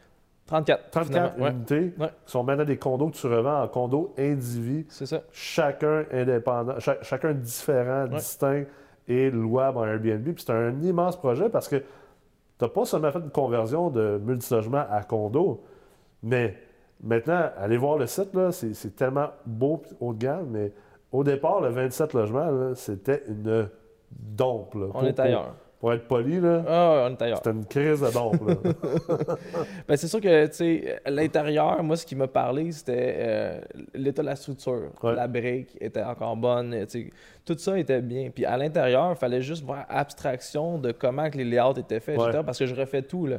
34. 0.47 0.91
34 0.91 1.07
finalement. 1.33 1.45
Ouais, 1.45 1.51
unités 1.51 1.95
Ouais. 1.99 2.07
qui 2.25 2.31
sont 2.33 2.45
maintenant 2.45 2.65
des 2.65 2.77
condos 2.79 3.09
que 3.09 3.17
tu 3.17 3.27
revends 3.27 3.63
en 3.63 3.69
condos 3.69 4.15
indivis, 4.17 4.87
c'est 4.89 5.07
ça. 5.07 5.23
chacun 5.33 6.05
indépendant, 6.13 6.79
cha- 6.79 7.03
chacun 7.03 7.33
différent, 7.35 8.07
distinct 8.07 8.65
et 9.09 9.31
louable 9.31 9.79
en 9.79 9.85
Airbnb. 9.85 10.23
Puis 10.23 10.45
c'est 10.47 10.53
un 10.53 10.81
immense 10.83 11.17
projet 11.17 11.49
parce 11.49 11.67
que 11.69 11.77
tu 11.77 11.85
n'as 12.63 12.69
pas 12.69 12.85
seulement 12.85 13.11
fait 13.11 13.19
une 13.19 13.31
conversion 13.31 13.91
de 13.91 14.19
multilogement 14.25 14.85
à 14.89 15.03
condo, 15.03 15.65
mais 16.23 16.57
maintenant, 17.03 17.51
allez 17.59 17.77
voir 17.77 17.99
le 17.99 18.07
site, 18.07 18.35
là, 18.35 18.51
c'est, 18.53 18.95
tellement 18.97 19.29
beau 19.45 19.83
et 19.91 19.95
haut 20.01 20.13
de 20.13 20.19
gamme, 20.19 20.49
mais 20.51 20.73
au 21.13 21.25
départ, 21.25 21.61
le 21.61 21.69
27 21.69 22.13
logements, 22.15 22.75
c'était 22.75 23.23
une 23.29 23.69
dompe. 24.11 24.75
là. 24.75 24.87
On 24.89 24.93
Pour- 24.93 25.05
est 25.05 25.19
ailleurs. 25.21 25.55
Pour 25.79 25.93
être 25.93 26.09
poli, 26.09 26.41
là, 26.41 26.65
Ah, 26.67 27.07
on 27.07 27.13
est 27.13 27.23
ailleurs. 27.23 27.37
c'était 27.37 27.51
une 27.51 27.67
crise 27.67 28.01
de 28.01 28.11
dompe. 28.11 28.41
là. 28.49 28.55
Ben, 29.87 29.97
c'est 29.97 30.09
sûr 30.09 30.21
que, 30.23 30.47
tu 30.47 30.53
sais, 30.55 31.01
à 31.05 31.11
l'intérieur, 31.11 31.83
moi, 31.83 31.97
ce 31.97 32.07
qui 32.07 32.17
m'a 32.17 32.27
parlé, 32.27 32.73
c'était 32.73 33.15
euh, 33.19 33.61
l'état 33.95 34.23
de 34.23 34.27
la 34.27 34.37
structure. 34.37 34.91
Ouais. 35.03 35.15
La 35.15 35.29
brique 35.29 35.77
était 35.81 36.03
encore 36.03 36.35
bonne, 36.37 36.87
tu 36.87 37.13
tout 37.45 37.57
ça 37.59 37.79
était 37.79 38.01
bien. 38.01 38.31
Puis 38.35 38.45
à 38.47 38.57
l'intérieur, 38.57 39.11
il 39.13 39.17
fallait 39.17 39.43
juste 39.43 39.65
voir 39.65 39.85
abstraction 39.89 40.79
de 40.79 40.93
comment 40.93 41.29
que 41.31 41.37
les 41.37 41.45
layouts 41.45 41.79
étaient 41.79 42.01
faits, 42.01 42.19
Ouais. 42.19 42.43
parce 42.45 42.59
que 42.59 42.67
je 42.67 42.75
refais 42.75 43.03
tout, 43.03 43.27
là. 43.27 43.37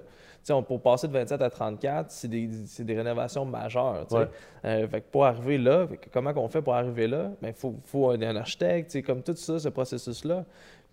On- 0.49 0.63
pour 0.63 0.81
passer 0.81 1.07
de 1.07 1.13
27 1.13 1.41
à 1.41 1.49
34, 1.49 2.12
c'est 2.12 2.27
des, 2.27 2.47
des 2.79 2.95
rénovations 2.95 3.45
majeures. 3.45 4.05
Ouais. 4.12 4.27
Euh, 4.65 4.88
fait 4.88 5.01
que 5.01 5.05
pour 5.12 5.25
arriver 5.25 5.57
là, 5.57 5.86
fait 5.88 5.97
que 5.97 6.10
comment 6.12 6.33
qu'on 6.33 6.47
fait 6.47 6.62
pour 6.62 6.73
arriver 6.75 7.07
là? 7.07 7.31
Il 7.43 7.53
faut, 7.53 7.75
faut 7.83 8.10
un, 8.12 8.36
architecte, 8.36 9.01
comme 9.05 9.21
tout 9.23 9.36
ça, 9.36 9.60
ce 9.60 9.69
processus-là. 9.69 10.45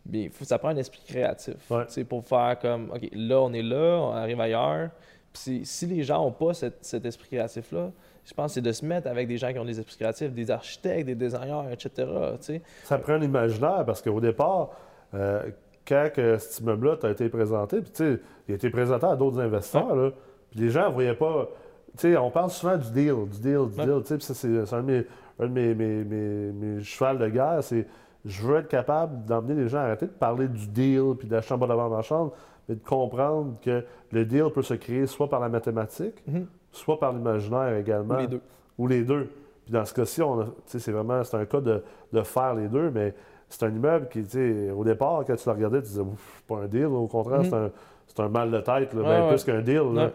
Bien, 0.05 0.29
faut, 0.31 0.45
ça 0.45 0.59
prend 0.59 0.69
un 0.69 0.77
esprit 0.77 1.01
créatif. 1.07 1.55
Ouais. 1.71 2.05
Pour 2.05 2.25
faire 2.25 2.59
comme, 2.61 2.91
OK, 2.95 3.09
là, 3.13 3.41
on 3.41 3.53
est 3.53 3.63
là, 3.63 3.99
on 4.03 4.13
arrive 4.13 4.41
ailleurs. 4.41 4.91
Puis 5.33 5.63
si 5.65 5.87
les 5.87 6.03
gens 6.03 6.23
n'ont 6.23 6.31
pas 6.33 6.55
cette- 6.55 6.85
cet 6.85 7.05
esprit 7.07 7.29
créatif-là, 7.29 7.91
je 8.25 8.33
pense 8.35 8.51
que 8.53 8.55
c'est 8.55 8.61
de 8.63 8.73
se 8.73 8.85
mettre 8.85 9.09
avec 9.09 9.27
des 9.29 9.37
gens 9.37 9.53
qui 9.53 9.59
ont 9.59 9.65
des 9.65 9.79
esprits 9.79 9.97
créatifs, 9.97 10.33
des 10.33 10.51
architectes, 10.51 11.07
des 11.07 11.15
designers, 11.15 11.73
etc. 11.73 11.91
tu 11.97 12.37
sais. 12.41 12.63
Ça 12.85 12.99
prend 12.99 13.15
un 13.15 13.23
imaginaire 13.23 13.83
parce 13.85 14.01
qu'au 14.01 14.21
départ, 14.21 14.71
euh, 15.15 15.51
quand 15.87 16.09
cet 16.39 16.61
immeuble-là 16.61 16.97
t'a 16.97 17.11
été 17.11 17.29
présenté, 17.29 17.81
puis 17.81 17.91
tu 17.91 18.05
sais, 18.05 18.21
il 18.49 18.53
a 18.53 18.55
été 18.57 18.71
présenté 18.71 19.07
à 19.07 19.17
d'autres 19.17 19.41
investisseurs, 19.41 19.95
là, 19.95 20.11
puis 20.51 20.61
les 20.61 20.71
gens 20.71 20.89
ne 20.89 20.95
voyaient 20.95 21.15
pas. 21.15 21.49
Tu 21.97 22.11
sais, 22.13 22.17
on 22.17 22.31
parle 22.31 22.51
souvent 22.51 22.77
du 22.77 22.91
deal, 22.93 23.15
du 23.31 23.41
deal, 23.41 23.69
du 23.69 23.79
Ouais. 23.81 23.87
deal. 23.87 24.01
Tu 24.03 24.07
sais, 24.09 24.17
puis 24.17 24.25
ça, 24.27 24.35
c'est 24.35 24.75
un 24.75 24.81
de 24.83 24.87
mes, 24.87 25.07
un 25.39 25.47
de 25.47 25.53
mes, 25.53 25.75
mes, 25.75 26.05
mes- 26.05 26.53
mes 26.53 26.83
chevals 26.83 27.19
de 27.19 27.29
guerre. 27.29 27.63
C'est 27.63 27.87
je 28.25 28.43
veux 28.47 28.57
être 28.57 28.69
capable 28.69 29.25
d'emmener 29.27 29.55
les 29.55 29.69
gens 29.69 29.79
à 29.79 29.83
arrêter 29.83 30.07
de 30.07 30.11
parler 30.13 30.49
du 30.49 30.67
deal 30.69 31.15
puis 31.19 31.29
d'acheter 31.29 31.53
en 31.55 31.59
bas 31.59 31.67
de 31.67 31.95
la 31.95 32.03
chambre, 32.03 32.33
mais 32.69 32.75
de 32.75 32.83
comprendre 32.83 33.57
que 33.63 33.85
le 34.13 34.25
deal 34.25 34.47
peut 34.55 34.63
se 34.63 34.75
créer 34.75 35.07
soit 35.07 35.29
par 35.29 35.41
la 35.41 35.49
mathématique, 35.51 36.23
Mhm. 36.27 36.47
soit 36.73 36.99
par 36.99 37.13
l'imaginaire 37.13 37.77
également. 37.77 38.15
Ou 38.15 38.19
les 38.19 38.27
deux. 38.27 38.41
Ou 38.79 38.87
les 38.89 39.03
deux. 39.03 39.31
Puis 39.65 39.73
dans 39.73 39.85
ce 39.85 39.93
cas-ci, 39.95 40.23
a- 40.23 40.47
c'est 40.67 40.91
vraiment 40.93 41.23
c'est 41.23 41.37
un 41.37 41.45
cas 41.45 41.61
de, 41.61 41.83
de 42.13 42.23
faire 42.23 42.55
les 42.55 42.69
deux, 42.69 42.91
mais 42.91 43.15
c'est 43.55 43.67
un 43.67 43.71
immeuble 43.71 44.09
qui, 44.09 44.23
tu 44.25 44.31
sais, 44.31 44.71
au 44.71 44.85
départ, 44.85 45.23
quand 45.27 45.37
tu 45.37 45.49
le 45.49 45.55
regardais, 45.55 45.81
tu 45.83 45.89
disais, 45.89 46.01
Ouf, 46.01 46.43
pas 46.49 46.57
un 46.57 46.67
deal. 46.67 46.87
Au 46.87 47.07
contraire, 47.07 47.43
c'est 47.45 47.55
un, 47.55 47.71
c'est 48.07 48.21
un 48.21 48.29
mal 48.29 48.51
de 48.51 48.59
tête, 48.61 48.93
là, 48.95 49.03
bien 49.03 49.23
ouais. 49.25 49.29
plus 49.29 49.45
qu'un 49.45 49.61
deal. 49.61 49.95
là. 49.95 50.11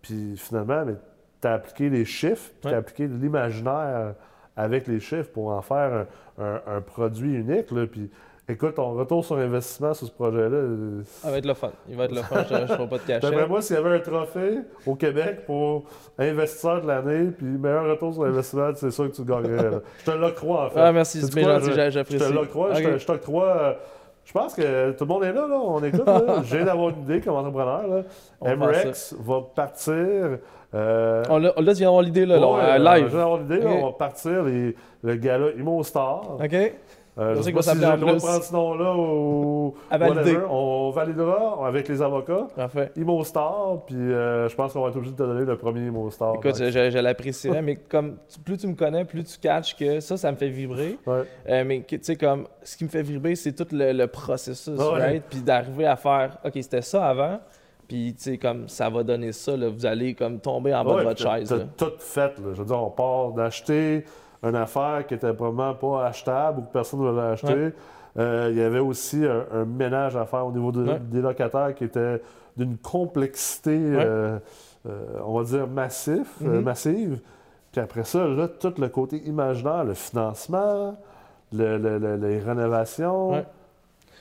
Puis 0.00 0.36
finalement, 0.36 0.84
tu 1.40 1.48
as 1.48 1.54
appliqué 1.54 1.90
les 1.90 2.04
chiffres, 2.04 2.50
puis 2.60 2.68
tu 2.68 2.74
as 2.74 2.78
appliqué 2.78 3.06
l'imaginaire 3.06 4.14
avec 4.56 4.86
les 4.86 5.00
chiffres 5.00 5.30
pour 5.32 5.50
en 5.50 5.62
faire 5.62 6.06
un, 6.38 6.44
un- 6.44 6.76
un 6.76 6.80
produit 6.80 7.34
unique. 7.34 7.70
Là. 7.70 7.86
Puis 7.86 8.10
écoute, 8.48 8.74
ton 8.74 8.92
retour 8.92 9.24
sur 9.24 9.36
investissement 9.36 9.94
sur 9.94 10.06
ce 10.06 10.12
projet-là, 10.12 10.56
euh, 10.56 11.02
Ça 11.04 11.30
va 11.30 11.38
être 11.38 11.46
le 11.46 11.54
fun. 11.54 11.70
Il 11.88 11.96
va 11.96 12.04
être 12.04 12.14
le 12.14 12.22
fun, 12.22 12.44
je 12.48 12.54
ne 12.54 12.86
pas 12.86 12.98
de 12.98 13.02
cachet. 13.02 13.20
D'après 13.20 13.46
moi, 13.48 13.62
s'il 13.62 13.76
y 13.76 13.78
avait 13.78 13.96
un 13.96 14.00
trophée 14.00 14.58
au 14.86 14.94
Québec 14.94 15.46
pour 15.46 15.84
investisseur 16.18 16.82
de 16.82 16.86
l'année, 16.86 17.30
puis 17.30 17.46
meilleur 17.46 17.84
retour 17.88 18.12
sur 18.14 18.24
l'investissement, 18.24 18.70
c'est 18.74 18.90
sûr 18.90 19.10
que 19.10 19.16
tu 19.16 19.24
gagnerais. 19.24 19.70
là. 19.70 19.80
Je 20.04 20.10
te 20.10 20.16
l'octroie, 20.16 20.66
en 20.66 20.70
fait. 20.70 20.80
Ah, 20.80 20.92
merci, 20.92 21.20
c'est 21.22 21.34
bien 21.34 21.44
gentil, 21.58 21.70
je- 21.70 21.76
j'a- 21.76 21.86
Je 21.90 21.94
j'apprécie. 21.94 22.28
te 22.28 22.32
l'octroie. 22.32 22.74
je 22.74 22.84
Ok. 22.84 22.92
te- 22.92 22.98
Je 22.98 23.06
t'octroie. 23.06 23.56
euh, 23.56 23.72
Je 24.26 24.32
pense 24.32 24.54
que 24.54 24.92
tout 24.92 25.04
le 25.04 25.08
monde 25.08 25.24
est 25.24 25.32
là, 25.34 25.46
là. 25.46 25.54
on 25.58 25.82
écoute. 25.84 26.08
Viens 26.44 26.64
d'avoir 26.64 26.88
une 26.90 27.02
idée 27.02 27.20
comme 27.20 27.34
entrepreneur. 27.34 27.86
Là. 27.86 28.56
MREX 28.56 29.14
va 29.20 29.40
partir. 29.54 30.38
Euh, 30.74 31.22
On 31.30 31.38
l'a, 31.38 31.52
là, 31.56 31.74
d'avoir 31.74 32.02
l'idée, 32.02 32.26
là, 32.26 32.38
là, 32.38 32.46
ouais, 32.48 32.60
euh, 32.60 32.74
euh, 32.74 32.78
live. 32.78 33.48
l'idée. 33.48 33.66
On 33.66 33.86
va 33.86 33.92
partir 33.92 34.42
les- 34.42 34.74
le 35.02 35.14
gala 35.16 35.50
ImoStar. 35.58 36.36
OK? 36.42 36.72
Euh, 37.16 37.36
Je 37.36 37.42
sais 37.42 37.52
pas 37.52 37.62
si 37.62 37.68
j'ai 37.68 37.74
le 37.76 37.96
droit 37.96 38.12
de 38.14 38.18
prendre 38.18 38.42
ce 38.42 38.52
nom-là 38.52 38.92
ou 38.96 39.74
À 39.90 39.98
valider. 39.98 40.18
whatever. 40.32 40.46
On 40.50 40.90
validera 40.90 41.64
avec 41.64 41.86
les 41.86 42.02
avocats. 42.02 42.48
Parfait. 42.56 42.90
ImoStar, 42.96 43.82
puis 43.86 43.94
euh, 43.94 44.48
je 44.48 44.54
pense 44.56 44.72
qu'on 44.72 44.82
va 44.82 44.88
être 44.88 44.96
obligé 44.96 45.12
de 45.12 45.18
te 45.18 45.22
donner 45.22 45.44
le 45.44 45.56
premier 45.56 45.86
ImoStar. 45.86 46.34
Écoute, 46.34 46.56
je, 46.58 46.72
je- 46.72 46.90
je 46.90 46.98
l'apprécierais, 46.98 47.62
mais 47.62 47.76
comme 47.76 48.16
tu- 48.28 48.40
plus 48.40 48.56
tu 48.56 48.66
me 48.66 48.74
connais, 48.74 49.04
plus 49.04 49.22
tu 49.22 49.38
catches 49.38 49.76
que 49.76 50.00
ça, 50.00 50.16
ça 50.16 50.32
me 50.32 50.36
fait 50.36 50.48
vibrer. 50.48 50.98
Ouais. 51.06 51.22
Euh, 51.50 51.62
mais 51.64 51.84
tu 51.86 52.00
sais, 52.02 52.16
comme, 52.16 52.48
ce 52.64 52.76
qui 52.76 52.82
me 52.82 52.88
fait 52.88 53.02
vibrer, 53.02 53.36
c'est 53.36 53.52
tout 53.52 53.68
le, 53.70 53.92
le 53.92 54.06
processus, 54.08 54.74
Ah 54.80 54.92
ouais. 54.94 55.00
right? 55.00 55.22
Puis 55.30 55.38
d'arriver 55.40 55.86
à 55.86 55.94
faire, 55.94 56.38
OK, 56.44 56.52
c'était 56.54 56.82
ça 56.82 57.06
avant, 57.06 57.38
puis, 57.88 58.14
tu 58.16 58.22
sais, 58.22 58.38
comme, 58.38 58.68
ça 58.68 58.88
va 58.90 59.02
donner 59.02 59.32
ça, 59.32 59.56
là, 59.56 59.68
vous 59.68 59.86
allez, 59.86 60.14
comme, 60.14 60.38
tomber 60.40 60.74
en 60.74 60.84
bas 60.84 60.94
Ouais, 60.94 61.02
de 61.02 61.08
votre 61.08 61.20
chaise, 61.22 61.50
là. 61.50 61.64
tout 61.76 61.92
fait. 61.98 62.38
là. 62.38 62.52
Je 62.52 62.58
veux 62.60 62.64
dire, 62.64 62.82
on 62.82 62.90
part 62.90 63.32
d'acheter 63.32 64.04
une 64.42 64.56
affaire 64.56 65.06
qui 65.06 65.14
était 65.14 65.32
probablement 65.32 65.74
pas 65.74 66.06
achetable 66.06 66.60
ou 66.60 66.62
que 66.62 66.72
personne 66.72 67.00
ne 67.00 67.08
voulait 67.10 67.22
acheter. 67.22 67.52
Ouais. 67.54 67.72
Euh, 68.18 68.48
il 68.52 68.58
y 68.58 68.62
avait 68.62 68.78
aussi 68.78 69.24
un, 69.24 69.44
un 69.52 69.64
ménage 69.64 70.16
à 70.16 70.24
faire 70.26 70.46
au 70.46 70.52
niveau 70.52 70.70
de- 70.70 70.84
Ouais. 70.84 70.98
des 71.00 71.20
locataires 71.20 71.74
qui 71.74 71.84
était 71.84 72.20
d'une 72.56 72.76
complexité, 72.78 73.70
euh, 73.76 74.38
euh, 74.88 75.04
on 75.24 75.38
va 75.38 75.44
dire, 75.44 75.66
massif, 75.66 76.40
Mhm. 76.40 76.60
massive. 76.60 77.18
Puis 77.72 77.80
après 77.80 78.04
ça, 78.04 78.24
là, 78.26 78.46
tout 78.46 78.72
le 78.78 78.88
côté 78.88 79.16
imaginaire, 79.26 79.82
le 79.84 79.94
financement, 79.94 80.94
le- 81.52 81.78
le- 81.78 81.98
le- 81.98 82.16
les 82.16 82.38
rénovations. 82.38 83.44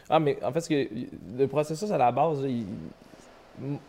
Ah, 0.10 0.20
mais 0.20 0.38
en 0.44 0.52
fait, 0.52 0.68
que, 0.68 0.90
le 1.38 1.46
processus 1.48 1.92
à 1.92 1.98
la 1.98 2.12
base, 2.12 2.42
il- 2.48 2.66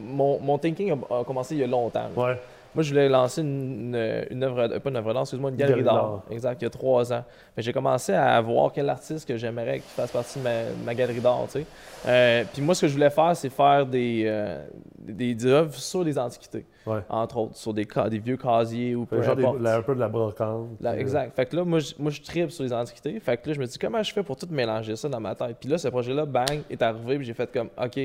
mon, 0.01 0.41
mon 0.41 0.59
thinking 0.59 0.93
a, 0.93 1.21
a 1.21 1.25
commencé 1.25 1.55
il 1.55 1.61
y 1.61 1.65
a 1.65 1.67
longtemps. 1.67 2.09
Ouais. 2.17 2.39
Moi, 2.75 2.83
je 2.83 2.91
voulais 2.91 3.09
lancer 3.09 3.41
une, 3.41 3.95
une, 3.95 4.27
une 4.31 4.43
œuvre, 4.43 4.79
pas 4.79 4.91
une 4.91 4.97
œuvre 4.97 5.13
d'art, 5.13 5.23
excuse-moi, 5.23 5.51
une 5.51 5.57
galerie 5.57 5.85
d'art. 5.85 6.23
Exact, 6.29 6.61
il 6.61 6.65
y 6.65 6.67
a 6.67 6.71
trois 6.71 7.13
ans. 7.13 7.25
J'ai 7.57 7.73
commencé 7.73 8.13
à 8.13 8.41
voir 8.41 8.73
quel 8.73 8.89
artiste 8.91 9.29
que 9.29 9.37
j'aimerais 9.37 9.75
qu'il 9.75 9.91
fasse 9.91 10.11
partie 10.11 10.41
de 10.41 10.45
ma, 10.85 10.93
galerie 10.93 11.21
d'art, 11.21 11.45
tu 11.47 11.61
sais. 11.61 11.67
Euh, 12.07 12.43
puis 12.53 12.63
moi, 12.63 12.75
ce 12.75 12.81
que 12.81 12.89
je 12.89 12.95
voulais 12.95 13.11
faire, 13.11 13.37
c'est 13.37 13.49
faire 13.49 13.87
des, 13.87 14.25
euh, 14.27 14.67
des, 14.99 15.37
des 15.37 15.47
œuvres 15.47 15.75
sur 15.75 16.05
des 16.05 16.19
antiquités, 16.19 16.67
Ouais. 16.85 16.99
entre 17.09 17.37
autres, 17.39 17.57
sur 17.57 17.73
des, 17.73 17.87
vieux 18.19 18.37
casiers 18.37 18.97
ou 18.97 19.07
peu 19.07 19.23
genre 19.23 19.39
importe. 19.39 19.65
un 19.65 19.83
peu 19.83 19.95
de 19.95 20.01
la 20.01 20.09
brocante. 20.09 20.67
Là, 20.81 20.91
euh, 20.91 20.99
exact. 20.99 21.37
Fait 21.37 21.47
que 21.47 21.55
là, 21.55 21.65
moi, 21.65 21.79
je, 21.79 21.95
moi, 21.99 22.11
je 22.11 22.21
tripe 22.23 22.51
sur 22.51 22.65
les 22.65 22.73
antiquités. 22.73 23.21
Fait 23.21 23.37
que 23.37 23.49
là, 23.49 23.55
je 23.55 23.61
me 23.61 23.67
dis, 23.67 23.79
comment 23.79 24.03
je 24.03 24.13
fais 24.13 24.25
pour 24.25 24.37
tout 24.37 24.49
mélanger 24.51 24.97
ça 24.97 25.09
dans 25.09 25.21
ma 25.21 25.37
tête? 25.37 25.57
Puis 25.61 25.69
là, 25.69 25.79
ce 25.79 25.87
projet-là, 25.89 26.27
bang, 26.27 26.63
est 26.69 26.83
arrivé. 26.83 27.19
Puis 27.19 27.27
j'ai 27.27 27.35
fait 27.35 27.51
comme, 27.53 27.69
OK, 27.83 28.01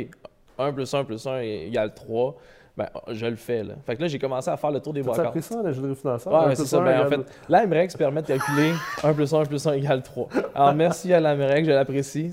1 0.60 0.74
plus 0.74 0.94
1 0.94 1.04
plus 1.06 1.26
1 1.26 1.40
égale 1.40 1.94
3. 1.94 2.36
Ben, 2.78 2.88
je 3.12 3.26
le 3.26 3.36
fais, 3.36 3.62
là. 3.62 3.74
Fait 3.86 3.98
que 3.98 4.02
là, 4.04 4.08
j'ai 4.08 4.20
commencé 4.20 4.50
à 4.50 4.56
faire 4.56 4.72
le 4.72 4.80
tour 4.80 4.94
des 4.94 5.02
brocantes. 5.02 5.26
appris 5.26 5.42
ça 5.42 5.56
ingénierie 5.60 5.96
financière? 5.96 6.32
Ouais, 6.32 6.56
c'est 6.56 6.66
ça. 6.66 6.80
Ben, 6.80 7.02
en 7.02 7.08
égale- 7.08 7.26
fait, 7.26 7.42
l'AMREX 7.50 7.98
permet 7.98 8.22
de 8.22 8.28
calculer 8.28 8.72
1 9.04 9.14
plus 9.14 9.34
1 9.34 9.44
plus 9.44 9.68
1 9.68 9.74
égale 9.74 10.02
3. 10.02 10.30
Alors, 10.56 10.74
merci 10.76 11.14
à 11.14 11.20
l'AMREX, 11.20 11.68
je 11.68 11.72
l'apprécie. 11.74 12.32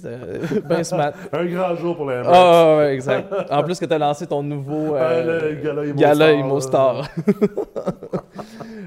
Smart. 0.85 1.13
Un 1.33 1.47
grand 1.47 1.75
jour 1.75 1.97
pour 1.97 2.09
les 2.09 2.23
Ah, 2.25 2.77
ouais, 2.77 2.77
ouais, 2.79 2.95
exact. 2.95 3.33
En 3.51 3.65
plus 3.65 3.77
que 3.81 3.87
tu 3.87 3.93
as 3.93 3.99
lancé 3.99 4.25
ton 4.29 4.41
nouveau 4.45 4.95
Ah, 4.95 5.01
euh, 5.03 5.55
le 5.85 5.93
gala 5.95 6.33
Imo 6.33 6.61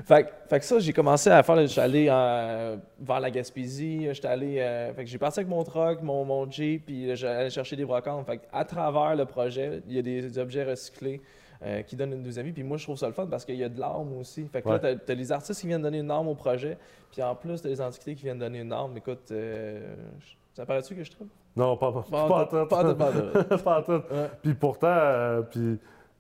fait, 0.04 0.24
que- 0.24 0.30
fait 0.50 0.60
que 0.60 0.66
ça, 0.66 0.80
j'ai 0.80 0.94
commencé 0.94 1.30
à 1.30 1.42
faire. 1.44 1.56
Je 1.62 1.66
suis 1.68 1.82
allé 1.82 2.08
euh, 2.10 2.78
vers 3.00 3.20
la 3.20 3.32
Gaspésie. 3.32 4.08
J'étais 4.14 4.28
allé. 4.28 4.60
euh, 4.60 4.94
fait 4.94 5.04
que 5.04 5.10
j'ai 5.10 5.18
parti 5.18 5.40
avec 5.40 5.50
mon 5.50 5.64
truck, 5.64 6.02
mon, 6.02 6.26
mon 6.26 6.50
Jeep, 6.50 6.86
puis 6.86 7.16
j'allais 7.16 7.50
chercher 7.50 7.76
des 7.76 7.86
brocantes. 7.86 8.26
Fait 8.26 8.38
que 8.38 8.44
à 8.52 8.64
travers 8.66 9.16
le 9.16 9.26
projet, 9.26 9.82
il 9.88 9.96
y 9.96 10.00
a 10.00 10.02
des, 10.02 10.22
des 10.22 10.38
objets 10.40 10.64
recyclés. 10.64 11.22
euh, 11.62 11.82
qui 11.82 11.98
donnent 11.98 12.14
une 12.14 12.24
deuxième 12.24 12.46
vie. 12.46 12.54
Puis 12.54 12.64
moi, 12.64 12.78
je 12.78 12.84
trouve 12.86 12.98
ça 12.98 13.06
le 13.08 13.12
fun 13.14 13.26
parce 13.26 13.44
qu'il 13.44 13.56
y 13.58 13.66
a 13.66 13.68
de 13.70 13.78
l'arme 13.78 14.14
aussi. 14.18 14.46
Fait 14.48 14.62
que 14.62 14.70
là, 14.70 14.80
t'as 14.80 15.12
as 15.12 15.16
les 15.16 15.30
artistes 15.30 15.60
qui 15.60 15.68
viennent 15.68 15.82
donner 15.82 15.98
une 16.00 16.10
arme 16.10 16.30
au 16.30 16.34
projet. 16.36 16.78
Puis 17.12 17.22
en 17.22 17.36
plus, 17.36 17.62
t'as 17.62 17.68
les 17.68 17.82
antiquités 17.82 18.16
qui 18.16 18.24
viennent 18.24 18.40
donner 18.40 18.60
une 18.60 18.72
arme. 18.72 18.96
Écoute, 18.96 19.30
euh, 19.32 19.94
ça 20.54 20.66
paraît-tu 20.66 20.96
que 20.96 21.04
je 21.04 21.12
trouve? 21.12 21.28
Non, 21.58 21.76
pas, 21.76 21.92
pas, 21.92 22.02
Pas 22.10 22.28
pas, 22.30 22.42
en 22.44 22.46
tout, 22.46 22.66
pas 22.66 23.78
en 23.80 23.82
tout. 23.84 24.02
Puis 24.42 24.54
pourtant, 24.54 24.88
euh, 24.88 25.42
puis, 25.42 25.78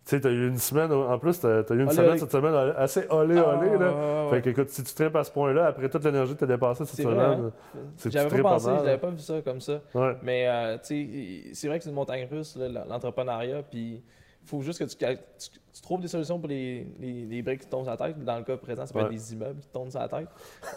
tu 0.09 0.15
sais, 0.15 0.21
tu 0.21 0.27
as 0.27 0.31
eu 0.31 0.47
une 0.47 0.57
semaine, 0.57 0.91
en 0.91 1.19
plus, 1.19 1.39
tu 1.39 1.45
as, 1.45 1.59
eu 1.69 1.83
une 1.83 1.91
semaine 1.91 2.17
cette 2.17 2.31
semaine 2.31 2.73
assez 2.75 3.05
olé, 3.11 3.35
ah, 3.37 3.59
olé. 3.59 3.77
là. 3.77 4.27
Fait 4.31 4.41
que, 4.41 4.49
écoute, 4.49 4.69
si 4.69 4.83
tu 4.83 4.91
tripes 4.95 5.15
à 5.15 5.23
ce 5.23 5.29
point-là, 5.29 5.67
après 5.67 5.87
toute 5.87 6.03
l'énergie 6.03 6.33
que 6.33 6.39
tu 6.39 6.45
as 6.45 6.47
dépassée 6.47 6.83
cette 6.85 6.99
semaine, 6.99 7.19
hein? 7.19 7.51
J'avais 8.07 8.41
pas 8.41 8.49
pensé, 8.49 8.71
j'avais 8.83 8.97
pas 8.97 9.11
vu 9.11 9.19
ça 9.19 9.39
comme 9.43 9.61
ça. 9.61 9.81
Mais, 10.23 10.47
euh, 10.47 10.77
tu 10.77 10.81
sais, 10.83 11.53
c'est 11.53 11.67
vrai 11.67 11.77
que 11.77 11.83
c'est 11.83 11.91
une 11.91 11.95
montagne 11.95 12.27
russe, 12.29 12.57
l'entrepreneuriat, 12.87 13.61
puis 13.69 14.01
faut 14.49 14.61
juste 14.61 14.79
que 14.79 14.85
tu, 14.85 14.97
tu, 14.97 15.81
trouves 15.81 16.01
des 16.01 16.07
solutions 16.07 16.39
pour 16.39 16.49
les, 16.49 16.87
les, 16.99 17.41
briques 17.41 17.61
qui 17.61 17.67
tombent 17.67 17.83
sur 17.83 17.91
la 17.91 17.97
tête. 17.97 18.23
Dans 18.23 18.37
le 18.37 18.43
cas 18.43 18.57
présent, 18.57 18.85
ça 18.85 18.93
peut 18.93 18.99
être 19.01 19.09
des 19.09 19.33
immeubles 19.33 19.59
qui 19.61 19.67
tombent 19.67 19.91
sur 19.91 19.99
la 19.99 20.07
tête. 20.07 20.27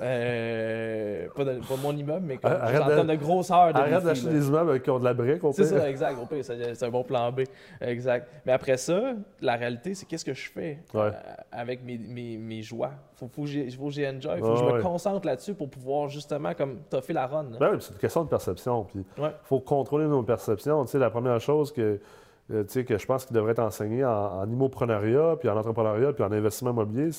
Euh, 0.01 1.27
pas, 1.35 1.45
de, 1.45 1.61
pas, 1.61 1.77
mon 1.83 1.97
immeuble, 1.97 2.27
mais 2.27 2.37
comme, 2.37 2.53
en 2.53 2.87
termes 2.87 3.07
de 3.07 3.15
grosseur. 3.15 3.73
De 3.73 3.79
arrête 3.79 4.05
d'acheter 4.05 4.29
des 4.29 4.47
immeubles 4.47 4.81
qui 4.81 4.91
ont 4.91 4.99
de 4.99 5.05
la 5.05 5.15
brique. 5.15 5.41
C'est 5.53 5.65
ça, 5.65 5.89
exact. 5.89 6.19
C'est 6.43 6.83
un 6.83 6.91
bon 6.91 7.03
plan 7.03 7.33
B. 7.33 7.41
Exact. 7.81 8.29
Mais 8.45 8.53
après 8.53 8.77
ça, 8.77 9.15
la 9.41 9.57
réalité, 9.57 9.95
c'est 9.95 10.07
qu'est-ce 10.07 10.25
que 10.25 10.35
je 10.35 10.51
fais 10.51 10.79
euh, 10.95 11.11
avec 11.51 11.83
mes, 11.85 11.99
mes, 11.99 12.37
mes, 12.37 12.63
joies? 12.63 12.93
Il 13.15 13.19
faut, 13.19 13.31
faut, 13.35 13.43
que 13.43 13.93
j'ai 13.93 14.09
enjoy. 14.09 14.35
Il 14.37 14.41
faut 14.41 14.53
que 14.53 14.59
je 14.59 14.65
me 14.65 14.83
concentre 14.83 15.27
là-dessus 15.27 15.55
pour 15.55 15.71
pouvoir 15.71 16.09
justement 16.09 16.55
comme 16.55 16.81
toffer 16.91 17.13
la 17.13 17.27
run. 17.27 17.47
Ben 17.59 17.79
c'est 17.81 17.93
une 17.93 17.99
question 17.99 18.25
de 18.25 18.29
perception. 18.29 18.87
Il 18.95 19.05
faut 19.45 19.61
contrôler 19.61 20.07
nos 20.07 20.23
perceptions. 20.23 20.85
Tu 20.85 20.93
sais, 20.93 20.99
la 20.99 21.11
première 21.11 21.41
chose 21.41 21.73
que 21.73 22.01
euh, 22.51 22.65
que 22.65 22.99
je 22.99 23.07
pense 23.07 23.25
qu'il 23.25 23.37
devrait 23.37 23.53
être 23.53 23.61
enseigné 23.61 24.05
en, 24.05 24.43
en, 24.43 24.47
puis 25.37 25.49
en 25.49 25.57
entrepreneuriat, 25.57 26.13
puis 26.13 26.25
en 26.25 26.33
investissement 26.33 26.73
immobilier, 26.73 27.11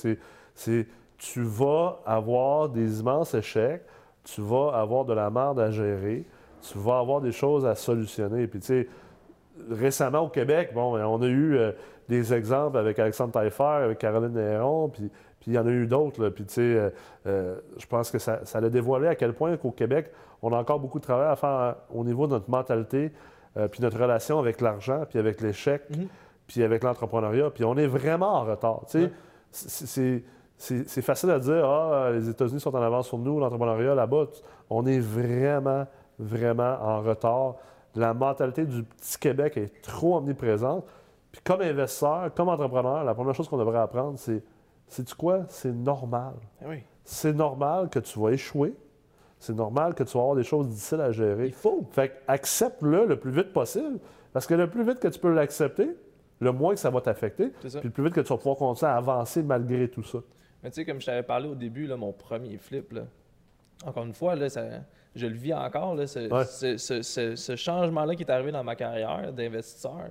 c'est 0.56 0.88
tu 1.18 1.42
vas 1.42 2.02
avoir 2.06 2.70
des 2.70 3.00
immenses 3.00 3.34
échecs, 3.34 3.84
tu 4.24 4.42
vas 4.42 4.72
avoir 4.74 5.06
de 5.06 5.14
la 5.14 5.30
merde 5.30 5.60
à 5.60 5.72
gérer, 5.72 6.26
tu 6.62 6.78
vas 6.78 7.00
avoir 7.00 7.22
des 7.22 7.32
choses 7.32 7.66
à 7.66 7.76
solutionner. 7.76 8.48
Puis, 8.48 8.60
tu 8.60 8.68
sais, 8.68 8.88
récemment 9.70 10.20
au 10.20 10.30
Québec, 10.30 10.72
bon, 10.74 10.98
on 10.98 11.22
a 11.22 11.28
eu 11.28 11.56
euh, 11.56 11.72
des 12.10 12.34
exemples 12.34 12.78
avec 12.78 13.00
Alexandre 13.00 13.32
Taillefer, 13.32 13.64
avec 13.64 14.00
Caroline 14.00 14.34
Néron, 14.34 14.90
puis, 14.90 15.10
puis 15.40 15.52
il 15.52 15.54
y 15.54 15.58
en 15.58 15.68
a 15.68 15.72
eu 15.72 15.88
d'autres. 15.88 16.30
Puis, 16.30 16.46
tu 16.46 16.54
sais, 16.56 16.92
euh, 17.26 17.56
je 17.78 17.86
pense 17.86 18.12
que 18.12 18.20
ça, 18.20 18.42
ça 18.44 18.60
a 18.60 18.70
dévoilé 18.70 19.08
à 19.08 19.16
quel 19.16 19.34
point 19.34 19.56
qu'au 19.58 19.72
Québec, 19.72 20.12
on 20.42 20.52
a 20.52 20.58
encore 20.58 20.80
beaucoup 20.80 21.00
de 21.00 21.04
travail 21.04 21.32
à 21.32 21.36
faire 21.36 21.76
au 21.94 22.04
niveau 22.04 22.28
de 22.28 22.34
notre 22.34 22.50
mentalité, 22.50 23.12
euh, 23.58 23.68
puis 23.68 23.82
notre 23.82 24.00
relation 24.00 24.39
avec 24.39 24.62
l'argent, 24.62 25.04
puis 25.08 25.20
avec 25.20 25.42
l'échec, 25.42 25.84
mhm. 25.89 26.08
puis 26.48 26.63
avec 26.63 26.84
l'entrepreneuriat, 26.84 27.52
puis 27.52 27.63
on 27.63 27.76
est 27.78 27.88
vraiment 27.88 28.34
en 28.34 28.46
retard. 28.46 28.82
C'est 29.52 31.02
facile 31.02 31.30
à 31.30 31.39
dire, 31.39 31.66
ah, 31.66 32.10
les 32.12 32.30
États-Unis 32.30 32.60
sont 32.60 32.76
en 32.76 32.82
avance 32.82 33.08
sur 33.08 33.18
nous, 33.18 33.39
l'entrepreneuriat 33.39 33.96
là-bas. 33.96 34.26
On 34.70 34.86
est 34.86 35.00
vraiment, 35.00 35.86
vraiment 36.18 36.78
en 36.82 37.02
retard. 37.02 37.56
La 37.96 38.13
mentalité 38.13 38.66
du 38.66 38.84
petit 38.84 39.20
Québec 39.20 39.58
est 39.58 39.82
trop 39.84 40.18
omniprésente. 40.18 40.86
Puis 41.32 41.42
comme 41.44 41.62
investisseur, 41.62 42.34
comme 42.36 42.50
entrepreneur, 42.50 43.04
la 43.04 43.13
première 43.13 43.36
chose 43.36 43.48
qu'on 43.48 43.58
devrait 43.58 43.80
apprendre, 43.80 44.18
c'est, 44.18 44.44
c'est 44.88 45.13
quoi? 45.13 45.42
C'est 45.48 45.72
normal. 45.74 46.34
Eh 46.63 46.84
c'est 47.04 47.34
normal 47.34 47.89
que 47.89 48.00
tu 48.00 48.20
vas 48.20 48.30
échouer 48.30 48.74
c'est 49.43 49.53
normal 49.53 49.93
que 49.93 50.03
tu 50.03 50.13
vas 50.13 50.21
avoir 50.21 50.36
des 50.38 50.43
choses 50.43 50.69
difficiles 50.69 51.01
à 51.01 51.12
gérer. 51.12 51.47
Il 51.47 51.53
faut. 51.53 51.86
Fait 51.91 52.21
accepte-le 52.29 53.06
le 53.06 53.19
plus 53.19 53.32
vite 53.32 53.51
possible. 53.51 53.99
Parce 54.32 54.47
que 54.47 54.53
le 54.53 54.69
plus 54.69 54.86
vite 54.86 54.99
que 54.99 55.10
tu 55.10 55.19
peux 55.19 55.34
l'accepter, 55.34 55.89
le 56.39 56.51
moins 56.53 56.73
que 56.73 56.79
ça 56.79 56.89
va 56.89 57.01
t'affecter. 57.01 57.49
Puis 57.49 57.69
le 57.84 57.89
plus 57.89 58.06
vite 58.06 58.13
que 58.13 58.21
tu 58.21 58.29
vas 58.29 58.38
pouvoir 58.38 58.56
continuer 58.56 58.89
à 58.89 58.95
avancer 58.95 59.43
malgré 59.43 59.89
tout 59.89 60.03
ça. 60.03 60.19
Mais 60.63 60.69
tu 60.69 60.75
sais, 60.75 60.86
comme 60.86 61.01
je 61.01 61.08
t'avais 61.08 61.23
parlé 61.23 61.49
au 61.49 61.56
début, 61.56 61.88
là, 61.88 61.97
mon 61.97 62.13
premier 62.13 62.58
flip, 62.58 62.97
encore 63.86 64.06
une 64.06 64.13
fois, 64.13 64.36
là, 64.36 64.47
je 65.13 65.27
le 65.27 65.36
vis 65.36 65.53
encore, 65.53 65.95
là, 65.95 66.08
ce 66.08 67.56
changement-là 67.58 68.15
qui 68.15 68.23
est 68.23 68.32
arrivé 68.32 68.53
dans 68.53 68.63
ma 68.63 68.77
carrière 68.77 69.34
d'investisseur 69.34 70.10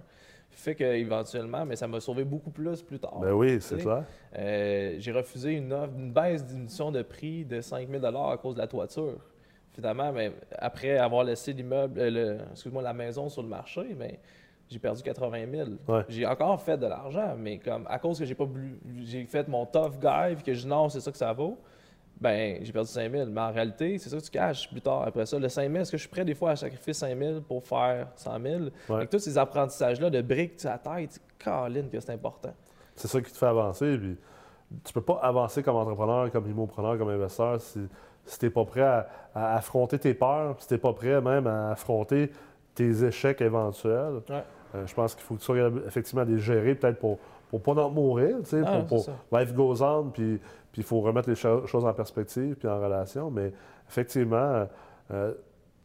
fait 0.54 0.74
qu'éventuellement, 0.74 1.64
mais 1.64 1.76
ça 1.76 1.88
m'a 1.88 2.00
sauvé 2.00 2.24
beaucoup 2.24 2.50
plus 2.50 2.82
plus 2.82 2.98
tard. 2.98 3.18
Ben 3.20 3.32
oui, 3.32 3.58
c'est 3.60 3.80
ça. 3.80 4.04
Euh, 4.36 4.96
j'ai 4.98 5.12
refusé 5.12 5.52
une, 5.52 5.72
offre, 5.72 5.92
une 5.96 6.12
baisse 6.12 6.44
d'émission 6.44 6.90
de 6.90 7.02
prix 7.02 7.44
de 7.44 7.60
5 7.60 7.88
000 7.88 8.04
à 8.04 8.36
cause 8.36 8.54
de 8.54 8.60
la 8.60 8.66
toiture. 8.66 9.18
Finalement, 9.72 10.12
mais 10.12 10.32
après 10.58 10.98
avoir 10.98 11.24
laissé 11.24 11.52
l'immeuble, 11.52 11.98
euh, 11.98 12.38
excuse-moi, 12.50 12.82
la 12.82 12.92
maison 12.92 13.28
sur 13.28 13.42
le 13.42 13.48
marché, 13.48 13.96
mais 13.98 14.20
j'ai 14.68 14.78
perdu 14.78 15.02
80 15.02 15.46
000. 15.50 15.68
J'ai 16.08 16.26
encore 16.26 16.60
fait 16.60 16.76
de 16.76 16.86
l'argent, 16.86 17.34
mais 17.38 17.58
comme 17.58 17.86
à 17.88 17.98
cause 17.98 18.18
que 18.18 18.24
j'ai 18.24 18.34
pas 18.34 18.46
j'ai 19.02 19.24
fait 19.24 19.48
mon 19.48 19.64
tough 19.64 19.98
guy, 20.00 20.42
que 20.44 20.52
je 20.54 20.66
non, 20.66 20.88
c'est 20.88 21.00
ça 21.00 21.10
que 21.10 21.18
ça 21.18 21.32
vaut 21.32 21.58
ben 22.22 22.58
j'ai 22.62 22.72
perdu 22.72 22.88
5 22.88 23.10
000. 23.10 23.26
Mais 23.30 23.40
en 23.40 23.52
réalité, 23.52 23.98
c'est 23.98 24.08
ça 24.08 24.16
que 24.16 24.22
tu 24.22 24.30
caches 24.30 24.70
plus 24.70 24.80
tard. 24.80 25.02
Après 25.06 25.26
ça, 25.26 25.38
le 25.38 25.48
5 25.48 25.70
000, 25.70 25.82
est-ce 25.82 25.90
que 25.90 25.96
je 25.96 26.02
suis 26.02 26.10
prêt 26.10 26.24
des 26.24 26.34
fois 26.34 26.52
à 26.52 26.56
sacrifier 26.56 26.92
5 26.92 27.18
000 27.18 27.40
pour 27.40 27.64
faire 27.64 28.08
100 28.16 28.40
000? 28.40 28.60
Avec 28.88 29.10
tous 29.10 29.18
ces 29.18 29.36
apprentissages-là 29.36 30.08
de 30.08 30.22
briques 30.22 30.60
sur 30.60 30.70
la 30.70 30.78
tête, 30.78 31.20
Caroline, 31.38 31.90
que 31.90 31.98
c'est 32.00 32.12
important. 32.12 32.54
C'est 32.94 33.08
ça 33.08 33.20
qui 33.20 33.32
te 33.32 33.36
fait 33.36 33.46
avancer. 33.46 33.98
Puis 33.98 34.16
tu 34.84 34.92
peux 34.92 35.02
pas 35.02 35.18
avancer 35.22 35.62
comme 35.62 35.76
entrepreneur, 35.76 36.30
comme 36.30 36.48
immopreneur, 36.48 36.96
comme 36.96 37.08
investisseur 37.08 37.60
si, 37.60 37.80
si 38.24 38.38
tu 38.38 38.46
n'es 38.46 38.50
pas 38.50 38.64
prêt 38.64 39.04
à, 39.34 39.56
affronter 39.56 39.98
tes 39.98 40.14
peurs, 40.14 40.56
si 40.60 40.68
tu 40.68 40.74
n'es 40.74 40.78
pas 40.78 40.92
prêt 40.92 41.20
même 41.20 41.46
à 41.46 41.72
affronter 41.72 42.30
tes 42.74 43.04
échecs 43.04 43.40
éventuels. 43.40 44.20
Euh, 44.30 44.86
je 44.86 44.94
pense 44.94 45.14
qu'il 45.14 45.24
faut 45.24 45.34
que 45.34 45.40
tu 45.40 45.46
sois 45.46 45.70
effectivement 45.86 46.22
à 46.22 46.24
les 46.24 46.38
gérer, 46.38 46.74
peut-être 46.74 46.98
pour 46.98 47.18
pour 47.52 47.60
pas 47.60 47.82
en 47.82 47.90
mourir, 47.90 48.38
tu 48.38 48.46
sais, 48.46 48.62
ah, 48.64 48.80
pour, 48.88 49.04
life 49.30 49.52
goes 49.52 49.82
on, 49.82 50.04
puis 50.04 50.40
il 50.80 50.84
faut 50.84 51.00
remettre 51.00 51.28
les 51.28 51.36
choses 51.36 51.84
en 51.84 51.92
perspective 51.92 52.56
puis 52.56 52.68
en 52.68 52.80
relation. 52.80 53.30
Mais 53.30 53.52
effectivement, 53.88 54.66
euh, 55.10 55.32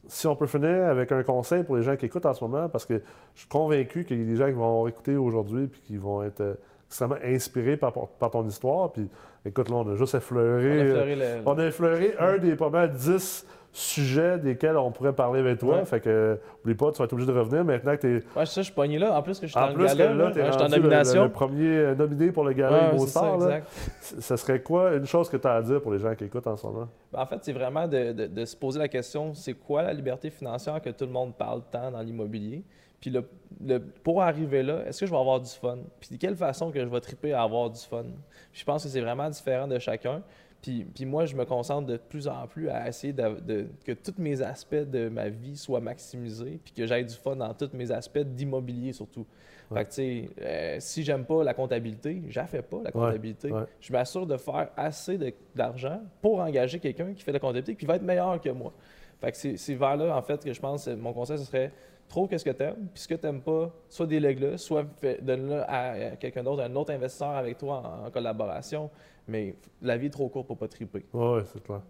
si 0.07 0.27
on 0.27 0.35
peut 0.35 0.47
finir 0.47 0.85
avec 0.85 1.11
un 1.11 1.23
conseil 1.23 1.63
pour 1.63 1.75
les 1.75 1.83
gens 1.83 1.95
qui 1.95 2.05
écoutent 2.05 2.25
en 2.25 2.33
ce 2.33 2.43
moment, 2.43 2.69
parce 2.69 2.85
que 2.85 3.01
je 3.33 3.39
suis 3.39 3.49
convaincu 3.49 4.05
qu'il 4.05 4.19
y 4.19 4.23
a 4.23 4.25
des 4.25 4.35
gens 4.35 4.47
qui 4.47 4.53
vont 4.53 4.87
écouter 4.87 5.15
aujourd'hui 5.17 5.67
puis 5.67 5.81
qui 5.81 5.97
vont 5.97 6.23
être 6.23 6.41
euh, 6.41 6.53
extrêmement 6.87 7.17
inspirés 7.23 7.77
par, 7.77 7.93
par, 7.93 8.31
ton 8.31 8.47
histoire. 8.47 8.91
Puis 8.91 9.09
écoute, 9.45 9.69
là, 9.69 9.75
on 9.77 9.89
a 9.89 9.95
juste 9.95 10.15
effleuré. 10.15 11.41
On 11.45 11.57
a 11.57 11.65
effleuré, 11.65 12.15
un 12.19 12.37
des 12.37 12.55
pas 12.55 12.69
mal 12.69 12.91
dix 12.91 13.45
sujets 13.73 14.39
desquels 14.39 14.75
on 14.75 14.91
pourrait 14.91 15.13
parler 15.13 15.39
avec 15.39 15.59
toi. 15.59 15.85
Fait 15.85 15.99
que, 15.99 16.39
oublie 16.63 16.73
pas, 16.73 16.91
tu 16.91 16.97
vas 16.97 17.05
être 17.05 17.13
obligé 17.13 17.31
de 17.31 17.37
revenir 17.37 17.63
maintenant 17.63 17.95
que 17.95 18.01
tu 18.01 18.17
es. 18.17 18.37
Ouais, 18.37 18.45
ça, 18.45 18.61
je 18.61 18.61
suis 18.63 18.73
pogné 18.73 18.97
là. 18.97 19.15
En 19.15 19.21
plus, 19.21 19.39
que 19.39 19.45
je 19.45 19.51
suis 19.51 19.59
en 19.59 19.67
dans 19.67 19.73
plus 19.73 19.83
le 19.83 19.95
gala, 19.95 20.13
là, 20.13 20.29
là, 20.29 20.65
en 20.65 20.69
nomination. 20.69 21.23
Le, 21.23 21.29
premier 21.29 21.95
nominé 21.95 22.31
pour 22.31 22.43
le 22.43 22.53
gala 22.53 22.93
ouais, 22.93 23.07
Star. 23.07 23.39
Ça, 23.39 24.21
ça, 24.21 24.37
serait 24.37 24.61
quoi 24.61 24.95
une 24.95 25.05
chose 25.05 25.29
que 25.29 25.37
tu 25.37 25.47
as 25.47 25.55
à 25.55 25.61
dire 25.61 25.81
pour 25.81 25.91
les 25.91 25.99
gens 25.99 26.15
qui 26.15 26.23
écoutent 26.23 26.47
en 26.47 26.57
ce 26.57 26.65
moment? 26.65 26.87
Ben, 27.11 27.19
en 27.19 27.25
fait, 27.27 27.37
c'est 27.41 27.53
vraiment 27.53 27.87
de, 27.87 28.13
de, 28.13 28.45
se 28.45 28.55
poser 28.55 28.79
la 28.79 28.87
question 28.87 29.33
c'est 29.35 29.53
quoi 29.53 29.83
la 29.83 29.93
liberté 29.93 30.29
financière 30.29 30.81
que 30.81 30.89
tout 30.89 31.05
le 31.05 31.11
monde 31.11 31.35
parle 31.35 31.61
tant 31.71 31.91
dans 31.91 32.01
l'immobilier? 32.01 32.63
Puis 32.99 33.11
le, 33.11 33.79
pour 34.03 34.21
arriver 34.21 34.63
là, 34.63 34.83
est-ce 34.85 35.01
que 35.01 35.05
je 35.05 35.11
vais 35.11 35.17
avoir 35.17 35.39
du 35.39 35.49
fun? 35.49 35.77
Puis 35.99 36.09
de 36.11 36.17
quelle 36.17 36.35
façon 36.35 36.71
que 36.71 36.79
je 36.79 36.89
vais 36.89 36.99
triper 36.99 37.33
à 37.33 37.43
avoir 37.43 37.69
du 37.69 37.79
fun? 37.79 38.05
je 38.53 38.63
pense 38.63 38.83
que 38.83 38.89
c'est 38.89 39.01
vraiment 39.01 39.29
différent 39.29 39.67
de 39.67 39.77
chacun. 39.79 40.21
Puis, 40.61 41.05
moi, 41.05 41.25
je 41.25 41.35
me 41.35 41.45
concentre 41.45 41.87
de 41.87 41.97
plus 41.97 42.27
en 42.27 42.45
plus 42.47 42.67
à 42.67 42.89
essayer 42.89 43.13
de, 43.13 43.67
que 43.85 43.93
tous 43.93 44.15
mes 44.17 44.41
aspects 44.41 44.75
de 44.75 45.07
ma 45.07 45.29
vie 45.29 45.55
soient 45.55 45.79
maximisés, 45.79 46.59
puis 46.63 46.73
que 46.73 46.85
j'aille 46.85 47.05
du 47.05 47.13
fun 47.13 47.37
dans 47.37 47.53
tous 47.53 47.69
mes 47.73 47.91
aspects 47.91 48.19
d'immobilier 48.19 48.91
surtout. 48.91 49.25
Fait 49.73 49.83
que, 49.83 49.89
tu 49.89 49.95
sais, 49.95 50.29
euh, 50.41 50.77
si 50.79 51.03
j'aime 51.03 51.25
pas 51.25 51.43
la 51.43 51.53
comptabilité, 51.53 52.21
je 52.27 52.39
fais 52.47 52.61
pas 52.61 52.81
la 52.83 52.91
comptabilité. 52.91 53.51
Je 53.79 53.93
m'assure 53.93 54.25
de 54.25 54.37
faire 54.37 54.69
assez 54.75 55.19
d'argent 55.55 56.01
pour 56.21 56.39
engager 56.39 56.79
quelqu'un 56.79 57.13
qui 57.13 57.23
fait 57.23 57.33
la 57.33 57.39
comptabilité, 57.39 57.75
qui 57.75 57.85
va 57.85 57.95
être 57.95 58.03
meilleur 58.03 58.41
que 58.41 58.49
moi. 58.49 58.73
Fait 59.19 59.31
que 59.31 59.57
c'est 59.57 59.75
vers 59.75 59.97
là, 59.97 60.15
en 60.15 60.21
fait, 60.21 60.43
que 60.43 60.53
je 60.53 60.59
pense, 60.59 60.87
mon 60.87 61.13
conseil, 61.13 61.37
ce 61.39 61.45
serait 61.45 61.71
trop 62.07 62.27
qu'est-ce 62.27 62.45
que 62.45 62.51
tu 62.51 62.63
aimes, 62.63 62.87
puis 62.93 63.01
ce 63.03 63.07
que 63.07 63.15
tu 63.15 63.25
n'aimes 63.25 63.41
pas, 63.41 63.69
soit 63.89 64.05
délègue-le, 64.05 64.57
soit 64.57 64.85
donne-le 65.21 65.61
à 65.67 66.15
quelqu'un 66.19 66.43
d'autre, 66.43 66.63
un 66.63 66.75
autre 66.75 66.93
investisseur 66.93 67.31
avec 67.31 67.57
toi 67.57 67.83
en 68.05 68.11
collaboration. 68.11 68.89
Mais 69.27 69.55
la 69.81 69.97
vie 69.97 70.07
est 70.07 70.11
trop 70.11 70.29
courte 70.29 70.47
pour 70.47 70.57
pas 70.57 70.67
triper. 70.67 71.05
Oui, 71.13 71.41
c'est 71.51 71.61
clair. 71.61 71.81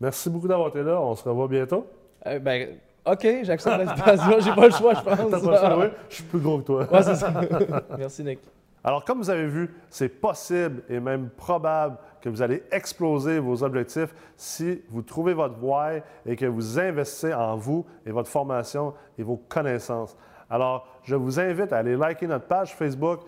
Merci 0.00 0.30
beaucoup 0.30 0.48
d'avoir 0.48 0.68
été 0.68 0.82
là. 0.82 0.98
On 1.00 1.14
se 1.14 1.28
revoit 1.28 1.46
bientôt. 1.46 1.86
Euh, 2.26 2.38
ben, 2.38 2.78
OK, 3.04 3.26
j'accepte 3.42 3.76
l'invitation. 3.76 4.40
J'ai 4.40 4.54
pas 4.54 4.66
le 4.66 4.72
choix, 4.72 4.94
je 4.94 5.00
pense. 5.04 5.30
T'as 5.30 5.40
pas 5.40 5.50
le 5.50 5.56
choix, 5.58 5.78
oui. 5.84 5.86
Je 6.08 6.14
suis 6.14 6.24
plus 6.24 6.40
gros 6.40 6.58
que 6.58 6.64
toi. 6.64 6.90
Ouais, 6.90 7.02
c'est 7.02 7.16
ça. 7.16 7.32
Merci, 7.98 8.24
Nick. 8.24 8.38
Alors, 8.82 9.04
comme 9.04 9.18
vous 9.18 9.30
avez 9.30 9.46
vu, 9.46 9.70
c'est 9.90 10.08
possible 10.08 10.82
et 10.88 11.00
même 11.00 11.28
probable 11.28 11.98
que 12.22 12.28
vous 12.28 12.40
allez 12.40 12.62
exploser 12.70 13.38
vos 13.38 13.62
objectifs 13.62 14.14
si 14.36 14.82
vous 14.88 15.02
trouvez 15.02 15.34
votre 15.34 15.58
voie 15.58 15.96
et 16.24 16.36
que 16.36 16.46
vous 16.46 16.78
investissez 16.78 17.34
en 17.34 17.56
vous 17.56 17.84
et 18.06 18.10
votre 18.10 18.28
formation 18.28 18.94
et 19.18 19.22
vos 19.22 19.36
connaissances. 19.36 20.16
Alors, 20.48 20.86
je 21.02 21.14
vous 21.14 21.38
invite 21.38 21.72
à 21.72 21.78
aller 21.78 21.96
liker 21.96 22.26
notre 22.26 22.46
page 22.46 22.74
Facebook, 22.74 23.20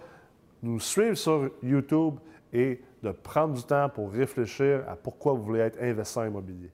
nous 0.63 0.81
suivre 0.81 1.17
sur 1.17 1.51
YouTube 1.63 2.15
et 2.53 2.81
de 3.03 3.11
prendre 3.11 3.55
du 3.55 3.63
temps 3.63 3.89
pour 3.89 4.11
réfléchir 4.11 4.85
à 4.89 4.97
pourquoi 4.97 5.33
vous 5.35 5.43
voulez 5.43 5.61
être 5.61 5.83
investisseur 5.83 6.27
immobilier. 6.27 6.73